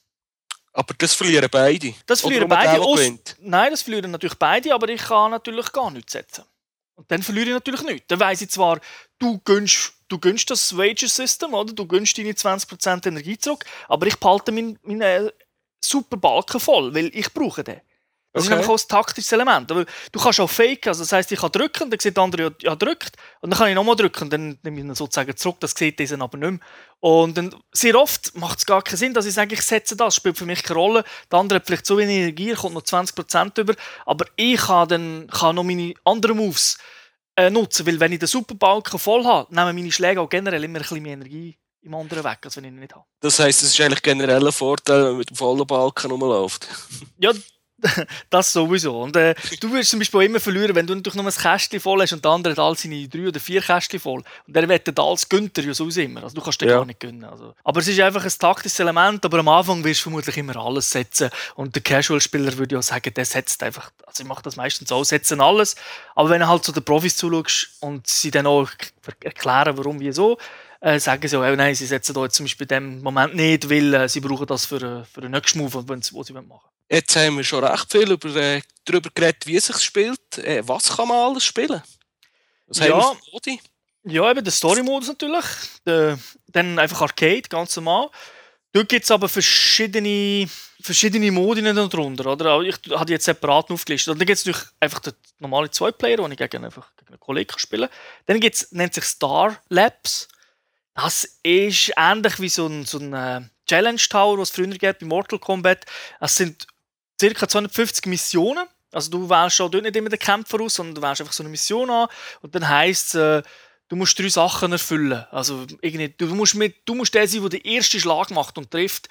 Aber 0.74 0.94
das 0.98 1.14
verlieren 1.14 1.50
beide. 1.52 1.94
Das 2.06 2.22
verlieren 2.22 2.48
beide. 2.48 2.80
Aus, 2.82 3.00
nein, 3.40 3.72
das 3.72 3.82
verlieren 3.82 4.12
natürlich 4.12 4.38
beide, 4.38 4.74
aber 4.74 4.88
ich 4.90 5.02
kann 5.02 5.32
natürlich 5.32 5.72
gar 5.72 5.92
nichts 5.92 6.14
setzen. 6.14 6.46
Und 6.96 7.12
dann 7.12 7.24
verliere 7.24 7.48
ich 7.48 7.54
natürlich 7.54 7.82
nichts. 7.82 8.06
Dann 8.08 8.20
weiss 8.20 8.42
ich 8.42 8.50
zwar, 8.50 8.80
du 9.18 9.40
gönnst, 9.40 9.94
du 10.08 10.20
gönnst 10.20 10.50
das 10.50 10.78
Wager-System, 10.78 11.54
oder? 11.54 11.74
Du 11.74 11.88
gönnst 11.88 12.18
deine 12.18 12.32
20% 12.32 13.08
Energie 13.08 13.38
zurück, 13.38 13.66
aber 13.88 14.08
ich 14.08 14.18
behalte 14.18 14.52
meinen 14.52 14.78
mein, 14.84 15.02
äh, 15.02 15.32
super 15.84 16.18
Balken 16.18 16.60
voll, 16.60 16.94
weil 16.94 17.10
ich 17.14 17.34
brauche 17.34 17.64
den. 17.64 17.82
Das 18.34 18.48
okay. 18.48 18.62
ist 18.62 18.70
auch 18.70 18.78
ein 18.78 18.88
taktisches 18.88 19.32
Element. 19.34 19.70
Aber 19.72 19.86
du 20.12 20.20
kannst 20.20 20.40
auch 20.40 20.50
faken, 20.50 20.88
also 20.88 21.04
das 21.04 21.12
heisst, 21.12 21.32
ich 21.32 21.40
kann 21.40 21.52
drücken, 21.52 21.90
dann 21.90 22.00
sieht 22.00 22.16
der 22.16 22.24
andere, 22.24 22.56
ja, 22.62 22.76
drückt, 22.76 23.18
und 23.42 23.50
dann 23.50 23.58
kann 23.60 23.70
ich 23.70 23.76
nochmal 23.76 23.96
drücken, 23.96 24.30
dann 24.30 24.58
nehme 24.64 24.78
ich 24.78 24.86
ihn 24.86 24.96
sozusagen 24.96 25.36
zurück, 25.36 25.58
das 25.60 25.72
sieht 25.72 26.00
dieser 26.00 26.20
aber 26.22 26.38
nicht 26.38 26.52
mehr. 26.52 26.60
Und 27.02 27.38
dann, 27.38 27.54
sehr 27.74 27.96
oft 27.96 28.36
macht 28.38 28.60
es 28.60 28.66
gar 28.66 28.82
keinen 28.84 28.98
Sinn, 28.98 29.14
dass 29.14 29.26
ich 29.26 29.34
sage, 29.34 29.56
ich 29.56 29.62
setze 29.62 29.98
das, 29.98 30.16
spielt 30.16 30.38
für 30.38 30.46
mich 30.46 30.64
keine 30.64 30.80
Rolle. 30.80 31.04
Der 31.30 31.40
andere 31.40 31.58
hat 31.58 31.66
vielleicht 31.66 31.86
so 31.86 31.98
wenig 31.98 32.18
Energie, 32.18 32.54
kommt 32.54 32.76
noch 32.76 32.84
20% 32.84 33.60
über, 33.60 33.76
aber 34.06 34.26
ich 34.38 34.62
kann 34.62 34.88
dann 34.88 35.28
kann 35.28 35.56
noch 35.56 35.64
meine 35.64 35.94
anderen 36.06 36.38
Moves 36.38 36.78
äh, 37.36 37.50
nutzen, 37.50 37.86
weil 37.86 38.00
wenn 38.00 38.14
ich 38.14 38.20
den 38.20 38.28
Superbalken 38.28 39.00
voll 39.00 39.26
habe, 39.26 39.54
nehmen 39.54 39.76
meine 39.76 39.92
Schläge 39.92 40.22
auch 40.22 40.30
generell 40.30 40.64
immer 40.64 40.80
ein 40.80 40.82
bisschen 40.82 41.04
mehr 41.04 41.14
Energie 41.14 41.58
im 41.82 41.96
anderen 41.96 42.24
weg, 42.24 42.40
als 42.44 42.56
wenn 42.58 42.66
ich 42.66 42.72
ihn 42.72 42.80
nicht 42.80 42.94
habe. 42.94 43.06
Das 43.20 43.40
heisst, 43.40 43.64
es 43.64 43.70
ist 43.70 43.82
eigentlich 43.82 44.02
generell 44.02 44.46
ein 44.46 44.52
Vorteil, 44.52 45.00
wenn 45.00 45.10
man 45.10 45.18
mit 45.18 45.30
dem 45.30 45.36
vollen 45.36 45.66
Balken 45.66 46.12
rumläuft. 46.12 46.68
Ja, 47.18 47.32
das 48.30 48.54
sowieso. 48.54 49.02
Und 49.02 49.16
äh, 49.16 49.36
du 49.60 49.72
wirst 49.74 49.90
zum 49.92 50.00
Beispiel 50.00 50.22
immer 50.24 50.40
verlieren, 50.40 50.76
wenn 50.76 50.88
du 50.88 50.96
natürlich 50.96 51.16
nur 51.16 51.26
ein 51.26 51.34
Kästchen 51.34 51.80
voll 51.80 52.02
hast 52.02 52.14
und 52.14 52.24
der 52.24 52.32
andere 52.32 52.52
hat 52.54 52.60
all 52.60 52.78
seine 52.78 53.08
drei 53.08 53.28
oder 53.28 53.40
vier 53.40 53.62
Kästchen 53.62 54.00
voll. 54.00 54.24
Und 54.48 54.56
der 54.56 54.68
wettet 54.70 55.00
alles 55.00 55.28
Günther 55.28 55.64
ja 55.64 55.74
sowieso 55.74 56.02
immer. 56.02 56.24
Also 56.24 56.36
du 56.36 56.42
kannst 56.42 56.62
den 56.62 56.70
Ja. 56.70 56.78
gar 56.78 56.86
nicht 56.86 57.00
gönnen. 57.00 57.24
Also. 57.24 57.54
Aber 57.64 57.80
es 57.80 57.88
ist 57.88 58.00
einfach 58.00 58.24
ein 58.24 58.32
taktisches 58.38 58.80
Element, 58.80 59.24
aber 59.26 59.40
am 59.40 59.48
Anfang 59.48 59.84
wirst 59.84 60.02
du 60.02 60.04
vermutlich 60.04 60.38
immer 60.38 60.56
alles 60.56 60.90
setzen. 60.90 61.30
Und 61.56 61.76
der 61.76 61.82
Casual-Spieler 61.82 62.58
würde 62.58 62.76
ja 62.76 62.82
sagen, 62.82 63.14
der 63.14 63.26
setzt 63.26 63.64
einfach, 63.64 63.92
also 64.06 64.24
ich 64.24 64.28
mache 64.28 64.44
das 64.44 64.56
meistens 64.56 64.90
so, 64.90 65.04
setzen 65.04 65.42
alles. 65.42 65.76
Aber 66.16 66.30
wenn 66.30 66.42
du 66.42 66.48
halt 66.48 66.64
zu 66.64 66.72
den 66.72 66.84
Profis 66.84 67.18
zuschaust 67.18 67.70
und 67.80 68.08
sie 68.08 68.32
dann 68.32 68.48
auch 68.48 68.70
erklären, 69.24 69.78
warum, 69.78 70.00
wieso, 70.00 70.38
äh, 70.82 71.00
sagen 71.00 71.28
sie 71.28 71.38
auch, 71.38 71.44
oh, 71.44 71.56
nein, 71.56 71.76
sie 71.76 71.86
setzen 71.86 72.14
da 72.14 72.24
jetzt 72.24 72.36
zum 72.36 72.46
Beispiel 72.46 72.66
in 72.66 72.70
dem 72.70 73.02
Moment 73.02 73.36
nicht, 73.36 73.70
weil 73.70 73.94
äh, 73.94 74.10
sie 74.10 74.20
brauchen 74.20 74.48
das 74.48 74.66
für, 74.66 74.82
äh, 74.82 75.06
für 75.06 75.22
den 75.22 75.32
nächsten 75.32 75.60
Move, 75.60 75.88
wenn 75.88 76.02
sie, 76.02 76.12
sie 76.24 76.34
machen 76.34 76.50
wollen. 76.50 76.60
Jetzt 76.90 77.16
haben 77.16 77.38
wir 77.38 77.44
schon 77.44 77.64
recht 77.64 77.92
viel 77.92 78.12
über, 78.12 78.36
äh, 78.36 78.62
darüber 78.84 79.10
geredet, 79.14 79.48
wie 79.48 79.56
es 79.56 79.68
sich 79.68 79.78
spielt. 79.78 80.38
Äh, 80.40 80.68
was 80.68 80.96
kann 80.98 81.08
man 81.08 81.18
alles 81.30 81.46
spielen? 81.46 81.82
Was 82.68 82.80
Ja. 82.80 83.02
haben 83.02 83.18
wir? 83.44 83.58
Ja, 84.04 84.30
eben 84.32 84.44
der 84.44 84.52
Story-Modus 84.52 85.10
natürlich. 85.10 85.46
Der, 85.86 86.18
dann 86.48 86.80
einfach 86.80 87.02
Arcade, 87.02 87.44
ganz 87.44 87.76
normal. 87.76 88.10
Dort 88.74 88.90
gibt 88.90 89.04
es 89.04 89.12
aber 89.12 89.30
verschiedene, 89.30 90.50
verschiedene 90.82 91.32
Modi 91.32 91.62
darunter. 91.62 92.26
Oder? 92.32 92.62
Ich 92.62 92.78
habe 92.90 93.12
jetzt 93.12 93.26
separat 93.26 93.70
aufgelistet. 93.70 94.14
Dann 94.20 94.26
gibt 94.26 94.32
es 94.38 94.46
natürlich 94.46 94.68
einfach 94.80 95.00
den 95.00 95.14
normalen 95.40 95.72
Zwei-Player, 95.72 96.18
den 96.18 96.32
ich 96.32 96.38
gegen, 96.38 96.66
einfach 96.66 96.90
gegen 96.98 97.10
einen 97.10 97.20
Kollegen 97.20 97.60
spielen 97.60 97.90
kann. 97.90 97.98
Dann 98.26 98.40
gibt's, 98.40 98.72
nennt 98.72 98.94
sich 98.94 99.04
Star 99.04 99.62
Labs. 99.70 100.28
Das 101.02 101.24
ist 101.42 101.92
ähnlich 101.98 102.40
wie 102.40 102.50
so 102.50 102.68
ein, 102.68 102.86
so 102.86 103.00
ein 103.00 103.14
äh, 103.14 103.42
Challenge 103.68 103.98
Tower, 103.98 104.38
was 104.38 104.50
es 104.50 104.56
früher 104.56 104.68
gab 104.78 105.00
bei 105.00 105.06
Mortal 105.08 105.40
Kombat. 105.40 105.86
Es 106.20 106.36
sind 106.36 106.68
ca. 107.20 107.48
250 107.48 108.06
Missionen. 108.06 108.68
Also 108.92 109.10
du 109.10 109.30
wählst 109.30 109.60
auch 109.62 109.70
dort 109.70 109.84
nicht 109.84 109.96
immer 109.96 110.10
den 110.10 110.20
Kämpfer 110.20 110.62
aus, 110.62 110.76
sondern 110.76 110.96
du 110.96 111.02
wählst 111.02 111.22
einfach 111.22 111.34
so 111.34 111.42
eine 111.42 111.50
Mission 111.50 111.90
an 111.90 112.08
und 112.42 112.54
dann 112.54 112.68
heisst 112.68 113.16
es, 113.16 113.16
äh, 113.16 113.42
du 113.88 113.96
musst 113.96 114.20
drei 114.20 114.30
Sachen 114.30 114.74
erfüllen. 114.74 115.26
Also 115.32 115.66
irgendwie, 115.82 116.10
du 116.10 116.28
musst, 116.36 116.56
mit, 116.56 116.76
du 116.86 116.94
musst 116.94 117.16
der 117.16 117.28
sein, 117.28 117.42
der 117.42 117.50
den 117.50 117.66
ersten 117.66 118.00
Schlag 118.00 118.30
macht 118.30 118.58
und 118.58 118.70
trifft. 118.70 119.10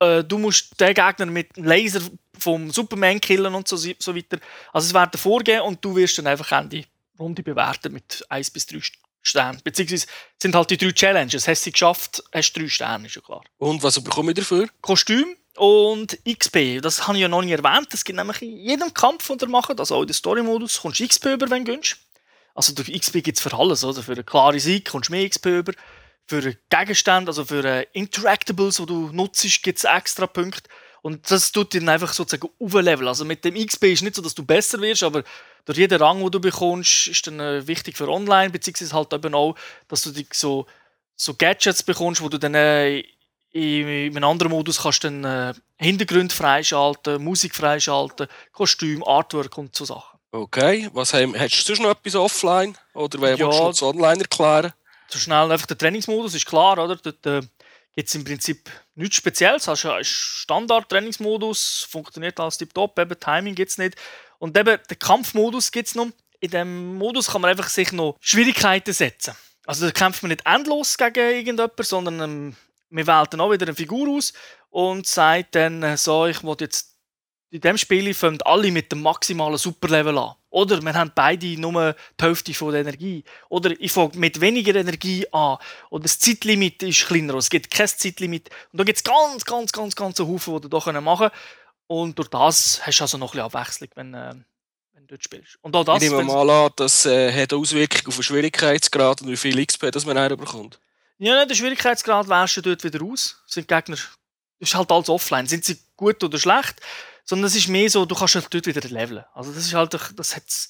Äh, 0.00 0.24
du 0.24 0.36
musst 0.38 0.78
den 0.80 0.94
Gegner 0.94 1.26
mit 1.26 1.56
einem 1.56 1.66
Laser 1.66 2.00
vom 2.38 2.70
Superman 2.70 3.20
killen 3.20 3.54
und 3.54 3.68
so, 3.68 3.76
so 3.76 4.14
weiter. 4.14 4.38
Also 4.72 4.88
es 4.88 4.94
werden 4.94 5.18
vorgehen 5.18 5.62
und 5.62 5.82
du 5.82 5.96
wirst 5.96 6.18
dann 6.18 6.26
einfach 6.26 6.52
Ende 6.52 6.84
Runde 7.18 7.42
bewerten 7.42 7.92
mit 7.92 8.24
1 8.28 8.50
bis 8.50 8.66
3 8.66 8.80
Sternen. 9.22 9.60
Beziehungsweise 9.62 10.06
sind 10.40 10.54
halt 10.54 10.70
die 10.70 10.76
drei 10.76 10.92
Challenges. 10.92 11.46
Hast 11.48 11.62
du 11.62 11.64
sie 11.64 11.72
geschafft, 11.72 12.22
hast 12.32 12.52
du 12.52 12.60
drei 12.60 12.68
Sterne, 12.68 13.06
ist 13.06 13.14
ja 13.16 13.22
klar. 13.22 13.42
Und 13.58 13.82
was 13.82 14.02
bekomme 14.02 14.32
ich 14.32 14.38
dafür? 14.38 14.68
Kostüm 14.80 15.36
und 15.56 16.18
XP. 16.26 16.80
Das 16.82 17.06
habe 17.06 17.16
ich 17.16 17.22
ja 17.22 17.28
noch 17.28 17.42
nie 17.42 17.52
erwähnt. 17.52 17.88
Es 17.92 18.04
gibt 18.04 18.16
nämlich 18.16 18.42
in 18.42 18.56
jedem 18.56 18.92
Kampf, 18.92 19.28
den 19.28 19.38
ihr 19.40 19.48
macht, 19.48 19.78
also 19.78 19.96
auch 19.96 20.02
in 20.02 20.08
den 20.08 20.14
Story-Modus, 20.14 20.80
kommst 20.80 21.00
du 21.00 21.06
XP 21.06 21.26
über, 21.26 21.48
wenn 21.50 21.64
du 21.64 21.72
gönnst. 21.72 21.98
Also 22.54 22.74
durch 22.74 22.92
XP 22.92 23.22
gibt 23.22 23.38
es 23.38 23.42
für 23.42 23.54
alles. 23.56 23.84
Oder? 23.84 24.02
Für 24.02 24.12
einen 24.12 24.26
klaren 24.26 24.58
Sieg 24.58 24.90
kommst 24.90 25.08
du 25.08 25.12
mehr 25.12 25.28
XP 25.28 25.46
über. 25.46 25.72
Für 26.26 26.54
Gegenstände, 26.70 27.30
also 27.30 27.44
für 27.44 27.86
Interactables, 27.92 28.76
die 28.76 28.86
du 28.86 29.10
nutzt, 29.12 29.62
gibt 29.62 29.78
es 29.78 29.84
extra 29.84 30.26
Punkte. 30.26 30.68
Und 31.02 31.30
das 31.30 31.50
tut 31.50 31.72
dir 31.72 31.86
einfach 31.88 32.12
sozusagen 32.12 32.52
aufleveln. 32.60 33.08
Also 33.08 33.24
mit 33.24 33.44
dem 33.44 33.54
XP 33.54 33.84
ist 33.84 34.02
nicht 34.02 34.14
so, 34.14 34.22
dass 34.22 34.34
du 34.34 34.44
besser 34.44 34.80
wirst, 34.80 35.02
aber 35.02 35.24
durch 35.64 35.78
jeden 35.78 36.00
Rang, 36.00 36.20
den 36.20 36.30
du 36.30 36.40
bekommst, 36.40 37.08
ist 37.08 37.26
dann 37.26 37.40
äh, 37.40 37.66
wichtig 37.66 37.96
für 37.96 38.08
online, 38.08 38.50
beziehungsweise 38.50 38.94
halt 38.94 39.12
eben 39.12 39.34
auch, 39.34 39.54
dass 39.88 40.02
du 40.02 40.12
so, 40.32 40.66
so 41.16 41.34
Gadgets 41.34 41.82
bekommst, 41.82 42.20
wo 42.22 42.28
du 42.28 42.38
dann 42.38 42.54
äh, 42.54 43.00
in, 43.52 43.88
in 43.88 44.16
einem 44.16 44.24
anderen 44.24 44.50
Modus 44.52 44.82
kannst 44.82 45.04
dann 45.04 45.24
äh, 45.24 45.54
Hintergrund 45.76 46.32
freischalten, 46.32 47.22
Musik 47.22 47.54
freischalten, 47.54 48.26
Kostüm, 48.52 49.04
Artwork 49.04 49.56
und 49.58 49.76
so 49.76 49.84
Sachen. 49.84 50.18
Okay, 50.32 50.88
was 50.94 51.12
haben, 51.12 51.38
hast 51.38 51.52
du 51.60 51.74
sonst 51.74 51.80
noch 51.82 51.90
etwas 51.90 52.14
offline? 52.14 52.76
Oder 52.94 53.20
wer 53.20 53.36
Ja. 53.36 53.46
willst 53.46 53.82
du 53.82 53.86
online 53.86 54.22
erklären? 54.22 54.72
So 55.08 55.18
schnell 55.18 55.52
einfach 55.52 55.66
der 55.66 55.76
Trainingsmodus 55.76 56.34
ist 56.34 56.46
klar, 56.46 56.78
oder? 56.78 56.96
Dort 56.96 57.26
äh, 57.26 57.42
gibt 57.94 58.08
es 58.08 58.14
im 58.14 58.24
Prinzip 58.24 58.70
nichts 58.94 59.16
Spezielles. 59.16 59.68
Hast 59.68 59.82
ja 59.82 59.94
einen 59.94 60.04
Standard-Trainingsmodus, 60.04 61.86
funktioniert 61.90 62.40
alles 62.40 62.56
tiptop, 62.56 62.98
eben 62.98 63.20
Timing 63.20 63.54
gibt 63.54 63.70
es 63.72 63.78
nicht. 63.78 63.96
Und 64.42 64.58
eben 64.58 64.76
den 64.90 64.98
Kampfmodus 64.98 65.70
gibt 65.70 65.86
es 65.86 65.94
noch. 65.94 66.08
In 66.40 66.50
diesem 66.50 66.96
Modus 66.96 67.28
kann 67.28 67.42
man 67.42 67.52
einfach 67.52 67.68
sich 67.68 67.92
noch 67.92 68.16
Schwierigkeiten 68.20 68.92
setzen. 68.92 69.36
Also 69.66 69.86
da 69.86 69.92
kämpft 69.92 70.24
man 70.24 70.30
nicht 70.30 70.44
endlos 70.44 70.98
gegen 70.98 71.14
irgendjemanden, 71.14 71.84
sondern 71.84 72.20
ähm, 72.20 72.56
man 72.90 73.06
wählt 73.06 73.32
dann 73.32 73.40
auch 73.40 73.52
wieder 73.52 73.66
eine 73.66 73.76
Figur 73.76 74.08
aus 74.08 74.32
und 74.68 75.06
sagt 75.06 75.54
dann 75.54 75.84
äh, 75.84 75.96
so, 75.96 76.26
ich 76.26 76.42
will 76.42 76.56
jetzt 76.58 76.92
in 77.50 77.60
diesem 77.60 77.78
Spiel 77.78 78.12
fangen 78.14 78.42
alle 78.42 78.72
mit 78.72 78.90
dem 78.90 79.02
maximalen 79.02 79.58
Superlevel 79.58 80.18
an. 80.18 80.34
Oder 80.50 80.82
wir 80.82 80.94
haben 80.94 81.12
beide 81.14 81.60
nur 81.60 81.94
die 82.18 82.24
Hälfte 82.24 82.54
von 82.54 82.72
der 82.72 82.80
Energie. 82.80 83.22
Oder 83.48 83.78
ich 83.78 83.92
fange 83.92 84.16
mit 84.16 84.40
weniger 84.40 84.74
Energie 84.74 85.24
an. 85.30 85.58
Oder 85.90 86.02
das 86.02 86.18
Zeitlimit 86.18 86.82
ist 86.82 87.06
kleiner. 87.06 87.34
Es 87.34 87.48
gibt 87.48 87.70
kein 87.70 87.86
Zeitlimit. 87.86 88.50
Und 88.72 88.80
da 88.80 88.84
gibt 88.84 88.98
es 88.98 89.04
ganz, 89.04 89.44
ganz, 89.44 89.70
ganz, 89.70 89.94
ganz 89.94 90.18
einen 90.18 90.30
Haufen, 90.30 90.62
die 90.62 90.68
du 90.68 90.82
hier 90.82 91.00
machen 91.00 91.28
können. 91.28 91.61
Und 91.86 92.18
durch 92.18 92.28
das 92.28 92.80
hast 92.86 92.98
du 92.98 93.04
also 93.04 93.18
noch 93.18 93.34
ein 93.34 93.38
bisschen 93.38 93.44
Abwechslung, 93.46 93.88
wenn, 93.94 94.14
äh, 94.14 94.34
wenn 94.92 95.06
du 95.06 95.14
dort 95.14 95.24
spielst. 95.24 95.58
Und 95.60 95.76
auch 95.76 95.84
das, 95.84 96.02
ich 96.02 96.10
nehme 96.10 96.24
mal 96.24 96.48
an, 96.48 96.70
das 96.76 97.06
äh, 97.06 97.32
hat 97.32 97.52
eine 97.52 97.60
Auswirkung 97.60 98.08
auf 98.08 98.14
den 98.16 98.22
Schwierigkeitsgrad 98.22 99.22
und 99.22 99.28
wie 99.28 99.36
viel 99.36 99.64
XP 99.64 99.90
das 99.90 100.06
man 100.06 100.14
nachher 100.14 100.36
bekommt. 100.36 100.78
Ja, 101.18 101.44
der 101.44 101.54
Schwierigkeitsgrad 101.54 102.28
wählst 102.28 102.56
du 102.56 102.62
dort 102.62 102.82
wieder 102.82 103.04
aus. 103.04 103.42
Sind 103.46 103.68
Gegner, 103.68 103.96
das 103.96 104.08
ist 104.58 104.74
halt 104.74 104.90
alles 104.90 105.08
offline. 105.08 105.46
Sind 105.46 105.64
sie 105.64 105.78
gut 105.96 106.22
oder 106.24 106.38
schlecht? 106.38 106.80
Sondern 107.24 107.46
es 107.46 107.54
ist 107.54 107.68
mehr 107.68 107.88
so, 107.88 108.04
du 108.04 108.14
kannst 108.14 108.34
halt 108.34 108.52
dort 108.52 108.66
wieder 108.66 108.80
leveln. 108.88 109.24
Also 109.32 109.52
das 109.52 109.66
ist 109.66 109.74
halt, 109.74 109.96
das 110.16 110.34
hat's, 110.34 110.68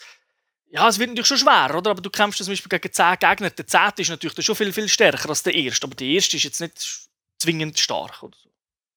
ja, 0.73 0.89
es 0.89 0.99
wird 0.99 1.11
natürlich 1.11 1.29
schon 1.29 1.39
schwer, 1.39 1.75
oder? 1.75 1.91
Aber 1.91 2.01
du 2.01 2.11
kämpfst 2.11 2.39
zum 2.39 2.53
Beispiel 2.53 2.69
gegen 2.69 2.93
10 2.93 3.19
Gegner. 3.19 3.51
Der 3.51 3.67
10. 3.67 3.93
ist 3.99 4.09
natürlich 4.11 4.45
schon 4.45 4.57
viel, 4.57 4.73
viel 4.73 4.89
stärker 4.89 5.29
als 5.29 5.43
der 5.43 5.55
erste. 5.55 5.87
Aber 5.87 5.95
der 5.95 6.07
erste 6.07 6.37
ist 6.37 6.45
jetzt 6.45 6.61
nicht 6.61 7.09
zwingend 7.39 7.79
stark. 7.79 8.23
Oder 8.23 8.37
so. 8.43 8.52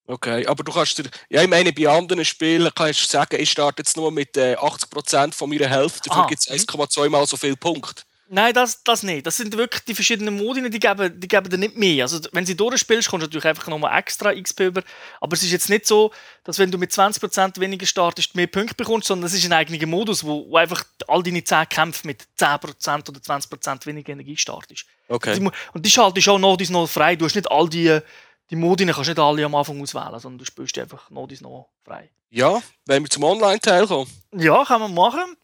Okay, 0.07 0.45
aber 0.45 0.63
du 0.63 0.71
kannst 0.71 0.97
dir, 0.99 1.05
ja, 1.29 1.41
ich 1.41 1.49
meine, 1.49 1.73
bei 1.73 1.87
anderen 1.87 2.23
Spielen 2.25 2.69
kannst 2.75 3.01
du 3.01 3.07
sagen, 3.07 3.37
ich 3.39 3.49
starte 3.49 3.81
jetzt 3.81 3.97
nur 3.97 4.11
mit 4.11 4.37
äh, 4.37 4.55
80% 4.55 5.33
von 5.33 5.49
meiner 5.49 5.67
Hälfte, 5.67 6.09
dafür 6.09 6.27
gibt 6.27 6.41
es 6.41 6.49
mhm. 6.49 6.55
1,2 6.55 7.09
mal 7.09 7.25
so 7.25 7.37
viele 7.37 7.55
Punkte. 7.55 8.03
Nein, 8.27 8.55
das, 8.55 8.83
das 8.83 9.03
nicht. 9.03 9.27
Das 9.27 9.37
sind 9.37 9.55
wirklich 9.55 9.83
die 9.83 9.93
verschiedenen 9.93 10.35
Modi, 10.37 10.67
die 10.67 10.79
geben, 10.79 11.19
die 11.19 11.27
geben 11.27 11.47
dir 11.47 11.59
nicht 11.59 11.77
mehr. 11.77 12.05
Also, 12.05 12.19
wenn 12.31 12.45
sie 12.45 12.57
durchspielst, 12.57 13.07
kommst 13.07 13.23
du 13.23 13.27
natürlich 13.27 13.45
einfach 13.45 13.67
nochmal 13.67 13.99
extra 13.99 14.33
XP 14.33 14.61
über. 14.61 14.81
Aber 15.21 15.33
es 15.35 15.43
ist 15.43 15.51
jetzt 15.51 15.69
nicht 15.69 15.85
so, 15.85 16.11
dass 16.43 16.57
wenn 16.57 16.71
du 16.71 16.79
mit 16.79 16.91
20% 16.91 17.59
weniger 17.59 17.85
startest, 17.85 18.33
mehr 18.33 18.47
Punkte 18.47 18.73
bekommst, 18.73 19.07
sondern 19.07 19.27
es 19.27 19.35
ist 19.35 19.45
ein 19.45 19.53
eigener 19.53 19.85
Modus, 19.85 20.23
wo, 20.23 20.49
wo 20.49 20.57
einfach 20.57 20.83
all 21.07 21.21
deine 21.21 21.43
10 21.43 21.69
Kämpfe 21.69 22.07
mit 22.07 22.25
10% 22.39 23.09
oder 23.09 23.19
20% 23.19 23.85
weniger 23.85 24.13
Energie 24.13 24.37
startest. 24.37 24.85
Okay. 25.07 25.39
Und 25.73 25.85
die 25.85 25.91
schaltest 25.91 26.27
auch 26.27 26.39
noch 26.39 26.57
dies 26.57 26.71
noch 26.71 26.87
frei. 26.87 27.15
Du 27.15 27.25
hast 27.25 27.35
nicht 27.35 27.51
all 27.51 27.69
die, 27.69 27.99
die 28.49 28.55
Modi, 28.55 28.85
kannst 28.85 29.09
nicht 29.09 29.19
alle 29.19 29.45
am 29.45 29.55
Anfang 29.55 29.81
auswählen, 29.81 30.19
sondern 30.19 30.39
du 30.39 30.45
spielst 30.45 30.77
einfach 30.77 31.09
noch 31.09 31.27
dies 31.27 31.41
noch 31.41 31.69
frei. 31.83 32.11
Ja, 32.29 32.61
wenn 32.85 33.03
wir 33.03 33.09
zum 33.09 33.23
Online-Teil 33.23 33.87
kommen. 33.87 34.09
Ja, 34.33 34.63
kann 34.65 34.81
man 34.81 34.93
machen. 34.93 35.35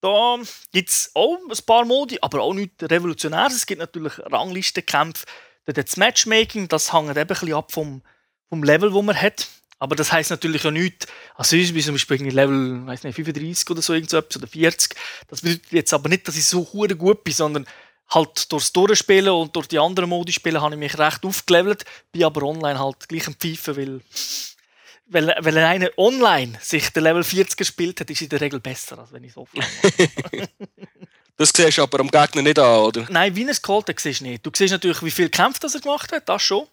Da 0.00 0.38
gibt 0.72 0.88
es 0.88 1.10
auch 1.14 1.36
ein 1.36 1.64
paar 1.66 1.84
Modi, 1.84 2.18
aber 2.20 2.40
auch 2.40 2.54
nichts 2.54 2.82
Revolutionäres. 2.82 3.54
Es 3.54 3.66
gibt 3.66 3.80
natürlich 3.80 4.18
Ranglistenkämpfe. 4.18 5.26
Dort 5.66 5.76
das 5.76 5.96
Matchmaking, 5.96 6.68
das 6.68 6.92
hängt 6.92 7.10
eben 7.10 7.20
ein 7.20 7.26
bisschen 7.26 7.52
ab 7.52 7.70
vom, 7.70 8.02
vom 8.48 8.62
Level, 8.62 8.92
wo 8.92 9.02
man 9.02 9.20
hat. 9.20 9.48
Aber 9.78 9.96
das 9.96 10.12
heisst 10.12 10.30
natürlich 10.30 10.66
auch 10.66 10.70
nichts, 10.70 11.06
also 11.36 11.56
ich 11.56 11.72
bin 11.72 11.82
zum 11.82 11.94
Beispiel 11.94 12.28
Level 12.28 12.80
nicht, 12.80 13.00
35 13.00 13.70
oder 13.70 13.80
so, 13.80 13.94
irgend 13.94 14.10
so 14.10 14.18
etwas, 14.18 14.36
oder 14.36 14.46
40. 14.46 14.94
Das 15.28 15.40
bedeutet 15.40 15.72
jetzt 15.72 15.94
aber 15.94 16.10
nicht, 16.10 16.28
dass 16.28 16.36
ich 16.36 16.44
so 16.44 16.64
gut 16.64 17.24
bin, 17.24 17.32
sondern 17.32 17.66
halt 18.12 18.50
durchs 18.50 18.72
Durchspielen 18.72 19.32
und 19.32 19.54
durch 19.54 19.68
die 19.68 19.78
anderen 19.78 20.08
Modi 20.08 20.32
spielen 20.32 20.60
habe 20.60 20.74
ich 20.74 20.78
mich 20.78 20.98
recht 20.98 21.24
aufgelevelt, 21.24 21.84
bin 22.12 22.24
aber 22.24 22.42
online 22.42 22.78
halt 22.78 23.08
gleich 23.08 23.26
am 23.26 23.34
Pfeifen, 23.34 23.76
weil 23.76 24.00
weil, 25.12 25.34
weil 25.40 25.58
einer 25.58 25.90
online 25.96 26.56
sich 26.60 26.88
der 26.90 27.02
Level 27.02 27.24
40 27.24 27.56
gespielt 27.56 28.00
hat, 28.00 28.08
ist 28.10 28.22
in 28.22 28.28
der 28.28 28.40
Regel 28.40 28.60
besser, 28.60 28.96
als 28.98 29.12
wenn 29.12 29.24
ich 29.24 29.30
es 29.32 29.36
offline 29.36 29.66
mache. 29.82 30.48
Das 31.36 31.52
siehst 31.56 31.78
du 31.78 31.82
aber 31.82 32.00
am 32.00 32.10
Gegner 32.10 32.42
nicht 32.42 32.58
an, 32.58 32.80
oder? 32.80 33.06
Nein, 33.08 33.34
wie 33.34 33.44
er 33.44 33.48
es 33.48 33.62
geholt 33.62 33.88
hat, 33.88 33.98
siehst 33.98 34.20
du 34.20 34.24
nicht. 34.24 34.44
Du 34.44 34.50
siehst 34.54 34.72
natürlich, 34.72 35.02
wie 35.02 35.10
viele 35.10 35.30
Kämpfe 35.30 35.58
das 35.60 35.74
er 35.74 35.80
gemacht 35.80 36.12
hat, 36.12 36.28
das 36.28 36.42
schon. 36.42 36.66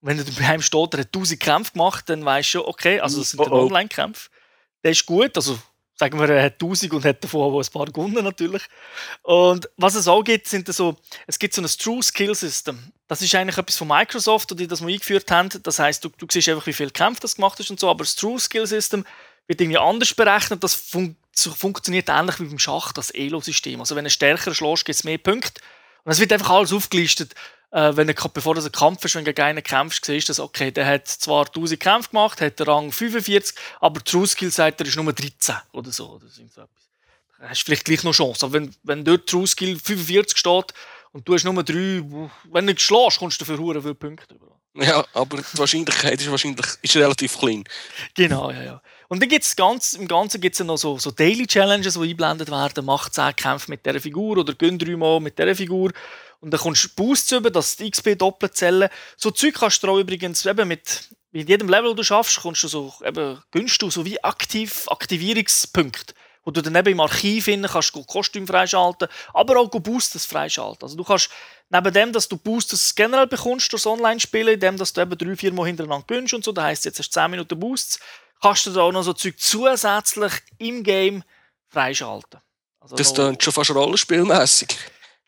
Wenn 0.00 0.16
er 0.16 0.24
daheim 0.24 0.62
steht, 0.62 0.94
er 0.94 1.00
hat 1.00 1.06
1000 1.08 1.40
Kämpfe 1.40 1.72
gemacht, 1.72 2.08
dann 2.08 2.24
weißt 2.24 2.46
du 2.46 2.58
schon, 2.58 2.68
okay, 2.68 3.00
also 3.00 3.18
das 3.18 3.30
sind 3.30 3.40
Oh, 3.40 3.48
oh. 3.50 3.66
Online-Kämpfe. 3.66 4.30
Der 4.84 4.92
ist 4.92 5.04
gut, 5.06 5.36
also 5.36 5.58
sagen 5.96 6.18
wir, 6.20 6.28
er 6.28 6.44
hat 6.44 6.54
1000 6.54 6.92
und 6.92 7.04
hat 7.04 7.24
davon 7.24 7.40
auch 7.40 7.58
ein 7.58 7.72
paar 7.72 7.86
gewonnen 7.86 8.22
natürlich. 8.22 8.62
Und 9.22 9.68
was 9.76 9.94
es 9.94 10.06
auch 10.06 10.22
gibt, 10.22 10.46
sind 10.46 10.72
so, 10.72 10.96
es 11.26 11.38
gibt 11.38 11.54
so 11.54 11.62
ein 11.62 11.66
True 11.66 12.02
Skill 12.02 12.34
System. 12.34 12.92
Das 13.08 13.22
ist 13.22 13.34
eigentlich 13.34 13.56
etwas 13.56 13.76
von 13.76 13.88
Microsoft, 13.88 14.58
die 14.58 14.66
das 14.66 14.80
mal 14.80 14.92
eingeführt 14.92 15.30
haben. 15.30 15.48
Das 15.62 15.78
heißt, 15.78 16.04
du, 16.04 16.10
du 16.10 16.26
siehst 16.30 16.48
einfach, 16.48 16.66
wie 16.66 16.72
viele 16.72 16.90
Kämpfe 16.90 17.20
das 17.22 17.36
gemacht 17.36 17.58
hast 17.58 17.70
und 17.70 17.80
so, 17.80 17.88
aber 17.88 18.04
das 18.04 18.14
True 18.14 18.38
Skill 18.38 18.66
System 18.66 19.04
wird 19.46 19.60
irgendwie 19.60 19.78
anders 19.78 20.12
berechnet. 20.12 20.62
Das 20.62 20.74
fun 20.74 21.16
funktioniert 21.32 22.08
ähnlich 22.08 22.40
wie 22.40 22.46
beim 22.46 22.58
Schach, 22.58 22.92
das 22.92 23.10
Elo-System. 23.10 23.80
Also 23.80 23.94
wenn 23.94 24.04
du 24.04 24.10
stärker 24.10 24.54
schlägst, 24.54 24.86
gibt 24.86 24.96
es 24.96 25.04
mehr 25.04 25.18
Punkte. 25.18 25.60
Und 26.04 26.12
es 26.12 26.18
wird 26.18 26.32
einfach 26.32 26.50
alles 26.50 26.72
aufgelistet. 26.72 27.34
Äh, 27.72 27.96
wenn 27.96 28.08
er, 28.08 28.14
bevor 28.14 28.54
das 28.54 28.64
ein 28.66 28.72
Kampf 28.72 29.04
ist, 29.04 29.14
wenn 29.14 29.24
du 29.24 29.34
gegen 29.34 29.46
einen 29.46 29.62
kämpfst, 29.62 30.04
siehst 30.04 30.28
du, 30.28 30.30
dass, 30.30 30.40
okay, 30.40 30.70
der 30.70 30.86
hat 30.86 31.08
zwar 31.08 31.46
1000 31.46 31.80
Kämpfe 31.80 32.10
gemacht, 32.10 32.40
hat 32.40 32.58
den 32.58 32.66
Rang 32.66 32.92
45, 32.92 33.54
aber 33.80 34.02
True 34.02 34.26
Skill 34.26 34.50
sagt, 34.50 34.80
er 34.80 34.86
ist 34.86 34.96
nur 34.96 35.12
13 35.12 35.56
oder 35.72 35.90
so. 35.90 36.10
Oder 36.10 36.26
so 36.28 36.42
etwas. 36.42 36.68
Da 37.38 37.48
hast 37.48 37.62
du 37.62 37.64
vielleicht 37.66 37.84
gleich 37.84 38.02
noch 38.04 38.12
Chance. 38.12 38.46
Aber 38.46 38.54
wenn, 38.54 38.74
wenn 38.82 39.04
dort 39.04 39.28
True 39.28 39.46
Skill 39.46 39.78
45 39.78 40.38
steht 40.38 40.74
und 41.12 41.28
du 41.28 41.34
hast 41.34 41.44
nur 41.44 41.62
3, 41.62 41.72
wenn 41.72 42.30
du 42.66 42.72
nicht 42.72 42.80
schlägst, 42.80 43.18
kommst 43.18 43.40
du 43.40 43.44
dafür 43.44 43.58
hure 43.58 43.82
viele 43.82 43.94
Punkte 43.94 44.34
über. 44.34 44.56
Ja, 44.78 45.04
aber 45.14 45.38
die 45.38 45.58
Wahrscheinlichkeit 45.58 46.20
ist, 46.20 46.30
wahrscheinlich, 46.30 46.66
ist 46.82 46.96
relativ 46.96 47.38
klein. 47.38 47.64
Genau, 48.14 48.50
ja, 48.50 48.62
ja. 48.62 48.82
Und 49.08 49.22
dann 49.22 49.28
gibt 49.28 49.44
es 49.44 49.56
ganz, 49.56 49.94
im 49.94 50.06
Ganzen 50.06 50.40
gibt's 50.40 50.60
noch 50.60 50.76
so, 50.76 50.98
so 50.98 51.10
Daily 51.10 51.46
Challenges, 51.46 51.94
die 51.94 52.00
eingeblendet 52.00 52.50
werden. 52.50 52.84
Mach 52.84 53.08
10 53.08 53.36
Kämpfe 53.36 53.70
mit 53.70 53.86
dieser 53.86 54.00
Figur 54.00 54.36
oder 54.38 54.52
gönn 54.52 54.78
3 54.78 54.96
Mal 54.96 55.20
mit 55.20 55.38
dieser 55.38 55.54
Figur. 55.54 55.92
Und 56.46 56.52
dann 56.52 56.60
kommst 56.60 56.84
du 56.84 56.88
Boosts 56.94 57.32
über, 57.32 57.50
dass 57.50 57.74
die 57.74 57.90
XP 57.90 58.16
doppelt 58.16 58.56
zählen. 58.56 58.88
So 59.16 59.32
Zeug 59.32 59.54
kannst 59.54 59.82
du 59.82 59.88
auch 59.88 59.98
übrigens 59.98 60.46
eben 60.46 60.68
mit, 60.68 61.08
mit 61.32 61.48
jedem 61.48 61.68
Level, 61.68 61.90
das 61.90 61.96
du 61.96 62.04
schaffst, 62.04 62.40
kommst 62.40 62.62
du 62.62 62.68
so, 62.68 62.94
eben, 63.04 63.42
gönnst 63.50 63.82
du 63.82 63.90
so 63.90 64.04
wie 64.04 64.22
aktiv 64.22 64.86
Aktivierungspunkte 64.86 66.14
wo 66.44 66.52
du 66.52 66.62
dann 66.62 66.76
eben 66.76 66.90
im 66.90 67.00
Archiv 67.00 67.46
finden 67.46 67.68
kannst 67.68 67.92
du 67.92 68.04
Kostüm 68.04 68.46
freischalten, 68.46 69.08
aber 69.34 69.58
auch 69.58 69.68
Boosters 69.68 70.24
freischalten. 70.24 70.84
Also 70.84 70.96
du 70.96 71.02
kannst 71.02 71.28
neben 71.68 71.92
dem, 71.92 72.12
dass 72.12 72.28
du 72.28 72.36
Boosters 72.36 72.94
generell 72.94 73.26
bekommst 73.26 73.72
durch 73.72 73.84
Online-Spielen, 73.84 74.54
indem 74.54 74.76
dass 74.76 74.92
du 74.92 75.00
eben 75.00 75.18
drei, 75.18 75.34
vier 75.34 75.52
Mal 75.52 75.66
hintereinander 75.66 76.06
gönnst 76.06 76.32
und 76.32 76.44
so, 76.44 76.52
da 76.52 76.62
heisst 76.62 76.84
jetzt 76.84 77.00
hast 77.00 77.08
du 77.08 77.20
10 77.20 77.32
Minuten 77.32 77.58
Boosts, 77.58 77.98
kannst 78.40 78.66
du 78.66 78.70
da 78.70 78.82
auch 78.82 78.92
noch 78.92 79.02
so 79.02 79.12
Zeug 79.14 79.34
zusätzlich 79.40 80.32
im 80.58 80.84
Game 80.84 81.24
freischalten. 81.66 82.38
Also 82.78 82.94
das 82.94 83.12
klingt 83.12 83.42
schon 83.42 83.52
fast 83.52 83.74
rollenspielmäßig. 83.74 84.68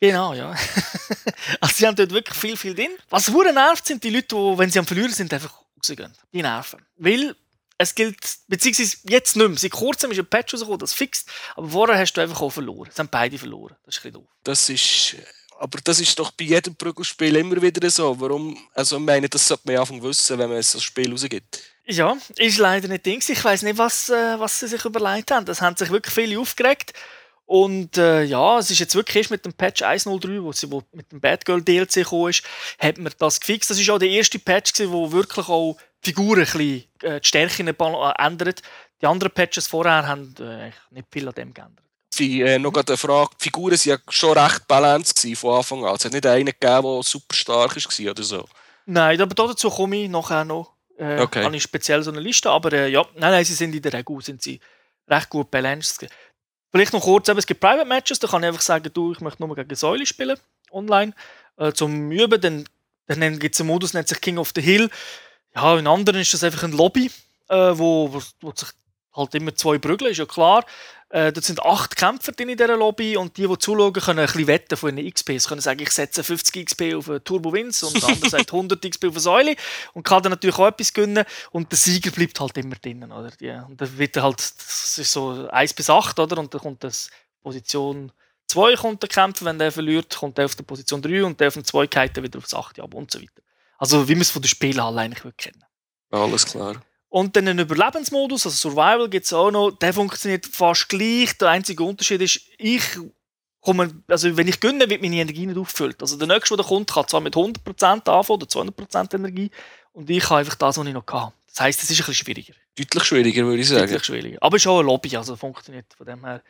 Genau, 0.01 0.33
ja. 0.33 0.51
also 1.61 1.75
sie 1.75 1.87
haben 1.87 1.97
dort 1.97 2.13
wirklich 2.13 2.39
viel, 2.39 2.57
viel 2.57 2.75
drin. 2.75 2.91
Was 3.11 3.29
hure 3.29 3.53
nervt, 3.53 3.87
sind 3.87 4.03
die 4.05 4.11
Leute, 4.11 4.29
die, 4.29 4.59
wenn 4.59 4.71
sie 4.71 4.79
am 4.79 4.87
Verlieren 4.87 5.13
sind, 5.13 5.33
einfach 5.33 5.53
rausgehen. 5.77 6.13
Die 6.33 6.43
nerven. 6.43 6.85
Weil 6.97 7.35
es 7.79 7.95
gilt, 7.95 8.19
beziehungsweise 8.49 8.97
jetzt 9.09 9.37
nicht 9.37 9.49
mehr. 9.49 9.59
Seit 9.59 9.71
kurzem 9.71 10.11
ist 10.11 10.19
ein 10.19 10.27
Patch 10.27 10.55
rausgekommen, 10.55 10.81
das 10.81 10.93
fixt, 10.93 11.31
aber 11.57 11.69
vorher 11.69 11.99
hast 11.99 12.13
du 12.13 12.21
einfach 12.21 12.41
auch 12.41 12.51
verloren. 12.51 12.91
Es 12.93 12.99
haben 12.99 13.09
beide 13.09 13.39
verloren. 13.39 13.77
Das 13.85 13.97
ist 13.97 14.01
ein 14.01 14.13
bisschen 14.13 14.25
doof. 14.25 14.31
Das 14.45 14.69
ist, 14.69 15.17
aber 15.59 15.79
das 15.83 16.01
ist 16.01 16.19
doch 16.19 16.31
bei 16.33 16.45
jedem 16.45 16.75
Prügelspiel 16.75 17.37
immer 17.37 17.61
wieder 17.63 17.89
so. 17.91 18.21
Warum, 18.21 18.57
also 18.75 18.97
ich 18.97 19.03
meine, 19.03 19.29
das 19.29 19.47
sollte 19.47 19.63
man 19.67 19.75
ja 19.75 19.81
Anfang 19.81 20.03
wissen, 20.03 20.39
wenn 20.39 20.51
man 20.51 20.63
so 20.63 20.79
ein 20.79 20.83
Spiel 20.83 21.11
rausgibt. 21.11 21.61
Ja, 21.87 22.17
ist 22.37 22.59
leider 22.59 22.87
nicht 22.89 23.07
Ding. 23.07 23.23
Ich 23.27 23.45
weiß 23.45 23.63
nicht, 23.63 23.79
was, 23.79 24.11
äh, 24.11 24.39
was 24.39 24.61
sie 24.61 24.69
sich 24.69 24.85
überlegt 24.85 25.31
haben. 25.31 25.47
Das 25.47 25.63
haben 25.63 25.77
sich 25.77 25.91
wirklich 25.91 26.15
viele 26.15 26.39
aufgeregt. 26.39 26.93
Und 27.49 27.97
äh, 27.97 28.25
ja, 28.25 28.59
es 28.59 28.71
ist 28.71 28.79
jetzt 28.79 28.95
wirklich 28.95 29.17
erst 29.17 29.31
mit 29.31 29.43
dem 29.43 29.55
Patch 29.55 29.83
1.03, 29.83 30.43
wo, 30.43 30.53
sie, 30.53 30.71
wo 30.71 30.83
mit 30.93 31.11
dem 31.11 31.19
Bad 31.19 31.47
Girl 31.47 31.63
DLC 31.63 31.95
gekommen 31.95 32.29
ist, 32.29 32.45
hat 32.79 32.99
man 32.99 33.11
das 33.19 33.41
gefixt. 33.41 33.71
Das 33.71 33.81
ist 33.81 33.89
auch 33.89 33.99
der 33.99 34.11
erste 34.11 34.39
Patch, 34.39 34.75
gewesen, 34.75 34.93
wo 34.93 35.11
wirklich 35.11 35.49
auch 35.49 35.79
die 36.05 36.11
Figuren 36.11 36.41
ein 36.41 36.45
bisschen, 36.45 36.85
äh, 37.03 37.21
die 37.23 37.27
Stärken 37.27 37.69
äh, 37.69 38.13
ändert. 38.19 38.61
Die 39.01 39.07
anderen 39.07 39.33
Patches 39.33 39.67
vorher 39.67 40.07
haben 40.07 40.35
äh, 40.39 40.73
nicht 40.91 41.09
viel 41.11 41.27
an 41.27 41.35
dem 41.37 41.55
geändert. 41.55 41.87
Die, 42.19 42.43
äh, 42.43 42.59
noch 42.59 42.75
eine 42.75 42.97
Frage, 42.99 43.31
die 43.41 43.45
Figuren 43.45 43.73
waren 43.73 43.81
ja 43.83 43.97
schon 44.11 44.37
recht 44.37 44.69
balanced 44.69 45.39
von 45.39 45.57
Anfang 45.57 45.87
an. 45.87 45.97
Es 45.97 46.05
hat 46.05 46.13
nicht 46.13 46.27
einen 46.27 46.45
gegeben, 46.45 46.83
der 46.83 47.03
super 47.03 47.35
stark 47.35 47.77
war 47.77 48.11
oder 48.11 48.23
so. 48.23 48.45
Nein, 48.85 49.19
aber 49.23 49.35
dazu 49.35 49.71
komme 49.71 50.05
ich 50.05 50.11
nachher 50.11 50.45
noch. 50.45 50.75
Äh, 50.99 51.23
okay. 51.23 51.45
Habe 51.45 51.57
ich 51.57 51.63
speziell 51.63 52.03
so 52.03 52.11
eine 52.11 52.21
Liste, 52.21 52.51
aber 52.51 52.75
äh, 52.75 52.91
ja, 52.91 53.07
nein, 53.15 53.31
nein, 53.31 53.45
sie 53.47 53.55
sind 53.55 53.75
in 53.75 53.81
der 53.81 53.95
Regel 53.95 54.21
sind 54.21 54.43
sie 54.43 54.61
recht 55.09 55.31
gut 55.31 55.51
balanced. 55.51 56.07
Vielleicht 56.71 56.93
noch 56.93 57.03
kurz, 57.03 57.29
es 57.29 57.47
gibt 57.47 57.61
Private 57.61 57.87
Matches, 57.87 58.19
da 58.19 58.29
kann 58.29 58.43
ich 58.43 58.49
einfach 58.49 58.61
sagen, 58.61 58.91
du, 58.93 59.13
ich 59.13 59.21
möchte 59.21 59.45
nur 59.45 59.55
gegen 59.55 59.75
Säule 59.75 60.05
spielen, 60.05 60.39
online, 60.71 61.15
äh, 61.57 61.73
zum 61.73 62.11
Üben. 62.11 62.41
Dann, 62.41 62.65
dann 63.07 63.39
gibt 63.39 63.55
es 63.55 63.61
einen 63.61 63.69
Modus, 63.69 63.95
nennt 63.95 64.09
sich 64.09 64.21
King 64.21 64.39
of 64.39 64.53
the 64.55 64.61
Hill. 64.61 64.91
Ja, 65.55 65.79
in 65.79 65.87
anderen 65.87 66.21
ist 66.21 66.35
das 66.35 66.45
einfach 66.45 66.65
ein 66.65 66.73
Lobby, 66.73 67.11
äh, 67.49 67.57
wo, 67.57 68.13
wo, 68.13 68.23
wo 68.41 68.53
sich 68.55 68.69
halt 69.15 69.35
immer 69.35 69.55
zwei 69.55 69.79
prügeln, 69.79 70.11
ist 70.11 70.19
ja 70.19 70.27
klar. 70.27 70.65
Äh, 71.11 71.33
dort 71.33 71.45
sind 71.45 71.63
acht 71.63 71.97
Kämpfer 71.97 72.33
in 72.39 72.49
dieser 72.49 72.77
Lobby 72.77 73.17
und 73.17 73.39
die, 73.39 73.47
die 73.47 73.59
zuschauen, 73.59 73.95
können 73.95 74.19
ein 74.19 74.27
bisschen 74.27 74.47
wetten 74.47 74.77
von 74.77 74.97
ihren 74.99 75.11
XP. 75.11 75.39
Sie 75.39 75.49
können 75.49 75.63
sagen, 75.63 75.81
ich 75.81 75.91
setze 75.91 76.23
50 76.23 76.67
XP 76.67 76.95
auf 76.95 77.09
eine 77.09 77.25
Turbo 77.25 77.51
Wins 77.53 77.83
und 77.83 78.03
der 78.03 78.11
andere 78.11 78.29
sagt 78.31 78.53
100 78.53 78.83
XP 78.83 79.07
auf 79.07 79.13
eine 79.13 79.21
Säule 79.21 79.57
und 79.95 80.03
kann 80.03 80.23
dann 80.23 80.33
natürlich 80.33 80.59
auch 80.59 80.67
etwas 80.67 80.93
gewinnen 80.93 81.25
und 81.51 81.73
der 81.73 81.79
Sieger 81.79 82.11
bleibt 82.11 82.39
halt 82.41 82.59
immer 82.59 82.77
drinnen. 82.77 83.11
Oder? 83.11 83.33
Ja, 83.41 83.63
und 83.63 83.81
dann 83.81 83.97
wird 83.97 84.19
halt, 84.19 84.39
das 84.39 84.99
ist 84.99 85.11
so 85.11 85.49
1 85.49 85.73
bis 85.73 85.89
8, 85.89 86.19
oder? 86.19 86.39
Und 86.39 86.53
dann 86.53 86.61
kommt 86.61 86.85
das 86.85 87.09
Position 87.43 88.13
2 88.49 88.77
kommt 88.77 89.03
der 89.03 89.09
Kämpfer, 89.09 89.47
wenn 89.47 89.59
der 89.59 89.73
verliert, 89.73 90.15
kommt 90.15 90.37
der 90.37 90.47
auf 90.47 90.57
der 90.57 90.65
Position 90.65 91.01
3 91.01 91.25
und 91.25 91.41
der 91.41 91.49
auf 91.49 91.55
der 91.55 91.65
2 91.65 91.87
geht 91.87 92.23
wieder 92.23 92.39
aufs 92.39 92.53
8 92.53 92.81
ab 92.81 92.95
und 92.95 93.11
so 93.11 93.21
weiter. 93.21 93.43
Also 93.79 94.09
wie 94.09 94.15
man 94.15 94.23
es 94.23 94.31
von 94.31 94.43
den 94.43 94.49
Spielhallen 94.49 94.99
eigentlich 94.99 95.37
kennen 95.37 95.65
Alles 96.11 96.47
klar. 96.47 96.83
Und 97.11 97.37
dann 97.37 97.49
einen 97.49 97.61
Überlebensmodus, 97.61 98.47
also 98.47 98.71
Survival 98.71 99.09
gibt 99.09 99.25
es 99.25 99.33
auch 99.33 99.51
noch, 99.51 99.71
der 99.71 99.95
funktioniert 99.95 100.47
fast 100.47 100.89
gleich. 100.89 101.37
Der 101.39 101.49
einzige 101.49 101.83
Unterschied 101.83 102.21
ist, 102.21 102.41
ich 102.59 102.83
komme, 103.61 104.03
also 104.09 104.37
wenn 104.37 104.49
ich 104.49 104.61
gönne, 104.61 104.89
wird 104.91 105.01
meine 105.01 105.17
Energie 105.17 105.47
nicht 105.47 105.59
aufgefüllt. 105.59 106.01
Also 106.03 106.17
der 106.17 106.29
nächste, 106.29 106.57
der 106.57 106.67
kommt, 106.67 106.93
kann 106.93 107.09
zwar 107.09 107.21
mit 107.21 107.35
100% 107.35 107.83
anfangen 107.83 108.25
oder 108.29 108.47
200% 108.47 109.15
Energie 109.15 109.51
und 109.93 110.11
ich 110.11 110.25
habe 110.25 110.41
einfach 110.41 110.55
das, 110.55 110.77
was 110.77 110.87
ich 110.87 110.93
noch 110.93 111.07
hatte. 111.07 111.33
Das 111.47 111.61
heisst, 111.61 111.83
es 111.83 111.91
ist 111.91 111.97
ein 111.97 112.07
bisschen 112.07 112.15
schwieriger. 112.15 112.55
Deutlich 112.77 113.05
schwieriger, 113.05 113.45
würde 113.45 113.63
ich 113.63 113.69
sagen. 113.69 113.81
Deutlich 113.81 114.05
schwieriger. 114.05 114.39
Aber 114.41 114.57
es 114.57 114.63
ist 114.63 114.67
auch 114.67 114.81
ein 114.81 114.87
Lobby, 114.87 115.17
also 115.17 115.35
funktioniert 115.35 115.87
von 115.95 116.07
dem 116.07 116.25
her 116.25 116.43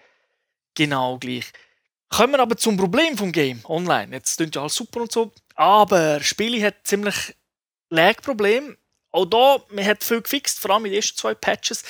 genau 0.74 1.18
gleich. 1.18 1.52
Kommen 2.08 2.32
wir 2.32 2.40
aber 2.40 2.56
zum 2.56 2.76
Problem 2.76 3.16
vom 3.16 3.32
Game 3.32 3.60
online. 3.64 4.12
Jetzt 4.12 4.36
klingt 4.36 4.54
ja 4.54 4.62
alles 4.62 4.74
super 4.74 5.02
und 5.02 5.12
so, 5.12 5.32
aber 5.54 6.20
Spiele 6.20 6.64
hat 6.66 6.74
ziemlich 6.84 7.36
Lag-Problem 7.90 8.76
auch 9.10 9.26
da, 9.26 9.62
man 9.70 9.84
hat 9.84 10.04
viel 10.04 10.20
gefixt, 10.20 10.60
vor 10.60 10.72
allem 10.72 10.86
in 10.86 10.92
den 10.92 10.98
ersten 10.98 11.16
zwei 11.16 11.34
Patches, 11.34 11.82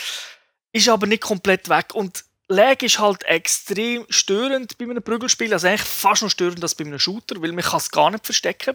ist 0.72 0.88
aber 0.88 1.06
nicht 1.06 1.22
komplett 1.22 1.68
weg. 1.68 1.94
Und 1.94 2.24
Lag 2.48 2.80
ist 2.82 2.98
halt 2.98 3.24
extrem 3.24 4.06
störend 4.08 4.78
bei 4.78 4.86
einem 4.86 5.02
Prügelspiel, 5.02 5.52
also 5.52 5.66
eigentlich 5.66 5.82
fast 5.82 6.22
noch 6.22 6.30
störend 6.30 6.62
als 6.62 6.74
bei 6.74 6.84
einem 6.84 6.98
Shooter, 6.98 7.40
weil 7.42 7.52
man 7.52 7.64
kann 7.64 7.78
es 7.78 7.90
gar 7.90 8.10
nicht 8.10 8.24
verstecken. 8.24 8.74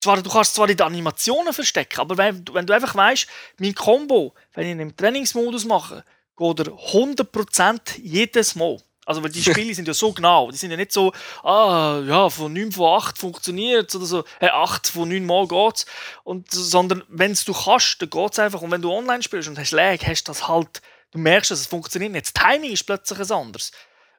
Zwar, 0.00 0.20
du 0.20 0.28
kannst 0.28 0.54
zwar 0.54 0.68
in 0.68 0.76
den 0.76 0.86
Animationen 0.86 1.52
verstecken, 1.52 2.00
aber 2.00 2.16
wenn, 2.16 2.44
wenn 2.52 2.66
du 2.66 2.72
einfach 2.72 2.94
weißt, 2.94 3.26
mein 3.58 3.74
Combo, 3.74 4.34
wenn 4.54 4.66
ich 4.66 4.72
ihn 4.72 4.80
im 4.80 4.96
Trainingsmodus 4.96 5.64
mache, 5.64 6.04
geht 6.36 6.60
er 6.60 6.66
100% 6.66 8.00
jedes 8.00 8.56
Mal. 8.56 8.78
Also, 9.06 9.22
weil 9.22 9.30
die 9.30 9.42
Spiele 9.42 9.72
sind 9.72 9.86
ja 9.86 9.94
so 9.94 10.12
genau. 10.12 10.50
Die 10.50 10.56
sind 10.56 10.72
ja 10.72 10.76
nicht 10.76 10.92
so, 10.92 11.12
ah, 11.44 12.02
ja, 12.04 12.28
von 12.28 12.52
9 12.52 12.72
von 12.72 12.98
8 12.98 13.16
funktioniert 13.16 13.94
oder 13.94 14.04
so, 14.04 14.24
hey, 14.40 14.50
8 14.50 14.88
von 14.88 15.08
9 15.08 15.24
Mal 15.24 15.46
geht's. 15.46 15.86
Und, 16.24 16.50
sondern, 16.50 17.04
wenn 17.08 17.32
du 17.32 17.52
kannst, 17.52 18.02
dann 18.02 18.10
geht's 18.10 18.38
einfach. 18.40 18.60
Und 18.60 18.72
wenn 18.72 18.82
du 18.82 18.92
online 18.92 19.22
spielst 19.22 19.48
und 19.48 19.58
hast 19.58 19.70
Lag, 19.70 20.04
hast 20.04 20.24
du 20.24 20.32
das 20.32 20.48
halt, 20.48 20.82
du 21.12 21.18
merkst, 21.18 21.52
dass 21.52 21.60
es 21.60 21.68
funktioniert 21.68 22.12
nicht. 22.12 22.26
Das 22.26 22.32
Timing 22.32 22.72
ist 22.72 22.84
plötzlich 22.84 23.20
ein 23.20 23.30
anderes. 23.30 23.70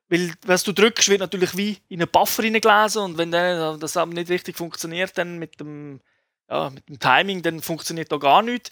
Weil, 0.08 0.34
was 0.46 0.64
du 0.64 0.72
drückst, 0.72 1.10
wird 1.10 1.20
natürlich 1.20 1.58
wie 1.58 1.78
in 1.90 2.02
einen 2.02 2.10
Buffer 2.10 2.44
hineingelesen 2.44 3.02
und 3.04 3.18
wenn 3.18 3.32
dann, 3.32 3.80
das 3.82 3.96
nicht 3.96 4.30
richtig 4.30 4.56
funktioniert, 4.56 5.18
dann 5.18 5.38
mit 5.38 5.60
dem, 5.60 6.00
ja, 6.50 6.70
mit 6.70 6.88
dem 6.88 6.98
Timing, 6.98 7.42
dann 7.42 7.62
funktioniert 7.62 8.10
da 8.10 8.16
gar 8.16 8.42
nichts. 8.42 8.70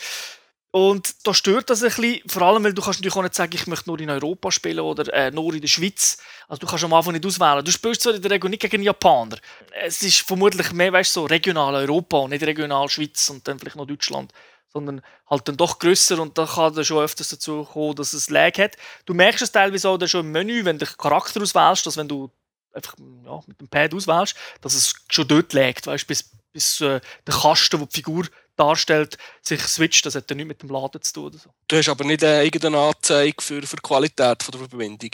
Und 0.76 1.26
da 1.26 1.34
stört 1.34 1.70
das 1.70 1.84
ein 1.84 1.86
bisschen, 1.88 2.20
vor 2.28 2.42
allem, 2.42 2.62
weil 2.66 2.74
du 2.74 2.82
kannst 2.82 3.00
natürlich 3.00 3.16
auch 3.16 3.22
nicht 3.22 3.34
sagen, 3.34 3.56
ich 3.56 3.66
möchte 3.66 3.88
nur 3.88 3.98
in 3.98 4.10
Europa 4.10 4.52
spielen 4.52 4.82
oder 4.82 5.08
äh, 5.14 5.32
nur 5.32 5.54
in 5.54 5.62
der 5.62 5.70
Schweiz. 5.70 6.18
Also 6.50 6.60
du 6.60 6.68
kannst 6.68 6.84
am 6.84 6.92
Anfang 6.92 7.14
nicht 7.14 7.26
auswählen. 7.26 7.64
Du 7.64 7.72
spielst 7.72 8.02
zwar 8.02 8.14
in 8.14 8.22
der 8.22 8.32
Regel 8.32 8.50
nicht 8.50 8.60
gegen 8.60 8.84
Japaner. 8.84 9.38
Es 9.72 10.04
ist 10.04 10.20
vermutlich 10.20 10.74
mehr, 10.74 10.92
weißt 10.92 11.14
so 11.14 11.28
regional 11.28 11.76
Europa 11.76 12.18
und 12.18 12.32
nicht 12.32 12.44
regional 12.44 12.90
Schweiz 12.90 13.30
und 13.30 13.48
dann 13.48 13.58
vielleicht 13.58 13.78
noch 13.78 13.88
Deutschland. 13.88 14.34
Sondern 14.68 15.02
halt 15.30 15.48
dann 15.48 15.56
doch 15.56 15.80
grösser 15.80 16.20
und 16.20 16.38
da 16.38 16.46
kann 16.46 16.76
dann 16.76 16.84
schon 16.84 17.02
öfters 17.02 17.30
dazu 17.30 17.64
kommen, 17.64 17.96
dass 17.96 18.12
es 18.12 18.30
Lag 18.30 18.58
hat. 18.58 18.76
Du 19.06 19.14
merkst 19.14 19.44
es 19.44 19.54
teilweise 19.54 19.88
auch 19.88 20.08
schon 20.08 20.26
im 20.26 20.34
Menü, 20.34 20.66
wenn 20.66 20.78
du 20.78 20.86
den 20.86 20.98
Charakter 20.98 21.42
auswählst, 21.42 21.86
dass 21.86 21.96
wenn 21.96 22.10
du 22.10 22.30
einfach 22.74 22.96
ja, 23.24 23.40
mit 23.48 23.62
dem 23.62 23.70
Pad 23.70 23.94
auswählst, 23.94 24.36
dass 24.60 24.74
es 24.74 24.94
schon 25.10 25.26
dort 25.26 25.54
laggt, 25.54 25.88
weißt 25.88 26.06
bis, 26.06 26.32
bis 26.52 26.82
äh, 26.82 27.00
der 27.26 27.34
Kasten, 27.34 27.80
wo 27.80 27.86
die 27.86 27.96
Figur 27.96 28.26
darstellt, 28.56 29.18
sich 29.42 29.62
switcht. 29.62 30.06
Das 30.06 30.16
hat 30.16 30.30
ja 30.30 30.36
nichts 30.36 30.48
mit 30.48 30.62
dem 30.62 30.70
Laden 30.70 31.02
zu 31.02 31.14
tun. 31.14 31.26
Oder 31.26 31.38
so. 31.38 31.50
Du 31.68 31.78
hast 31.78 31.90
aber 31.90 32.04
nicht 32.04 32.24
äh, 32.24 32.44
irgendeine 32.44 32.80
Anzeige 32.80 33.42
für, 33.42 33.62
für 33.62 33.76
die 33.76 33.82
Qualität 33.82 34.44
von 34.44 34.52
der 34.52 34.68
Verbindung? 34.68 35.12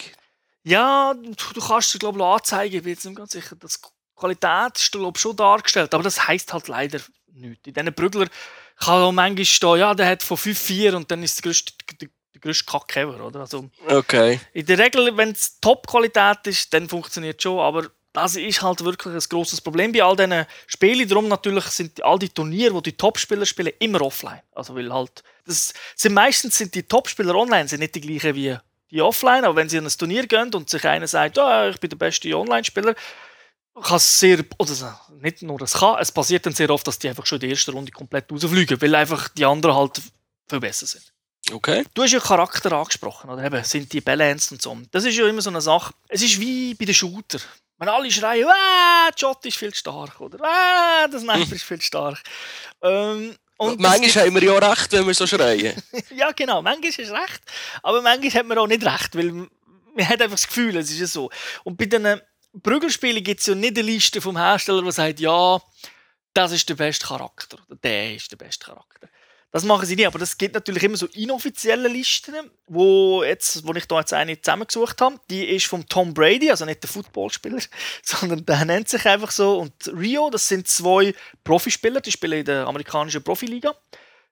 Ja, 0.63 1.13
du, 1.13 1.31
du 1.31 1.61
kannst 1.61 1.93
es 1.93 1.99
glaube 1.99 2.19
ich 2.19 2.25
anzeigen. 2.25 2.75
Ich 2.75 2.83
bin 2.83 2.93
jetzt 2.93 3.05
nicht 3.05 3.17
ganz 3.17 3.31
sicher. 3.31 3.55
Die 3.55 3.67
Qualität 4.15 4.75
ist 4.75 4.91
glaube 4.91 5.17
schon 5.17 5.35
dargestellt, 5.35 5.93
aber 5.93 6.03
das 6.03 6.27
heisst 6.27 6.53
halt 6.53 6.67
leider 6.67 6.99
nichts. 7.33 7.67
In 7.67 7.73
diesen 7.73 7.93
Brügler 7.93 8.27
kann 8.77 9.01
auch 9.01 9.11
manchmal 9.11 9.45
stehen, 9.45 9.77
ja, 9.77 9.93
der 9.93 10.07
hat 10.07 10.23
von 10.23 10.37
5,4 10.37 10.95
und 10.95 11.09
dann 11.09 11.23
ist 11.23 11.37
der 11.37 11.43
größte, 11.43 11.73
der, 11.99 12.09
der 12.33 12.41
größte 12.41 12.65
Kack 12.65 12.95
ever, 12.97 13.25
oder? 13.25 13.41
Also, 13.41 13.69
okay. 13.87 14.39
In 14.53 14.65
der 14.65 14.77
Regel, 14.77 15.15
wenn 15.17 15.31
es 15.31 15.59
Top-Qualität 15.59 16.45
ist, 16.45 16.73
dann 16.73 16.89
funktioniert 16.89 17.37
es 17.37 17.43
schon, 17.43 17.59
aber 17.59 17.89
das 18.13 18.35
ist 18.35 18.61
halt 18.61 18.83
wirklich 18.83 19.13
ein 19.13 19.29
grosses 19.29 19.61
Problem 19.61 19.91
bei 19.91 20.03
all 20.03 20.15
diesen 20.15 20.45
Spielen. 20.67 21.07
Darum 21.07 21.27
natürlich 21.27 21.65
sind 21.65 22.03
all 22.03 22.19
die 22.19 22.29
Turniere, 22.29 22.73
wo 22.73 22.81
die 22.81 22.97
Topspieler 22.97 23.45
spielen, 23.45 23.73
immer 23.79 24.01
offline. 24.01 24.41
Also 24.53 24.75
weil 24.75 24.91
halt, 24.91 25.23
das 25.45 25.73
sind 25.95 26.13
meistens 26.13 26.57
sind 26.57 26.75
die 26.75 26.83
Topspieler 26.83 27.35
online 27.35 27.67
sind 27.67 27.79
nicht 27.79 27.95
die 27.95 28.01
gleichen 28.01 28.35
wie 28.35 28.57
die 28.91 29.01
offline, 29.01 29.45
aber 29.45 29.55
wenn 29.55 29.69
sie 29.69 29.77
in 29.77 29.85
ein 29.85 29.97
Turnier 29.97 30.27
gehen 30.27 30.53
und 30.53 30.69
sich 30.69 30.85
einer 30.85 31.07
sagt, 31.07 31.37
oh, 31.37 31.69
ich 31.69 31.79
bin 31.79 31.89
der 31.89 31.97
beste 31.97 32.35
Online-Spieler, 32.35 32.93
kann 33.81 33.97
es 33.97 34.19
sehr, 34.19 34.43
oder 34.57 34.99
nicht 35.21 35.41
nur 35.41 35.61
es 35.61 35.73
kann, 35.73 35.97
es 35.99 36.11
passiert 36.11 36.45
dann 36.45 36.53
sehr 36.53 36.69
oft, 36.69 36.85
dass 36.85 36.99
die 36.99 37.07
einfach 37.07 37.25
schon 37.25 37.37
in 37.37 37.41
der 37.41 37.49
ersten 37.51 37.71
Runde 37.71 37.91
komplett 37.91 38.29
rausfliegen, 38.29 38.81
weil 38.81 38.93
einfach 38.95 39.29
die 39.29 39.45
anderen 39.45 39.75
halt 39.75 40.01
viel 40.49 40.59
besser 40.59 40.85
sind. 40.85 41.13
Okay. 41.51 41.85
Du 41.93 42.03
hast 42.03 42.11
ja 42.11 42.19
Charakter 42.19 42.71
angesprochen, 42.73 43.29
oder 43.29 43.43
eben, 43.43 43.63
sind 43.63 43.91
die 43.91 44.01
balanced 44.01 44.51
und 44.51 44.61
so. 44.61 44.77
Das 44.91 45.05
ist 45.05 45.15
ja 45.15 45.27
immer 45.27 45.41
so 45.41 45.49
eine 45.49 45.61
Sache. 45.61 45.93
Es 46.07 46.21
ist 46.21 46.39
wie 46.39 46.75
bei 46.75 46.85
den 46.85 46.93
Shooter. 46.93 47.39
Wenn 47.81 47.89
alle 47.89 48.11
schreien, 48.11 48.47
ah, 48.47 49.09
Jot 49.17 49.43
ist 49.43 49.57
viel 49.57 49.73
stark, 49.73 50.21
oder 50.21 50.37
ah, 50.43 51.07
das 51.07 51.23
Sniper 51.23 51.55
ist 51.55 51.63
viel 51.63 51.81
stark. 51.81 52.21
Ähm, 52.83 53.35
und 53.57 53.79
manchmal 53.79 54.27
haben 54.27 54.35
wir 54.35 54.43
ja 54.43 54.69
recht, 54.69 54.91
wenn 54.91 55.07
wir 55.07 55.15
so 55.15 55.25
schreien. 55.25 55.81
ja, 56.15 56.31
genau, 56.31 56.61
manchmal 56.61 56.89
ist 56.89 56.99
es 56.99 57.09
recht, 57.09 57.41
aber 57.81 58.03
manchmal 58.03 58.33
hat 58.33 58.45
man 58.45 58.59
auch 58.59 58.67
nicht 58.67 58.85
recht, 58.85 59.15
weil 59.15 59.31
man 59.31 59.49
hat 59.97 60.21
einfach 60.21 60.37
das 60.37 60.47
Gefühl, 60.47 60.77
es 60.77 60.91
ist 60.91 60.99
ja 60.99 61.07
so. 61.07 61.31
Und 61.63 61.75
bei 61.75 61.85
den 61.87 62.21
Prügelspielen 62.61 63.23
gibt 63.23 63.39
es 63.39 63.47
ja 63.47 63.55
nicht 63.55 63.75
eine 63.75 63.81
Liste 63.81 64.21
vom 64.21 64.37
Hersteller, 64.37 64.83
die 64.83 64.91
sagt, 64.91 65.19
ja, 65.19 65.59
das 66.35 66.51
ist 66.51 66.69
der 66.69 66.75
beste 66.75 67.07
Charakter 67.07 67.57
oder 67.67 67.77
der 67.77 68.13
ist 68.13 68.31
der 68.31 68.37
beste 68.37 68.63
Charakter. 68.63 69.07
Das 69.53 69.65
machen 69.65 69.85
sie 69.85 69.97
nicht, 69.97 70.07
aber 70.07 70.21
es 70.21 70.37
gibt 70.37 70.55
natürlich 70.55 70.81
immer 70.83 70.95
so 70.95 71.07
inoffizielle 71.07 71.89
Listen, 71.89 72.33
wo, 72.67 73.21
jetzt, 73.21 73.67
wo 73.67 73.73
ich 73.73 73.85
da 73.85 73.99
jetzt 73.99 74.13
eine 74.13 74.39
zusammengesucht 74.39 75.01
habe. 75.01 75.19
Die 75.29 75.43
ist 75.43 75.65
vom 75.65 75.85
Tom 75.89 76.13
Brady, 76.13 76.49
also 76.49 76.63
nicht 76.63 76.81
der 76.81 76.89
Footballspieler, 76.89 77.59
sondern 78.03 78.45
der 78.45 78.63
nennt 78.63 78.87
sich 78.87 79.05
einfach 79.05 79.31
so. 79.31 79.59
Und 79.59 79.73
Rio, 79.93 80.29
das 80.29 80.47
sind 80.47 80.69
zwei 80.69 81.13
Profispieler, 81.43 81.99
die 81.99 82.13
spielen 82.13 82.39
in 82.39 82.45
der 82.45 82.65
amerikanischen 82.65 83.23
Profiliga, 83.23 83.75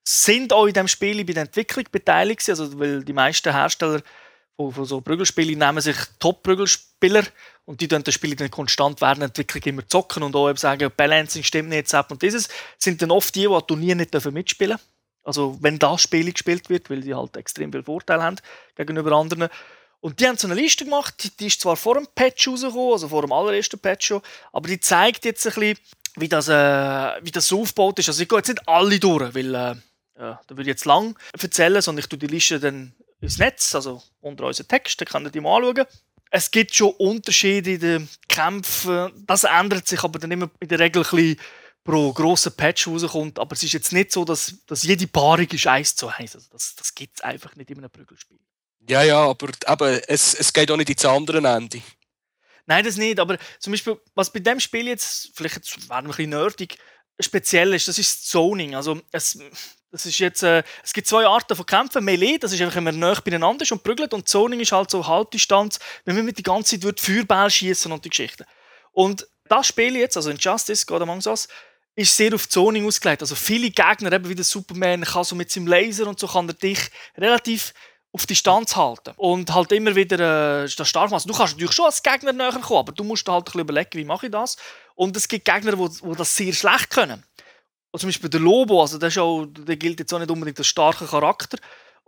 sind 0.05 0.53
auch 0.53 0.65
in 0.67 0.73
diesem 0.73 0.87
Spiel 0.87 1.25
bei 1.25 1.33
der 1.33 1.43
Entwicklung 1.43 1.85
beteiligt, 1.91 2.47
also 2.47 2.79
weil 2.79 3.03
die 3.03 3.11
meisten 3.11 3.51
Hersteller 3.51 4.01
von, 4.55 4.71
von 4.71 4.85
so 4.85 5.01
Prügelspielen 5.01 5.59
nehmen 5.59 5.81
sich 5.81 5.97
Top-Prügelspieler 6.19 7.23
und 7.65 7.81
die 7.81 7.89
dann 7.89 8.03
das 8.03 8.13
Spiel 8.13 8.37
dann 8.37 8.49
konstant 8.49 9.01
während 9.01 9.19
der 9.19 9.27
Entwicklung 9.27 9.63
immer 9.63 9.87
zocken 9.87 10.23
und 10.23 10.33
auch 10.37 10.47
eben 10.47 10.57
sagen, 10.57 10.89
Balancing 10.95 11.43
stimmt 11.43 11.69
nicht, 11.69 11.93
und 11.93 12.21
dieses 12.21 12.47
sind 12.77 13.01
dann 13.01 13.11
oft 13.11 13.35
die, 13.35 13.47
die 13.47 13.67
Turnier 13.67 13.95
nicht 13.95 14.13
mitspielen 14.13 14.77
dürfen 14.77 14.98
also 15.29 15.59
wenn 15.61 15.77
das 15.77 16.01
Spiel 16.01 16.31
gespielt 16.31 16.71
wird, 16.71 16.89
weil 16.89 17.01
die 17.01 17.13
halt 17.13 17.37
extrem 17.37 17.71
viel 17.71 17.83
Vorteil 17.83 18.23
haben 18.23 18.37
gegenüber 18.75 19.11
anderen. 19.11 19.47
Und 20.01 20.19
die 20.19 20.27
haben 20.27 20.37
so 20.37 20.47
eine 20.47 20.59
Liste 20.59 20.85
gemacht, 20.85 21.39
die 21.39 21.47
ist 21.47 21.61
zwar 21.61 21.75
vor 21.75 21.93
dem 21.93 22.07
Patch 22.15 22.47
rausgekommen, 22.47 22.93
also 22.93 23.09
vor 23.09 23.21
dem 23.21 23.31
allerersten 23.31 23.77
Patch 23.77 24.07
schon, 24.07 24.21
aber 24.51 24.67
die 24.67 24.79
zeigt 24.79 25.23
jetzt 25.25 25.45
ein 25.45 25.53
bisschen, 25.53 25.77
wie 26.15 26.27
das, 26.27 26.47
äh, 26.47 27.21
wie 27.21 27.29
das 27.29 27.47
so 27.47 27.61
aufgebaut 27.61 27.99
ist. 27.99 28.09
Also 28.09 28.23
ich 28.23 28.27
gehe 28.27 28.39
jetzt 28.39 28.47
nicht 28.47 28.67
alle 28.67 28.99
durch, 28.99 29.35
weil 29.35 29.53
äh, 29.53 29.75
ja, 30.17 30.41
da 30.47 30.49
würde 30.49 30.63
ich 30.63 30.67
jetzt 30.67 30.85
lang 30.85 31.15
erzählen, 31.39 31.81
sondern 31.81 31.99
ich 31.99 32.09
tue 32.09 32.17
die 32.17 32.27
Liste 32.27 32.59
dann 32.59 32.93
ins 33.21 33.37
Netz, 33.37 33.75
also 33.75 34.01
unter 34.21 34.45
unseren 34.45 34.67
Text, 34.67 34.99
dann 34.99 35.07
könnt 35.07 35.27
ihr 35.27 35.31
die 35.31 35.41
mal 35.41 35.63
anschauen. 35.63 35.85
Es 36.31 36.49
gibt 36.49 36.73
schon 36.73 36.93
Unterschiede 36.97 37.73
in 37.73 37.79
den 37.79 38.09
Kämpfen, 38.27 39.11
das 39.27 39.43
ändert 39.43 39.87
sich 39.87 40.03
aber 40.03 40.17
dann 40.17 40.31
immer 40.31 40.49
in 40.59 40.69
der 40.69 40.79
Regel 40.79 41.03
ein 41.03 41.09
bisschen 41.09 41.39
pro 41.83 42.13
grossen 42.13 42.53
Patch 42.53 42.87
rauskommt. 42.87 43.39
Aber 43.39 43.53
es 43.53 43.63
ist 43.63 43.73
jetzt 43.73 43.91
nicht 43.91 44.11
so, 44.11 44.25
dass, 44.25 44.55
dass 44.65 44.83
jede 44.83 45.07
Paarung 45.07 45.47
ist 45.47 45.67
eins 45.67 45.95
zu 45.95 46.07
eins. 46.07 46.35
Also 46.35 46.47
das 46.51 46.75
das 46.75 46.93
gibt 46.93 47.17
es 47.17 47.21
einfach 47.21 47.55
nicht 47.55 47.69
in 47.69 47.79
einem 47.79 47.89
Prügelspiel. 47.89 48.39
Ja, 48.87 49.03
ja, 49.03 49.19
aber, 49.29 49.49
aber 49.65 50.09
es, 50.09 50.33
es 50.33 50.51
geht 50.51 50.71
auch 50.71 50.77
nicht 50.77 50.89
ins 50.89 51.05
andere 51.05 51.37
Ende. 51.37 51.81
Nein, 52.65 52.85
das 52.85 52.97
nicht. 52.97 53.19
Aber 53.19 53.37
zum 53.59 53.71
Beispiel, 53.71 53.99
was 54.15 54.31
bei 54.31 54.39
dem 54.39 54.59
Spiel 54.59 54.87
jetzt, 54.87 55.31
vielleicht 55.33 55.55
jetzt 55.55 55.89
werden 55.89 56.07
wir 56.07 56.13
ein 56.13 56.17
bisschen 56.17 56.29
nerdig, 56.29 56.77
speziell 57.19 57.73
ist, 57.73 57.87
das 57.87 57.97
ist 57.97 58.29
Zoning. 58.29 58.75
Also 58.75 59.01
es, 59.11 59.39
das 59.91 60.05
ist 60.05 60.19
jetzt, 60.19 60.43
äh, 60.43 60.63
es 60.83 60.93
gibt 60.93 61.07
zwei 61.07 61.25
Arten 61.25 61.55
von 61.55 61.65
Kämpfen. 61.65 62.03
Melee, 62.05 62.37
das 62.37 62.53
ist 62.53 62.61
einfach, 62.61 62.75
wenn 62.75 62.83
man 62.83 62.99
näher 62.99 63.21
beieinander 63.23 63.63
ist 63.63 63.71
und 63.71 63.83
prügelt. 63.83 64.13
Und 64.13 64.27
Zoning 64.27 64.59
ist 64.59 64.71
halt 64.71 64.91
so 64.91 65.05
Halbdistanz, 65.05 65.79
wenn 66.05 66.15
man 66.15 66.25
mit 66.25 66.37
die 66.37 66.43
ganze 66.43 66.79
Zeit 66.79 66.99
Feuerball 66.99 67.49
schießen 67.49 67.91
und 67.91 68.05
die 68.05 68.09
Geschichten. 68.09 68.45
Und 68.91 69.27
das 69.49 69.67
Spiel 69.67 69.95
jetzt, 69.95 70.17
also 70.17 70.29
Injustice, 70.29 70.85
God 70.85 71.01
Among 71.01 71.21
Us, 71.25 71.47
ist 71.95 72.15
sehr 72.15 72.33
auf 72.33 72.47
Zoning 72.47 72.87
ausgelegt. 72.87 73.21
Also 73.21 73.35
viele 73.35 73.69
Gegner, 73.69 74.11
eben 74.13 74.29
wie 74.29 74.35
der 74.35 74.45
Superman, 74.45 75.03
kann 75.03 75.23
so 75.23 75.35
mit 75.35 75.51
seinem 75.51 75.67
Laser 75.67 76.07
und 76.07 76.19
so 76.19 76.27
kann 76.27 76.47
er 76.47 76.53
dich 76.53 76.79
relativ 77.17 77.73
auf 78.11 78.25
Distanz 78.25 78.75
halten 78.75 79.13
und 79.17 79.53
halt 79.53 79.71
immer 79.71 79.95
wieder 79.95 80.63
äh, 80.63 80.69
das 80.75 80.89
stark 80.89 81.11
machen. 81.11 81.27
Du 81.27 81.33
kannst 81.33 81.53
natürlich 81.53 81.75
schon 81.75 81.85
als 81.85 82.01
Gegner 82.01 82.33
näher 82.33 82.51
kommen, 82.53 82.79
aber 82.79 82.91
du 82.91 83.03
musst 83.03 83.27
halt 83.27 83.41
ein 83.41 83.45
bisschen 83.45 83.61
überlegen, 83.61 83.89
wie 83.93 84.05
mache 84.05 84.27
ich 84.27 84.31
das. 84.31 84.57
Und 84.95 85.15
es 85.15 85.27
gibt 85.27 85.45
Gegner, 85.45 85.75
die 85.75 86.15
das 86.17 86.35
sehr 86.35 86.53
schlecht 86.53 86.89
können. 86.89 87.23
Und 87.91 87.99
zum 87.99 88.07
Beispiel 88.07 88.29
der 88.29 88.39
Lobo, 88.39 88.81
also 88.81 88.97
der, 88.97 89.09
ist 89.09 89.17
auch, 89.17 89.45
der 89.45 89.77
gilt 89.77 89.99
jetzt 89.99 90.13
auch 90.13 90.19
nicht 90.19 90.31
unbedingt 90.31 90.57
als 90.57 90.67
starker 90.67 91.05
Charakter. 91.05 91.57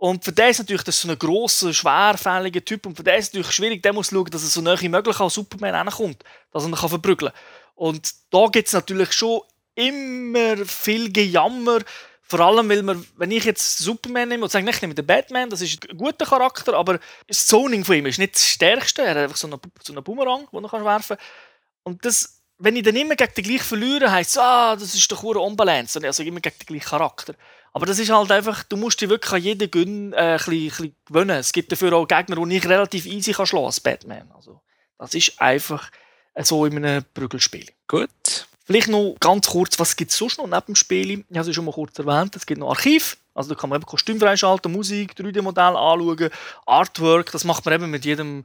Und 0.02 0.24
für 0.24 0.32
den 0.32 0.50
ist 0.50 0.58
natürlich 0.58 0.82
das 0.82 1.00
so 1.00 1.08
ein 1.08 1.16
grosser, 1.16 1.72
schwerfälliger 1.72 2.64
Typ. 2.64 2.86
Und 2.86 2.96
für 2.96 3.04
den 3.04 3.14
ist 3.20 3.28
es 3.28 3.32
natürlich 3.34 3.54
schwierig, 3.54 3.84
der 3.84 3.92
muss 3.92 4.08
schauen, 4.08 4.28
dass 4.32 4.42
er 4.42 4.48
so 4.48 4.60
nahe 4.60 4.80
wie 4.80 4.88
möglich 4.88 5.20
an 5.20 5.30
Superman 5.30 5.86
hinkommt, 5.86 6.24
dass 6.50 6.64
er 6.64 6.70
ihn 6.70 6.76
verprügeln 6.76 7.30
kann. 7.30 7.40
Und 7.76 8.12
da 8.32 8.48
gibt 8.48 8.66
es 8.66 8.74
natürlich 8.74 9.12
schon 9.12 9.42
immer 9.76 10.56
viel 10.66 11.12
Gejammer. 11.12 11.82
Vor 12.20 12.40
allem, 12.40 12.68
weil 12.68 12.82
man, 12.82 13.06
wenn 13.16 13.30
ich 13.30 13.44
jetzt 13.44 13.78
Superman 13.78 14.28
nehme 14.28 14.42
und 14.42 14.50
sage, 14.50 14.68
ich 14.68 14.82
nehme 14.82 14.96
den 14.96 15.06
Batman, 15.06 15.48
das 15.48 15.60
ist 15.60 15.88
ein 15.88 15.96
guter 15.96 16.26
Charakter, 16.26 16.74
aber 16.74 16.98
das 17.28 17.46
Zoning 17.46 17.84
von 17.84 17.94
ihm 17.94 18.06
ist 18.06 18.18
nicht 18.18 18.34
das 18.34 18.44
Stärkste. 18.44 19.02
Er 19.02 19.10
hat 19.10 19.16
einfach 19.18 19.36
so 19.36 19.46
einen, 19.46 19.60
so 19.84 19.92
einen 19.92 20.02
Boomerang, 20.02 20.48
den 20.52 20.64
er 20.64 20.84
werfen 20.84 21.16
kann. 21.16 21.26
Und 21.84 22.04
das, 22.04 22.42
wenn 22.58 22.74
ich 22.74 22.82
dann 22.82 22.96
immer 22.96 23.14
gegen 23.14 23.34
den 23.34 23.44
gleichen 23.44 23.64
verliere, 23.64 24.10
heisst 24.10 24.32
es, 24.32 24.38
ah, 24.38 24.74
das 24.74 24.96
ist 24.96 25.12
doch 25.12 25.22
eine 25.22 25.38
Unbalance. 25.38 26.00
Also 26.04 26.24
immer 26.24 26.40
gegen 26.40 26.58
den 26.58 26.66
gleichen 26.66 26.88
Charakter. 26.88 27.36
Aber 27.72 27.86
das 27.86 27.98
ist 27.98 28.10
halt 28.10 28.30
einfach, 28.30 28.64
du 28.64 28.76
musst 28.76 29.00
dich 29.00 29.08
wirklich 29.08 29.32
an 29.32 29.42
jeden 29.42 29.70
Gönn, 29.70 30.12
äh, 30.12 30.16
ein, 30.16 30.36
bisschen, 30.36 30.52
ein 30.52 30.68
bisschen 30.68 30.96
gewöhnen. 31.06 31.38
Es 31.38 31.52
gibt 31.52 31.72
dafür 31.72 31.92
auch 31.94 32.06
Gegner, 32.06 32.36
die 32.36 32.56
ich 32.56 32.68
relativ 32.68 33.06
easy 33.06 33.32
kann 33.32 33.46
schlagen 33.46 33.66
als 33.66 33.80
Batman. 33.80 34.30
Also, 34.34 34.60
das 34.98 35.14
ist 35.14 35.40
einfach 35.40 35.90
so 36.42 36.66
in 36.66 36.76
einem 36.76 37.04
Prügelspiel. 37.14 37.66
Gut. 37.88 38.46
Vielleicht 38.64 38.88
noch 38.88 39.16
ganz 39.18 39.48
kurz, 39.48 39.78
was 39.78 39.96
gibt 39.96 40.12
es 40.12 40.16
sonst 40.16 40.38
noch 40.38 40.46
neben 40.46 40.66
dem 40.66 40.76
Spiel? 40.76 41.10
Ich 41.10 41.36
habe 41.36 41.48
es 41.48 41.54
schon 41.54 41.64
mal 41.64 41.72
kurz 41.72 41.98
erwähnt, 41.98 42.36
es 42.36 42.46
gibt 42.46 42.60
noch 42.60 42.70
Archiv. 42.70 43.16
Also 43.34 43.54
da 43.54 43.60
kann 43.60 43.70
man 43.70 43.78
eben 43.80 43.86
Kostüm 43.86 44.20
freischalten, 44.20 44.70
Musik, 44.70 45.14
3D-Modell 45.18 45.76
anschauen, 45.76 46.30
Artwork, 46.66 47.32
das 47.32 47.44
macht 47.44 47.64
man 47.64 47.74
eben 47.74 47.90
mit 47.90 48.04
jedem 48.04 48.44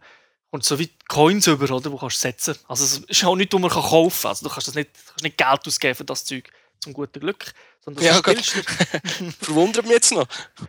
und 0.49 0.63
so 0.63 0.79
wie 0.79 0.89
Coins 1.09 1.45
über, 1.47 1.69
oder, 1.75 1.91
wo 1.91 1.97
kannst 1.97 2.17
du 2.17 2.21
setzen. 2.21 2.55
Also 2.67 2.85
es 2.85 2.99
ist 2.99 3.25
auch 3.25 3.35
nichts, 3.35 3.53
was 3.53 3.61
man 3.61 3.69
kaufen 3.69 4.21
kann. 4.21 4.29
Also 4.29 4.47
du 4.47 4.53
kannst 4.53 4.67
das 4.69 4.75
nicht, 4.75 4.89
kannst 5.07 5.23
nicht 5.23 5.37
Geld 5.37 5.67
ausgeben 5.67 5.95
für 5.95 6.05
das 6.05 6.25
Zeug 6.25 6.49
zum 6.79 6.93
guten 6.93 7.19
Glück. 7.19 7.53
Sondern 7.79 8.03
ja, 8.03 8.21
Verwundert 9.39 9.85
mich 9.85 9.93
jetzt 9.93 10.11
noch. 10.11 10.27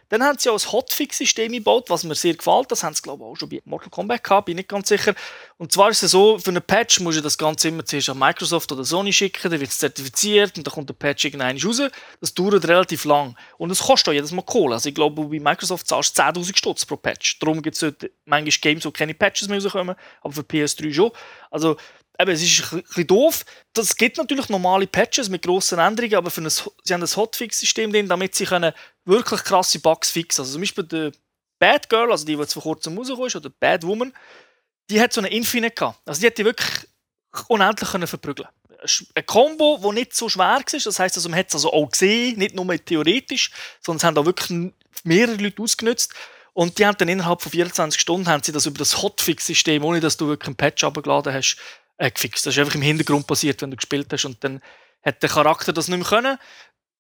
Dann 0.08 0.22
haben 0.22 0.38
sie 0.38 0.50
auch 0.50 0.64
ein 0.64 0.72
Hotfix-System 0.72 1.50
gebaut, 1.50 1.90
was 1.90 2.04
mir 2.04 2.14
sehr 2.14 2.34
gefällt. 2.34 2.70
Das 2.70 2.84
haben 2.84 2.94
sie, 2.94 3.02
glaube 3.02 3.24
ich, 3.24 3.28
auch 3.28 3.36
schon 3.36 3.48
bei 3.48 3.60
Mortal 3.64 3.90
Kombat 3.90 4.22
gehabt, 4.22 4.46
bin 4.46 4.52
ich 4.52 4.58
nicht 4.58 4.68
ganz 4.68 4.88
sicher. 4.88 5.14
Und 5.56 5.72
zwar 5.72 5.90
ist 5.90 6.02
es 6.04 6.12
so, 6.12 6.38
für 6.38 6.50
einen 6.50 6.62
Patch 6.62 7.00
musst 7.00 7.18
du 7.18 7.22
das 7.22 7.36
Ganze 7.36 7.68
immer 7.68 7.84
zuerst 7.84 8.08
an 8.08 8.18
Microsoft 8.20 8.70
oder 8.70 8.84
Sony 8.84 9.12
schicken, 9.12 9.50
dann 9.50 9.58
wird 9.58 9.70
es 9.70 9.78
zertifiziert 9.78 10.56
und 10.56 10.66
dann 10.66 10.72
kommt 10.72 10.88
der 10.88 10.94
Patch 10.94 11.24
irgendwann 11.24 11.58
raus. 11.58 11.82
Das 12.20 12.34
dauert 12.34 12.68
relativ 12.68 13.04
lang. 13.04 13.36
Und 13.56 13.72
es 13.72 13.80
kostet 13.80 14.10
auch 14.10 14.14
jedes 14.14 14.30
Mal 14.30 14.42
Kohle. 14.42 14.74
Also 14.76 14.88
ich 14.88 14.94
glaube, 14.94 15.24
bei 15.24 15.40
Microsoft 15.40 15.88
zahlst 15.88 16.16
du 16.16 16.22
10'000 16.22 16.56
Stutz 16.56 16.86
pro 16.86 16.96
Patch. 16.96 17.40
Darum 17.40 17.62
gibt 17.62 17.82
es 17.82 17.94
manchmal 18.26 18.52
Games, 18.60 18.84
wo 18.84 18.92
keine 18.92 19.14
Patches 19.14 19.48
mehr 19.48 19.60
rauskommen, 19.60 19.96
aber 20.22 20.32
für 20.32 20.42
PS3 20.42 20.92
schon. 20.92 21.10
Also 21.50 21.76
eben, 22.20 22.30
es 22.30 22.42
ist 22.42 22.72
ein 22.72 22.82
bisschen 22.82 23.06
doof. 23.06 23.44
Es 23.76 23.96
gibt 23.96 24.18
natürlich 24.18 24.48
normale 24.48 24.86
Patches 24.86 25.28
mit 25.28 25.42
grossen 25.42 25.78
Änderungen, 25.78 26.16
aber 26.16 26.30
für 26.30 26.42
ein, 26.42 26.50
sie 26.50 26.94
haben 26.94 27.02
ein 27.02 27.16
Hotfix-System 27.16 27.92
drin, 27.92 28.08
damit 28.08 28.34
sie 28.34 28.44
können 28.44 28.72
wirklich 29.04 29.44
krasse 29.44 29.78
Bugs 29.78 30.10
fixen 30.10 30.42
Also 30.42 30.52
zum 30.52 30.62
Beispiel 30.62 30.84
die 30.84 31.12
Bad 31.58 31.88
Girl, 31.88 32.10
also 32.10 32.24
die, 32.24 32.34
die 32.34 32.40
jetzt 32.40 32.54
vor 32.54 32.62
kurzem 32.62 32.96
rausgekommen 32.96 33.28
ist, 33.28 33.36
oder 33.36 33.50
Bad 33.50 33.84
Woman, 33.84 34.12
die 34.90 35.00
hat 35.00 35.12
so 35.12 35.20
eine 35.20 35.28
Infinite 35.28 35.74
gehabt. 35.74 36.00
Also 36.06 36.20
die 36.20 36.26
hat 36.26 36.38
die 36.38 36.44
wirklich 36.44 36.88
unendlich 37.48 37.90
können 37.90 38.06
verprügeln 38.06 38.48
ein 39.14 39.26
Combo, 39.26 39.78
das 39.82 39.92
nicht 39.92 40.14
so 40.14 40.28
schwer 40.28 40.44
war. 40.44 40.62
Das 40.62 40.98
heisst, 40.98 41.16
also, 41.16 41.28
man 41.28 41.38
hat 41.38 41.48
es 41.48 41.54
also 41.54 41.72
auch 41.72 41.90
gesehen, 41.90 42.38
nicht 42.38 42.54
nur 42.54 42.66
theoretisch, 42.84 43.50
sondern 43.80 43.98
es 43.98 44.04
haben 44.04 44.18
auch 44.18 44.26
wirklich 44.26 44.72
mehrere 45.04 45.36
Leute 45.36 45.62
ausgenutzt. 45.62 46.14
Und 46.52 46.78
die 46.78 46.86
haben 46.86 46.96
dann 46.98 47.08
innerhalb 47.08 47.40
von 47.40 47.52
24 47.52 48.00
Stunden 48.00 48.28
haben 48.28 48.42
sie 48.42 48.52
das 48.52 48.66
über 48.66 48.78
das 48.78 49.00
Hotfix-System, 49.00 49.84
ohne 49.84 50.00
dass 50.00 50.16
du 50.16 50.26
wirklich 50.26 50.48
einen 50.48 50.56
Patch 50.56 50.82
abgeladen 50.82 51.32
hast, 51.32 51.56
äh, 51.98 52.10
gefixt. 52.10 52.46
Das 52.46 52.54
ist 52.54 52.58
einfach 52.58 52.74
im 52.74 52.82
Hintergrund 52.82 53.26
passiert, 53.26 53.60
wenn 53.62 53.70
du 53.70 53.76
gespielt 53.76 54.12
hast 54.12 54.24
und 54.24 54.42
dann 54.42 54.60
hat 55.04 55.22
der 55.22 55.28
Charakter 55.28 55.72
das 55.72 55.88
nicht 55.88 55.98
mehr 55.98 56.06
können. 56.06 56.38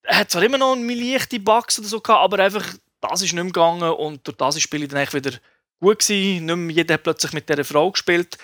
Er 0.02 0.18
hat 0.18 0.30
zwar 0.30 0.42
immer 0.42 0.58
noch 0.58 0.74
eine 0.74 0.94
leichte 0.94 1.40
Bugs 1.40 1.78
oder 1.78 1.88
so 1.88 2.00
gehabt, 2.00 2.22
aber 2.22 2.42
einfach 2.42 2.74
das 3.00 3.22
ist 3.22 3.32
nicht 3.32 3.34
mehr 3.34 3.44
gegangen 3.44 3.90
und 3.90 4.26
durch 4.26 4.36
das 4.36 4.56
ist 4.56 4.62
das 4.62 4.62
Spiel 4.62 4.88
dann 4.88 5.12
wieder 5.12 5.38
gut 5.80 6.00
gewesen. 6.00 6.46
Nicht 6.46 6.56
mehr 6.56 6.76
jeder 6.76 6.94
hat 6.94 7.02
plötzlich 7.02 7.32
mit 7.32 7.48
dieser 7.48 7.64
Frau 7.64 7.90
gespielt. 7.90 8.38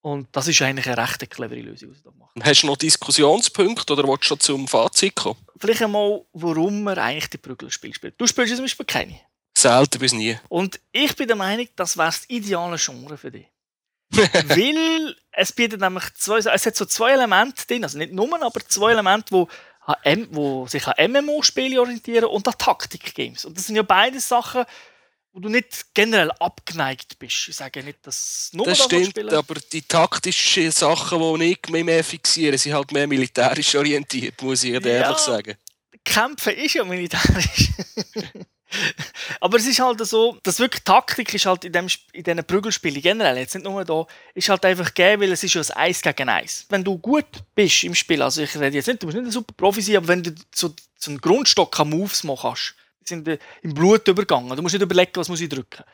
Und 0.00 0.28
das 0.30 0.46
ist 0.46 0.62
eigentlich 0.62 0.86
eine 0.86 0.98
recht 0.98 1.28
clevere 1.30 1.60
Lösung, 1.60 1.90
was 1.90 2.02
da 2.02 2.12
macht. 2.12 2.30
Hast 2.40 2.62
du 2.62 2.68
noch 2.68 2.76
Diskussionspunkte 2.76 3.92
oder 3.92 4.06
willst 4.06 4.24
du 4.24 4.28
schon 4.28 4.40
zum 4.40 4.68
Fazit 4.68 5.16
kommen? 5.16 5.36
Vielleicht 5.58 5.82
einmal, 5.82 6.24
warum 6.32 6.84
man 6.84 6.96
eigentlich 6.96 7.30
die 7.30 7.38
Prügelspiele 7.38 7.92
spielt. 7.92 8.20
Du 8.20 8.26
spielst 8.26 8.54
zum 8.54 8.64
Beispiel 8.64 8.86
keine. 8.86 9.18
Selten 9.58 9.98
bis 9.98 10.12
nie. 10.12 10.38
Und 10.48 10.78
ich 10.92 11.16
bin 11.16 11.26
der 11.26 11.34
Meinung, 11.34 11.66
das 11.74 11.96
wäre 11.96 12.06
das 12.06 12.24
ideale 12.28 12.76
Genre 12.76 13.16
für 13.16 13.32
dich. 13.32 13.46
Weil 14.10 15.16
es 15.32 15.52
bietet 15.52 15.80
nämlich 15.80 16.04
zwei, 16.14 16.38
es 16.38 16.66
hat 16.66 16.76
so 16.76 16.84
zwei 16.84 17.12
Elemente 17.12 17.66
drin, 17.66 17.84
also 17.84 17.98
nicht 17.98 18.12
nur, 18.12 18.42
aber 18.42 18.60
zwei 18.66 18.92
Elemente, 18.92 19.32
wo, 19.32 19.48
wo 20.30 20.66
sich 20.66 20.86
an 20.86 21.10
MMO-Spiele 21.12 21.80
orientieren 21.80 22.24
und 22.26 22.46
an 22.48 22.54
Taktik-Games. 22.56 23.44
Und 23.44 23.56
das 23.56 23.66
sind 23.66 23.76
ja 23.76 23.82
beide 23.82 24.18
Sachen, 24.20 24.64
wo 25.32 25.40
du 25.40 25.48
nicht 25.50 25.86
generell 25.92 26.30
abgeneigt 26.40 27.18
bist. 27.18 27.48
Ich 27.48 27.56
sage 27.56 27.82
nicht, 27.82 27.98
dass 28.06 28.48
nur 28.52 28.64
Das 28.64 28.82
stimmt, 28.84 29.08
spielen. 29.08 29.34
aber 29.34 29.56
die 29.72 29.82
taktischen 29.82 30.70
Sachen, 30.70 31.38
die 31.40 31.52
ich 31.52 31.68
mich 31.70 31.84
mehr 31.84 32.02
fixiere, 32.02 32.56
sind 32.56 32.72
halt 32.72 32.90
mehr 32.92 33.06
militärisch 33.06 33.74
orientiert, 33.74 34.40
muss 34.40 34.64
ich 34.64 34.72
Ja. 34.72 34.80
ehrlich 34.80 35.18
sagen. 35.18 35.56
Kämpfen 36.04 36.54
ist 36.54 36.74
ja 36.74 36.84
militärisch. 36.84 37.70
Aber 39.40 39.56
es 39.58 39.66
ist 39.66 39.80
halt 39.80 40.04
so, 40.06 40.38
dass 40.42 40.58
wirklich 40.58 40.82
Taktik 40.82 41.32
ist 41.34 41.46
halt 41.46 41.64
in, 41.64 41.72
dem, 41.72 41.86
in 42.12 42.22
diesen 42.22 42.44
Prügelspielen 42.44 43.00
generell, 43.00 43.38
jetzt 43.38 43.54
nicht 43.54 43.64
nur 43.64 43.84
da, 43.84 44.06
ist 44.34 44.48
halt 44.48 44.64
einfach 44.64 44.92
gegeben, 44.92 45.22
weil 45.22 45.32
es 45.32 45.44
ist 45.44 45.54
ja 45.54 45.62
ein 45.62 45.88
Eis 45.88 46.02
gegen 46.02 46.28
Eis. 46.28 46.66
Wenn 46.68 46.84
du 46.84 46.98
gut 46.98 47.26
bist 47.54 47.84
im 47.84 47.94
Spiel, 47.94 48.22
also 48.22 48.42
ich 48.42 48.54
rede 48.56 48.76
jetzt 48.76 48.88
nicht, 48.88 49.02
du 49.02 49.06
musst 49.06 49.16
nicht 49.16 49.26
ein 49.26 49.32
super 49.32 49.54
Profi 49.56 49.80
sein, 49.80 49.96
aber 49.96 50.08
wenn 50.08 50.22
du 50.22 50.34
so, 50.54 50.74
so 50.98 51.10
einen 51.10 51.20
Grundstock 51.20 51.78
an 51.78 51.90
Moves 51.90 52.24
machen 52.24 52.50
kannst, 52.50 52.74
sind 53.04 53.28
im 53.62 53.74
Blut 53.74 54.08
übergegangen, 54.08 54.54
du 54.56 54.62
musst 54.62 54.74
nicht 54.74 54.82
überlegen, 54.82 55.12
was 55.14 55.28
muss 55.28 55.40
ich 55.40 55.48
drücken. 55.48 55.84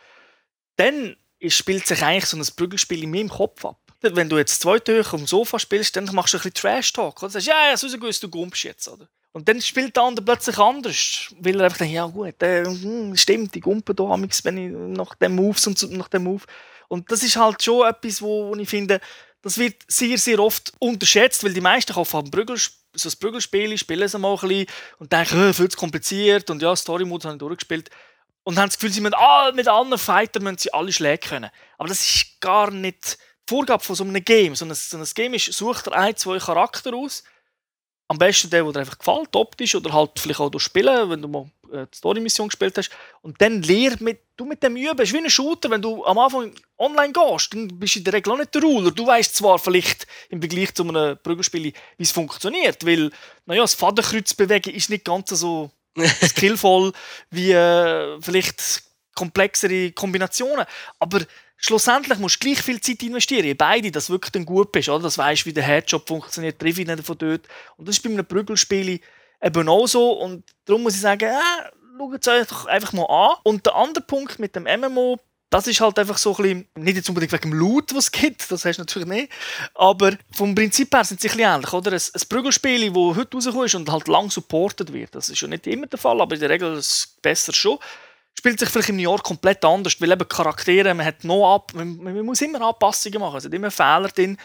Dann 0.77 1.17
spielt 1.49 1.87
sich 1.87 2.03
eigentlich 2.03 2.27
so 2.27 2.37
ein 2.37 2.47
Prügelspiel 2.57 3.03
in 3.03 3.11
meinem 3.11 3.29
Kopf 3.29 3.65
ab. 3.65 3.79
Wenn 4.01 4.29
du 4.29 4.39
jetzt 4.39 4.61
zwei 4.61 4.79
auf 4.79 5.11
dem 5.11 5.27
Sofa 5.27 5.59
spielst, 5.59 5.95
dann 5.95 6.07
machst 6.13 6.33
du 6.33 6.39
ein 6.39 6.41
bisschen 6.41 6.55
Trash-Talk. 6.55 7.21
Du 7.21 7.29
sagst, 7.29 7.47
ja, 7.47 7.69
ja, 7.69 7.77
so 7.77 7.89
du 7.89 8.29
gumpst 8.29 8.65
jetzt. 8.65 8.89
Oder? 8.89 9.09
Und 9.33 9.49
dann 9.49 9.61
spielt 9.63 9.97
der 9.97 10.05
andere 10.05 10.25
plötzlich 10.25 10.59
anders. 10.59 11.35
Weil 11.39 11.59
er 11.59 11.65
einfach 11.65 11.79
denkt, 11.79 11.95
ja 11.95 12.07
gut, 12.07 12.43
äh, 12.43 12.65
hm, 12.65 13.17
stimmt, 13.17 13.57
ich 13.57 13.63
gumpe 13.63 13.95
da 13.95 14.05
amigs, 14.05 14.45
wenn 14.45 14.59
ich 14.59 14.71
nach 14.99 15.15
dem 15.15 15.35
Moves 15.35 15.67
und 15.67 15.91
nach 15.93 16.09
dem 16.09 16.25
Move. 16.25 16.43
Und 16.89 17.11
das 17.11 17.23
ist 17.23 17.37
halt 17.37 17.63
schon 17.63 17.89
etwas, 17.89 18.21
wo, 18.21 18.51
wo 18.51 18.55
ich 18.57 18.69
finde, 18.69 19.01
das 19.41 19.59
wird 19.59 19.83
sehr, 19.89 20.19
sehr 20.19 20.39
oft 20.39 20.73
unterschätzt, 20.79 21.43
weil 21.43 21.55
die 21.55 21.61
meisten 21.61 21.95
kaufen 21.95 22.15
halt 22.15 22.27
ein 22.27 22.31
Prügel, 22.31 22.57
so 22.59 23.09
ein 23.09 23.19
Prügelspiel, 23.19 23.77
spielen 23.79 24.03
es 24.03 24.17
mal 24.17 24.35
ein 24.35 24.49
bisschen 24.49 24.67
und 24.99 25.13
denken, 25.13 25.49
äh, 25.49 25.53
viel 25.53 25.69
zu 25.69 25.79
kompliziert 25.79 26.51
und 26.51 26.63
ja, 26.63 26.77
Story 26.77 27.05
Mode 27.05 27.29
habe 27.29 27.37
ich 27.37 27.41
durchgespielt. 27.41 27.91
Und 28.45 28.59
haben 28.59 28.69
das 28.69 28.77
Gefühl, 28.77 28.93
sie 28.93 29.01
müssen, 29.01 29.15
ah, 29.15 29.53
mit 29.55 29.69
anderen 29.69 29.99
Fightern 29.99 30.43
müssen 30.43 30.59
sie 30.59 30.73
alle 30.73 30.93
Schläge 30.93 31.29
können. 31.29 31.51
Aber 31.79 31.89
das 31.89 32.01
ist 32.05 32.41
gar 32.41 32.71
nicht 32.71 33.19
die 33.49 33.55
Vorgabe 33.55 33.83
von 33.83 33.95
so 33.95 34.05
einem 34.05 34.25
Game. 34.25 34.57
So 34.57 34.65
ein, 34.65 34.75
so 34.75 34.99
ein 34.99 35.05
Game 35.15 35.35
ist, 35.35 35.53
sucht 35.53 35.91
ein, 35.93 36.17
zwei 36.17 36.39
Charakter 36.39 36.93
aus. 36.93 37.23
Am 38.13 38.19
besten 38.19 38.51
der, 38.51 38.63
der 38.63 38.73
dir 38.73 38.81
einfach 38.81 38.99
gefällt, 38.99 39.35
optisch 39.35 39.75
oder 39.75 39.91
halt 39.91 40.11
vielleicht 40.19 40.39
auch 40.39 40.51
durch 40.51 40.65
Spielen, 40.65 41.09
wenn 41.09 41.23
du 41.23 41.29
mal 41.29 41.47
äh, 41.73 41.87
die 41.91 41.97
Story-Mission 41.97 42.49
gespielt 42.49 42.77
hast. 42.77 42.91
Und 43.23 43.41
dann 43.41 43.63
lehr 43.63 43.97
mit, 44.01 44.21
du 44.37 44.45
mit 44.45 44.63
dem 44.63 44.77
üben. 44.77 44.99
Es 44.99 45.09
ist 45.09 45.15
wie 45.15 45.25
ein 45.25 45.31
Shooter, 45.31 45.71
wenn 45.71 45.81
du 45.81 46.05
am 46.05 46.19
Anfang 46.19 46.53
online 46.77 47.15
gehst, 47.15 47.55
dann 47.55 47.69
bist 47.69 47.95
du 47.95 48.01
in 48.01 48.05
der 48.05 48.13
Regel 48.13 48.35
auch 48.35 48.37
nicht 48.37 48.55
der 48.55 48.61
Ruler. 48.61 48.91
Du 48.91 49.07
weißt 49.07 49.35
zwar 49.35 49.59
vielleicht 49.59 50.07
im 50.29 50.43
Vergleich 50.43 50.75
zu 50.75 50.87
einem 50.87 51.17
Prügelspiel, 51.23 51.73
wie 51.97 52.03
es 52.03 52.11
funktioniert, 52.11 52.85
weil, 52.85 53.11
naja, 53.47 53.63
das 53.63 53.73
Fadenkreuz 53.73 54.35
bewegen 54.35 54.75
ist 54.75 54.91
nicht 54.91 55.07
ganz 55.07 55.31
so 55.31 55.71
skillvoll 56.23 56.93
wie 57.31 57.53
äh, 57.53 58.21
vielleicht 58.21 58.83
komplexere 59.15 59.93
Kombinationen. 59.93 60.67
Aber 60.99 61.21
schlussendlich 61.63 62.19
musst 62.19 62.43
du 62.43 62.49
gleich 62.49 62.61
viel 62.61 62.81
Zeit 62.81 63.03
investieren, 63.03 63.45
in 63.45 63.57
beide, 63.57 63.91
dass 63.91 64.07
du 64.07 64.15
wirklich 64.15 64.33
dann 64.33 64.45
gut 64.45 64.73
bist. 64.73 64.89
Oder? 64.89 65.05
Dass 65.05 65.15
du 65.15 65.23
weißt, 65.23 65.47
wie 65.47 65.53
der 65.53 65.63
Headshot 65.63 66.07
funktioniert, 66.07 66.59
triff 66.59 66.79
ich 66.79 66.87
nicht 66.87 67.07
von 67.07 67.17
dort. 67.17 67.47
Und 67.77 67.89
das 67.89 67.97
ist 67.97 68.03
bei 68.03 68.11
einem 68.11 68.27
Prügelspiel 68.27 69.01
eben 69.43 69.69
auch 69.69 69.87
so. 69.87 70.13
Und 70.13 70.45
darum 70.65 70.83
muss 70.83 70.97
ich 70.97 71.01
sagen, 71.01 71.31
äh, 71.31 71.71
schaut 71.99 72.21
es 72.21 72.29
euch 72.29 72.49
doch 72.49 72.67
einfach 72.67 72.93
mal 72.93 73.07
an. 73.07 73.37
Und 73.45 73.65
der 73.65 73.77
andere 73.77 74.05
Punkt 74.05 74.39
mit 74.39 74.57
dem 74.57 74.65
MMO, 74.65 75.19
das 75.51 75.67
ist 75.67 75.81
halt 75.81 75.99
einfach 75.99 76.17
so 76.17 76.31
ein 76.31 76.43
bisschen, 76.43 76.69
nicht 76.77 76.97
jetzt 76.97 77.09
unbedingt 77.09 77.33
wegen 77.33 77.51
dem 77.51 77.59
Loot, 77.59 77.95
was 77.95 78.05
es 78.05 78.13
gibt, 78.13 78.51
das 78.51 78.65
hast 78.65 78.79
du 78.79 78.83
natürlich 78.83 79.09
nicht, 79.09 79.33
aber 79.75 80.17
vom 80.35 80.55
Prinzip 80.55 80.95
her 80.95 81.05
sind 81.05 81.21
sie 81.21 81.29
ein 81.29 81.37
bisschen 81.37 81.55
ähnlich, 81.55 81.73
oder? 81.75 81.93
Ein, 81.93 82.01
ein 82.01 82.29
Prügelspiel, 82.29 82.91
das 82.91 83.17
heute 83.17 83.37
rauskommt 83.37 83.75
und 83.75 83.93
halt 83.93 84.09
lang 84.09 84.31
supported 84.31 84.95
wird, 84.95 85.15
das 85.15 85.29
ist 85.29 85.43
ja 85.43 85.49
nicht 85.49 85.67
immer 85.67 85.87
der 85.87 85.99
Fall, 85.99 86.23
aber 86.23 86.35
in 86.35 86.41
der 86.41 86.49
Regel 86.49 86.73
ist 86.73 86.87
es 86.87 87.17
besser 87.21 87.53
schon, 87.53 87.79
spielt 88.39 88.59
sich 88.59 88.69
vielleicht 88.69 88.89
im 88.89 88.99
Jahr 88.99 89.19
komplett 89.19 89.65
anders, 89.65 90.01
weil 90.01 90.13
eben 90.13 90.29
Charaktere, 90.29 90.95
man 90.95 91.07
hat 91.07 91.25
noch 91.25 91.55
ab, 91.55 91.73
man, 91.75 91.97
man 91.97 92.25
muss 92.25 92.41
immer 92.41 92.61
Anpassungen 92.61 93.21
machen, 93.21 93.37
es 93.37 93.43
sind 93.45 93.55
immer 93.55 93.71
Fehler 93.71 94.09
drin, 94.09 94.39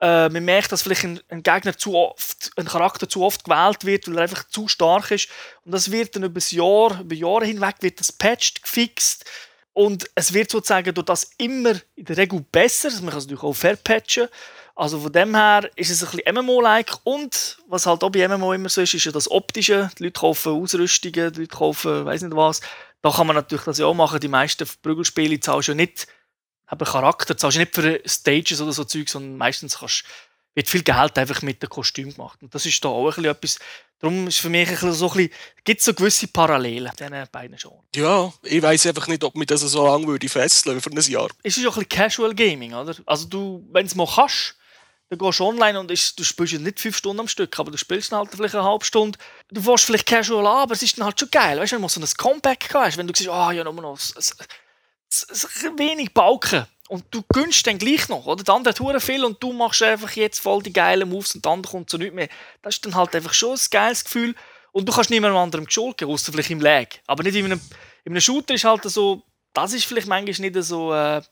äh, 0.00 0.28
man 0.28 0.44
merkt, 0.44 0.72
dass 0.72 0.82
vielleicht 0.82 1.04
ein, 1.04 1.20
ein 1.28 1.42
Gegner 1.42 1.76
zu 1.76 1.94
oft, 1.94 2.50
ein 2.56 2.66
Charakter 2.66 3.08
zu 3.08 3.22
oft 3.22 3.44
gewählt 3.44 3.84
wird, 3.84 4.06
weil 4.06 4.16
er 4.16 4.22
einfach 4.22 4.44
zu 4.48 4.68
stark 4.68 5.10
ist. 5.10 5.28
Und 5.64 5.72
das 5.72 5.90
wird 5.90 6.14
dann 6.14 6.24
über 6.24 6.34
das 6.34 6.50
Jahr, 6.50 7.00
über 7.00 7.14
Jahre 7.14 7.46
hinweg 7.46 7.76
wird 7.80 8.00
das 8.00 8.12
patched, 8.12 8.62
gefixt. 8.62 9.24
Und 9.72 10.04
es 10.14 10.32
wird 10.32 10.50
sozusagen 10.50 10.94
durch 10.94 11.06
das 11.06 11.30
immer 11.38 11.74
in 11.96 12.04
der 12.04 12.16
Regel 12.16 12.44
besser. 12.52 12.90
Man 13.00 13.10
kann 13.10 13.18
es 13.18 13.24
natürlich 13.24 13.42
auch 13.42 13.54
verpatchen. 13.54 14.28
Also 14.76 15.00
von 15.00 15.12
dem 15.12 15.34
her 15.34 15.70
ist 15.76 15.90
es 15.90 16.04
ein 16.04 16.10
bisschen 16.16 16.34
MMO-like. 16.34 16.92
Und 17.04 17.58
was 17.68 17.86
halt 17.86 18.02
auch 18.04 18.10
bei 18.10 18.28
MMO 18.28 18.52
immer 18.52 18.68
so 18.68 18.82
ist, 18.82 18.94
ist 18.94 19.04
ja 19.04 19.12
das 19.12 19.30
Optische. 19.30 19.90
Die 19.98 20.04
Leute 20.04 20.20
kaufen 20.20 20.52
Ausrüstungen, 20.52 21.32
die 21.32 21.40
Leute 21.40 21.56
kaufen 21.56 22.04
weiß 22.04 22.22
nicht 22.22 22.36
was. 22.36 22.60
Da 23.04 23.10
kann 23.10 23.26
man 23.26 23.36
natürlich 23.36 23.66
das 23.66 23.76
ja 23.76 23.84
auch 23.84 23.92
machen. 23.92 24.18
Die 24.18 24.28
meisten 24.28 24.66
Prügelspiele 24.80 25.38
zahlst 25.38 25.68
du 25.68 25.72
ja 25.72 25.76
nicht 25.76 26.06
eben 26.72 26.84
Charakter, 26.86 27.36
zahlst 27.36 27.56
du 27.56 27.60
nicht 27.60 27.74
für 27.74 28.00
Stages 28.06 28.62
oder 28.62 28.72
so 28.72 28.84
Zeug, 28.84 29.10
sondern 29.10 29.36
meistens 29.36 29.78
kannst, 29.78 30.04
wird 30.54 30.70
viel 30.70 30.82
Geld 30.82 31.18
einfach 31.18 31.42
mit 31.42 31.62
dem 31.62 31.68
Kostüm 31.68 32.14
gemacht. 32.14 32.42
Und 32.42 32.54
das 32.54 32.64
ist 32.64 32.82
da 32.82 32.88
auch 32.88 33.04
ein 33.04 33.08
bisschen 33.08 33.24
etwas, 33.26 33.58
darum 33.98 34.26
ist 34.26 34.40
für 34.40 34.48
mich 34.48 34.66
ein 34.68 34.72
bisschen 34.72 34.94
so 34.94 35.10
ein 35.10 35.16
bisschen, 35.18 35.32
gibt 35.64 35.80
es 35.80 35.84
so 35.84 35.92
gewisse 35.92 36.28
Parallelen 36.28 36.90
diesen 36.98 37.28
beiden 37.30 37.58
Genres. 37.58 37.84
Ja, 37.94 38.32
ich 38.42 38.62
weiß 38.62 38.86
einfach 38.86 39.06
nicht, 39.06 39.22
ob 39.22 39.34
mich 39.34 39.48
das 39.48 39.60
so 39.60 39.86
lange 39.86 40.06
würde 40.06 40.26
fesseln 40.26 40.80
für 40.80 40.90
ein 40.90 40.96
Jahr. 41.02 41.28
Es 41.42 41.58
ist 41.58 41.62
ja 41.62 41.68
auch 41.68 41.76
ein 41.76 41.84
bisschen 41.84 42.04
Casual 42.04 42.34
Gaming, 42.34 42.72
oder? 42.72 42.96
Also 43.04 43.26
du, 43.26 43.68
wenn 43.70 43.84
du 43.84 43.88
es 43.88 43.94
mal 43.94 44.08
kannst, 44.08 44.56
dann 45.16 45.26
gehst 45.26 45.40
du 45.40 45.44
online 45.44 45.78
und 45.78 45.90
ist, 45.90 46.18
du 46.18 46.24
spielst 46.24 46.54
nicht 46.54 46.80
fünf 46.80 46.96
Stunden 46.96 47.20
am 47.20 47.28
Stück, 47.28 47.58
aber 47.58 47.70
du 47.70 47.78
spielst 47.78 48.12
dann 48.12 48.20
halt 48.20 48.30
vielleicht 48.32 48.54
eine 48.54 48.64
halbe 48.64 48.84
Stunde. 48.84 49.18
Du 49.50 49.60
fährst 49.60 49.84
vielleicht 49.84 50.06
casual 50.06 50.46
an, 50.46 50.62
aber 50.62 50.74
es 50.74 50.82
ist 50.82 50.98
dann 50.98 51.04
halt 51.04 51.18
schon 51.18 51.30
geil. 51.30 51.58
Weißt 51.58 51.72
du, 51.72 51.76
wenn 51.76 51.82
du 51.82 51.88
so 51.88 52.00
ein 52.00 52.06
Comeback 52.16 52.68
hast, 52.74 52.96
wenn 52.96 53.06
du 53.06 53.14
siehst, 53.14 53.30
ah, 53.30 53.52
ja, 53.52 53.64
nur 53.64 53.74
noch 53.74 53.98
s- 53.98 54.36
wenig 55.76 56.12
Balken. 56.12 56.66
Und 56.88 57.04
du 57.10 57.22
gönnst 57.32 57.66
dann 57.66 57.78
gleich 57.78 58.08
noch, 58.08 58.26
oder? 58.26 58.44
Der 58.44 58.54
andere 58.54 58.74
hat 58.74 58.80
hure 58.80 59.00
viel 59.00 59.24
und 59.24 59.42
du 59.42 59.52
machst 59.52 59.82
einfach 59.82 60.10
jetzt 60.12 60.40
voll 60.40 60.62
die 60.62 60.72
geilen 60.72 61.08
Moves 61.08 61.34
und 61.34 61.46
andere 61.46 61.70
kommt 61.72 61.88
so 61.88 61.96
nicht 61.96 62.14
mehr. 62.14 62.28
Das 62.60 62.74
ist 62.74 62.84
dann 62.84 62.94
halt 62.94 63.14
einfach 63.14 63.32
schon 63.32 63.54
ein 63.54 63.60
geiles 63.70 64.04
Gefühl. 64.04 64.34
Und 64.72 64.88
du 64.88 64.92
kannst 64.92 65.08
niemandem 65.08 65.38
anderem 65.38 65.64
geschulden, 65.64 66.08
außer 66.08 66.32
vielleicht 66.32 66.50
im 66.50 66.60
Lag. 66.60 66.88
Aber 67.06 67.22
nicht 67.22 67.36
in 67.36 67.44
einem, 67.46 67.60
in 68.04 68.12
einem 68.12 68.20
Shooter 68.20 68.54
ist 68.54 68.64
halt 68.64 68.82
so, 68.84 69.22
das 69.54 69.72
ist 69.72 69.86
vielleicht 69.86 70.08
manchmal 70.08 70.50
nicht 70.50 70.62
so, 70.64 70.92
äh, 70.92 71.22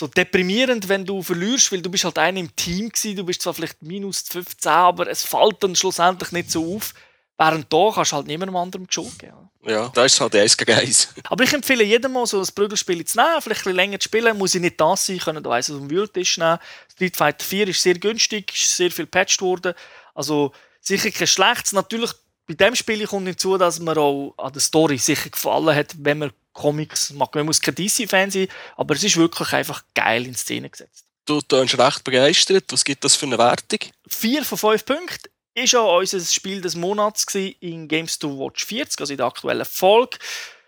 so 0.00 0.06
deprimierend, 0.06 0.88
wenn 0.88 1.04
du 1.04 1.22
verlierst, 1.22 1.70
weil 1.70 1.82
du 1.82 1.90
bist 1.90 2.04
halt 2.04 2.18
einer 2.18 2.40
im 2.40 2.54
Team 2.56 2.88
gewesen, 2.88 3.16
du 3.16 3.24
bist 3.24 3.42
zwar 3.42 3.54
vielleicht 3.54 3.82
minus 3.82 4.22
15, 4.22 4.72
aber 4.72 5.08
es 5.08 5.24
fällt 5.24 5.62
dann 5.62 5.76
schlussendlich 5.76 6.32
nicht 6.32 6.50
so 6.50 6.76
auf. 6.76 6.94
Während 7.38 7.72
da 7.72 7.90
kannst 7.94 8.12
du 8.12 8.16
halt 8.16 8.26
niemandem 8.26 8.56
anderem 8.56 8.86
die 8.86 8.92
Schuld 8.92 9.18
geben. 9.18 9.50
Ja, 9.66 9.88
da 9.94 10.04
ist 10.04 10.20
halt 10.20 10.36
eins 10.36 10.56
gegen 10.56 10.72
eins. 10.72 11.08
Aber 11.24 11.44
ich 11.44 11.52
empfehle 11.52 11.84
jedem 11.84 12.12
mal 12.12 12.26
so 12.26 12.40
ein 12.40 12.46
Prügelspiel 12.54 13.02
zu 13.04 13.16
nehmen, 13.16 13.40
vielleicht 13.40 13.60
ein 13.60 13.64
bisschen 13.64 13.76
länger 13.76 14.00
zu 14.00 14.04
spielen, 14.04 14.38
muss 14.38 14.54
ich 14.54 14.60
nicht 14.60 14.80
das 14.80 15.06
sein, 15.06 15.18
können 15.18 15.42
da 15.42 15.50
eins 15.50 15.70
aus 15.70 15.78
dem 15.78 15.90
Wühltisch 15.90 16.38
nehmen. 16.38 16.58
Street 16.92 17.16
Fighter 17.16 17.44
4 17.44 17.68
ist 17.68 17.82
sehr 17.82 17.94
günstig, 17.94 18.52
ist 18.54 18.76
sehr 18.76 18.90
viel 18.90 19.06
gepatcht 19.06 19.40
worden, 19.40 19.74
also 20.14 20.52
sicher 20.80 21.10
kein 21.10 21.26
schlechtes. 21.26 21.72
Natürlich, 21.72 22.10
bei 22.46 22.54
dem 22.54 22.74
Spiel 22.74 23.06
kommt 23.06 23.26
hinzu, 23.26 23.56
dass 23.56 23.80
mir 23.80 23.96
auch 23.96 24.34
an 24.36 24.52
der 24.52 24.60
Story 24.60 24.98
sicher 24.98 25.30
gefallen 25.30 25.74
hat, 25.74 25.94
wenn 25.98 26.18
man 26.18 26.32
Comics 26.60 27.10
mag. 27.10 27.34
Man 27.34 27.46
muss 27.46 27.60
kein 27.60 27.74
DC-Fan 27.74 28.30
sein, 28.30 28.48
aber 28.76 28.94
es 28.94 29.02
ist 29.02 29.16
wirklich 29.16 29.52
einfach 29.54 29.82
geil 29.94 30.26
in 30.26 30.34
Szene 30.34 30.68
gesetzt. 30.68 31.06
Du 31.24 31.40
tönst 31.40 31.78
recht 31.78 32.04
begeistert. 32.04 32.64
Was 32.70 32.84
gibt 32.84 33.02
das 33.02 33.16
für 33.16 33.26
eine 33.26 33.38
Wertung? 33.38 33.78
4 34.08 34.44
von 34.44 34.58
5 34.58 34.84
Punkten 34.84 35.30
ist 35.54 35.74
auch 35.74 35.98
unser 35.98 36.20
Spiel 36.20 36.60
des 36.60 36.74
Monats 36.74 37.24
in 37.34 37.88
Games 37.88 38.18
to 38.18 38.38
Watch 38.38 38.66
40, 38.66 39.00
also 39.00 39.12
in 39.12 39.16
der 39.16 39.26
aktuellen 39.26 39.64
Folge. 39.64 40.18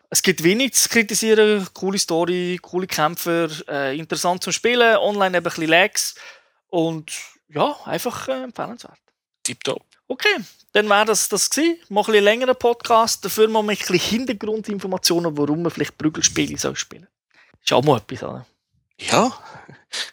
Es 0.08 0.22
gibt 0.22 0.42
wenig 0.42 0.74
zu 0.74 0.88
kritisieren, 0.88 1.66
coole 1.74 1.98
Story, 1.98 2.58
coole 2.62 2.86
Kämpfer, 2.86 3.48
äh, 3.68 3.96
interessant 3.96 4.42
zum 4.42 4.52
Spielen, 4.52 4.96
online 4.96 5.36
eben 5.36 5.36
ein 5.36 5.42
bisschen 5.42 5.68
Lags 5.68 6.14
und 6.68 7.12
ja, 7.48 7.76
einfach 7.84 8.28
äh, 8.28 8.44
empfehlenswert. 8.44 8.98
Tipptopp. 9.42 9.91
Okay, 10.08 10.36
dann 10.72 10.88
wäre 10.88 11.06
das 11.06 11.28
das 11.28 11.48
gewesen. 11.48 11.78
Mal 11.88 12.04
ein 12.06 12.24
längerer 12.24 12.54
Podcast. 12.54 13.24
Dafür 13.24 13.48
mal 13.48 13.60
ein 13.60 13.66
bisschen 13.66 13.98
Hintergrundinformationen, 13.98 15.36
warum 15.36 15.62
man 15.62 15.70
vielleicht 15.70 15.96
Prügelspiele 15.96 16.58
soll 16.58 16.76
spielen 16.76 17.02
soll. 17.02 17.60
Ist 17.62 17.72
auch 17.72 17.84
mal 17.84 17.98
etwas, 17.98 18.22
oder? 18.22 18.46
Ja. 18.98 19.32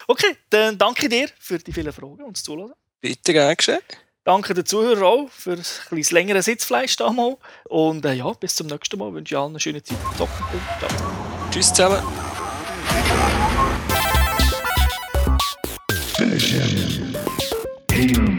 Okay, 0.08 0.36
dann 0.50 0.78
danke 0.78 1.08
dir 1.08 1.30
für 1.40 1.58
die 1.58 1.72
vielen 1.72 1.94
Fragen 1.94 2.24
und 2.24 2.36
das 2.36 2.44
Zuhören. 2.44 2.74
Bitte, 3.02 3.34
gerne 3.34 3.56
geschehen. 3.56 3.80
Danke 4.26 4.54
den 4.54 4.66
Zuhörern 4.66 5.04
auch 5.04 5.30
für 5.30 5.54
ein 5.54 6.04
längere 6.12 6.42
Sitzfleisch 6.42 6.96
da 6.98 7.10
mal. 7.12 7.38
Und 7.70 8.06
äh, 8.06 8.14
ja, 8.14 8.32
bis 8.34 8.56
zum 8.56 8.68
nächsten 8.68 9.00
Mal. 9.00 9.08
Ich 9.10 9.14
wünsche 9.16 9.34
ich 9.34 9.40
allen 9.40 9.52
eine 9.52 9.60
schöne 9.60 9.82
Zeit. 9.82 9.98
Ciao. 10.18 10.28
Tschüss 11.52 11.74
zusammen. 11.74 12.04
Finish. 17.90 18.39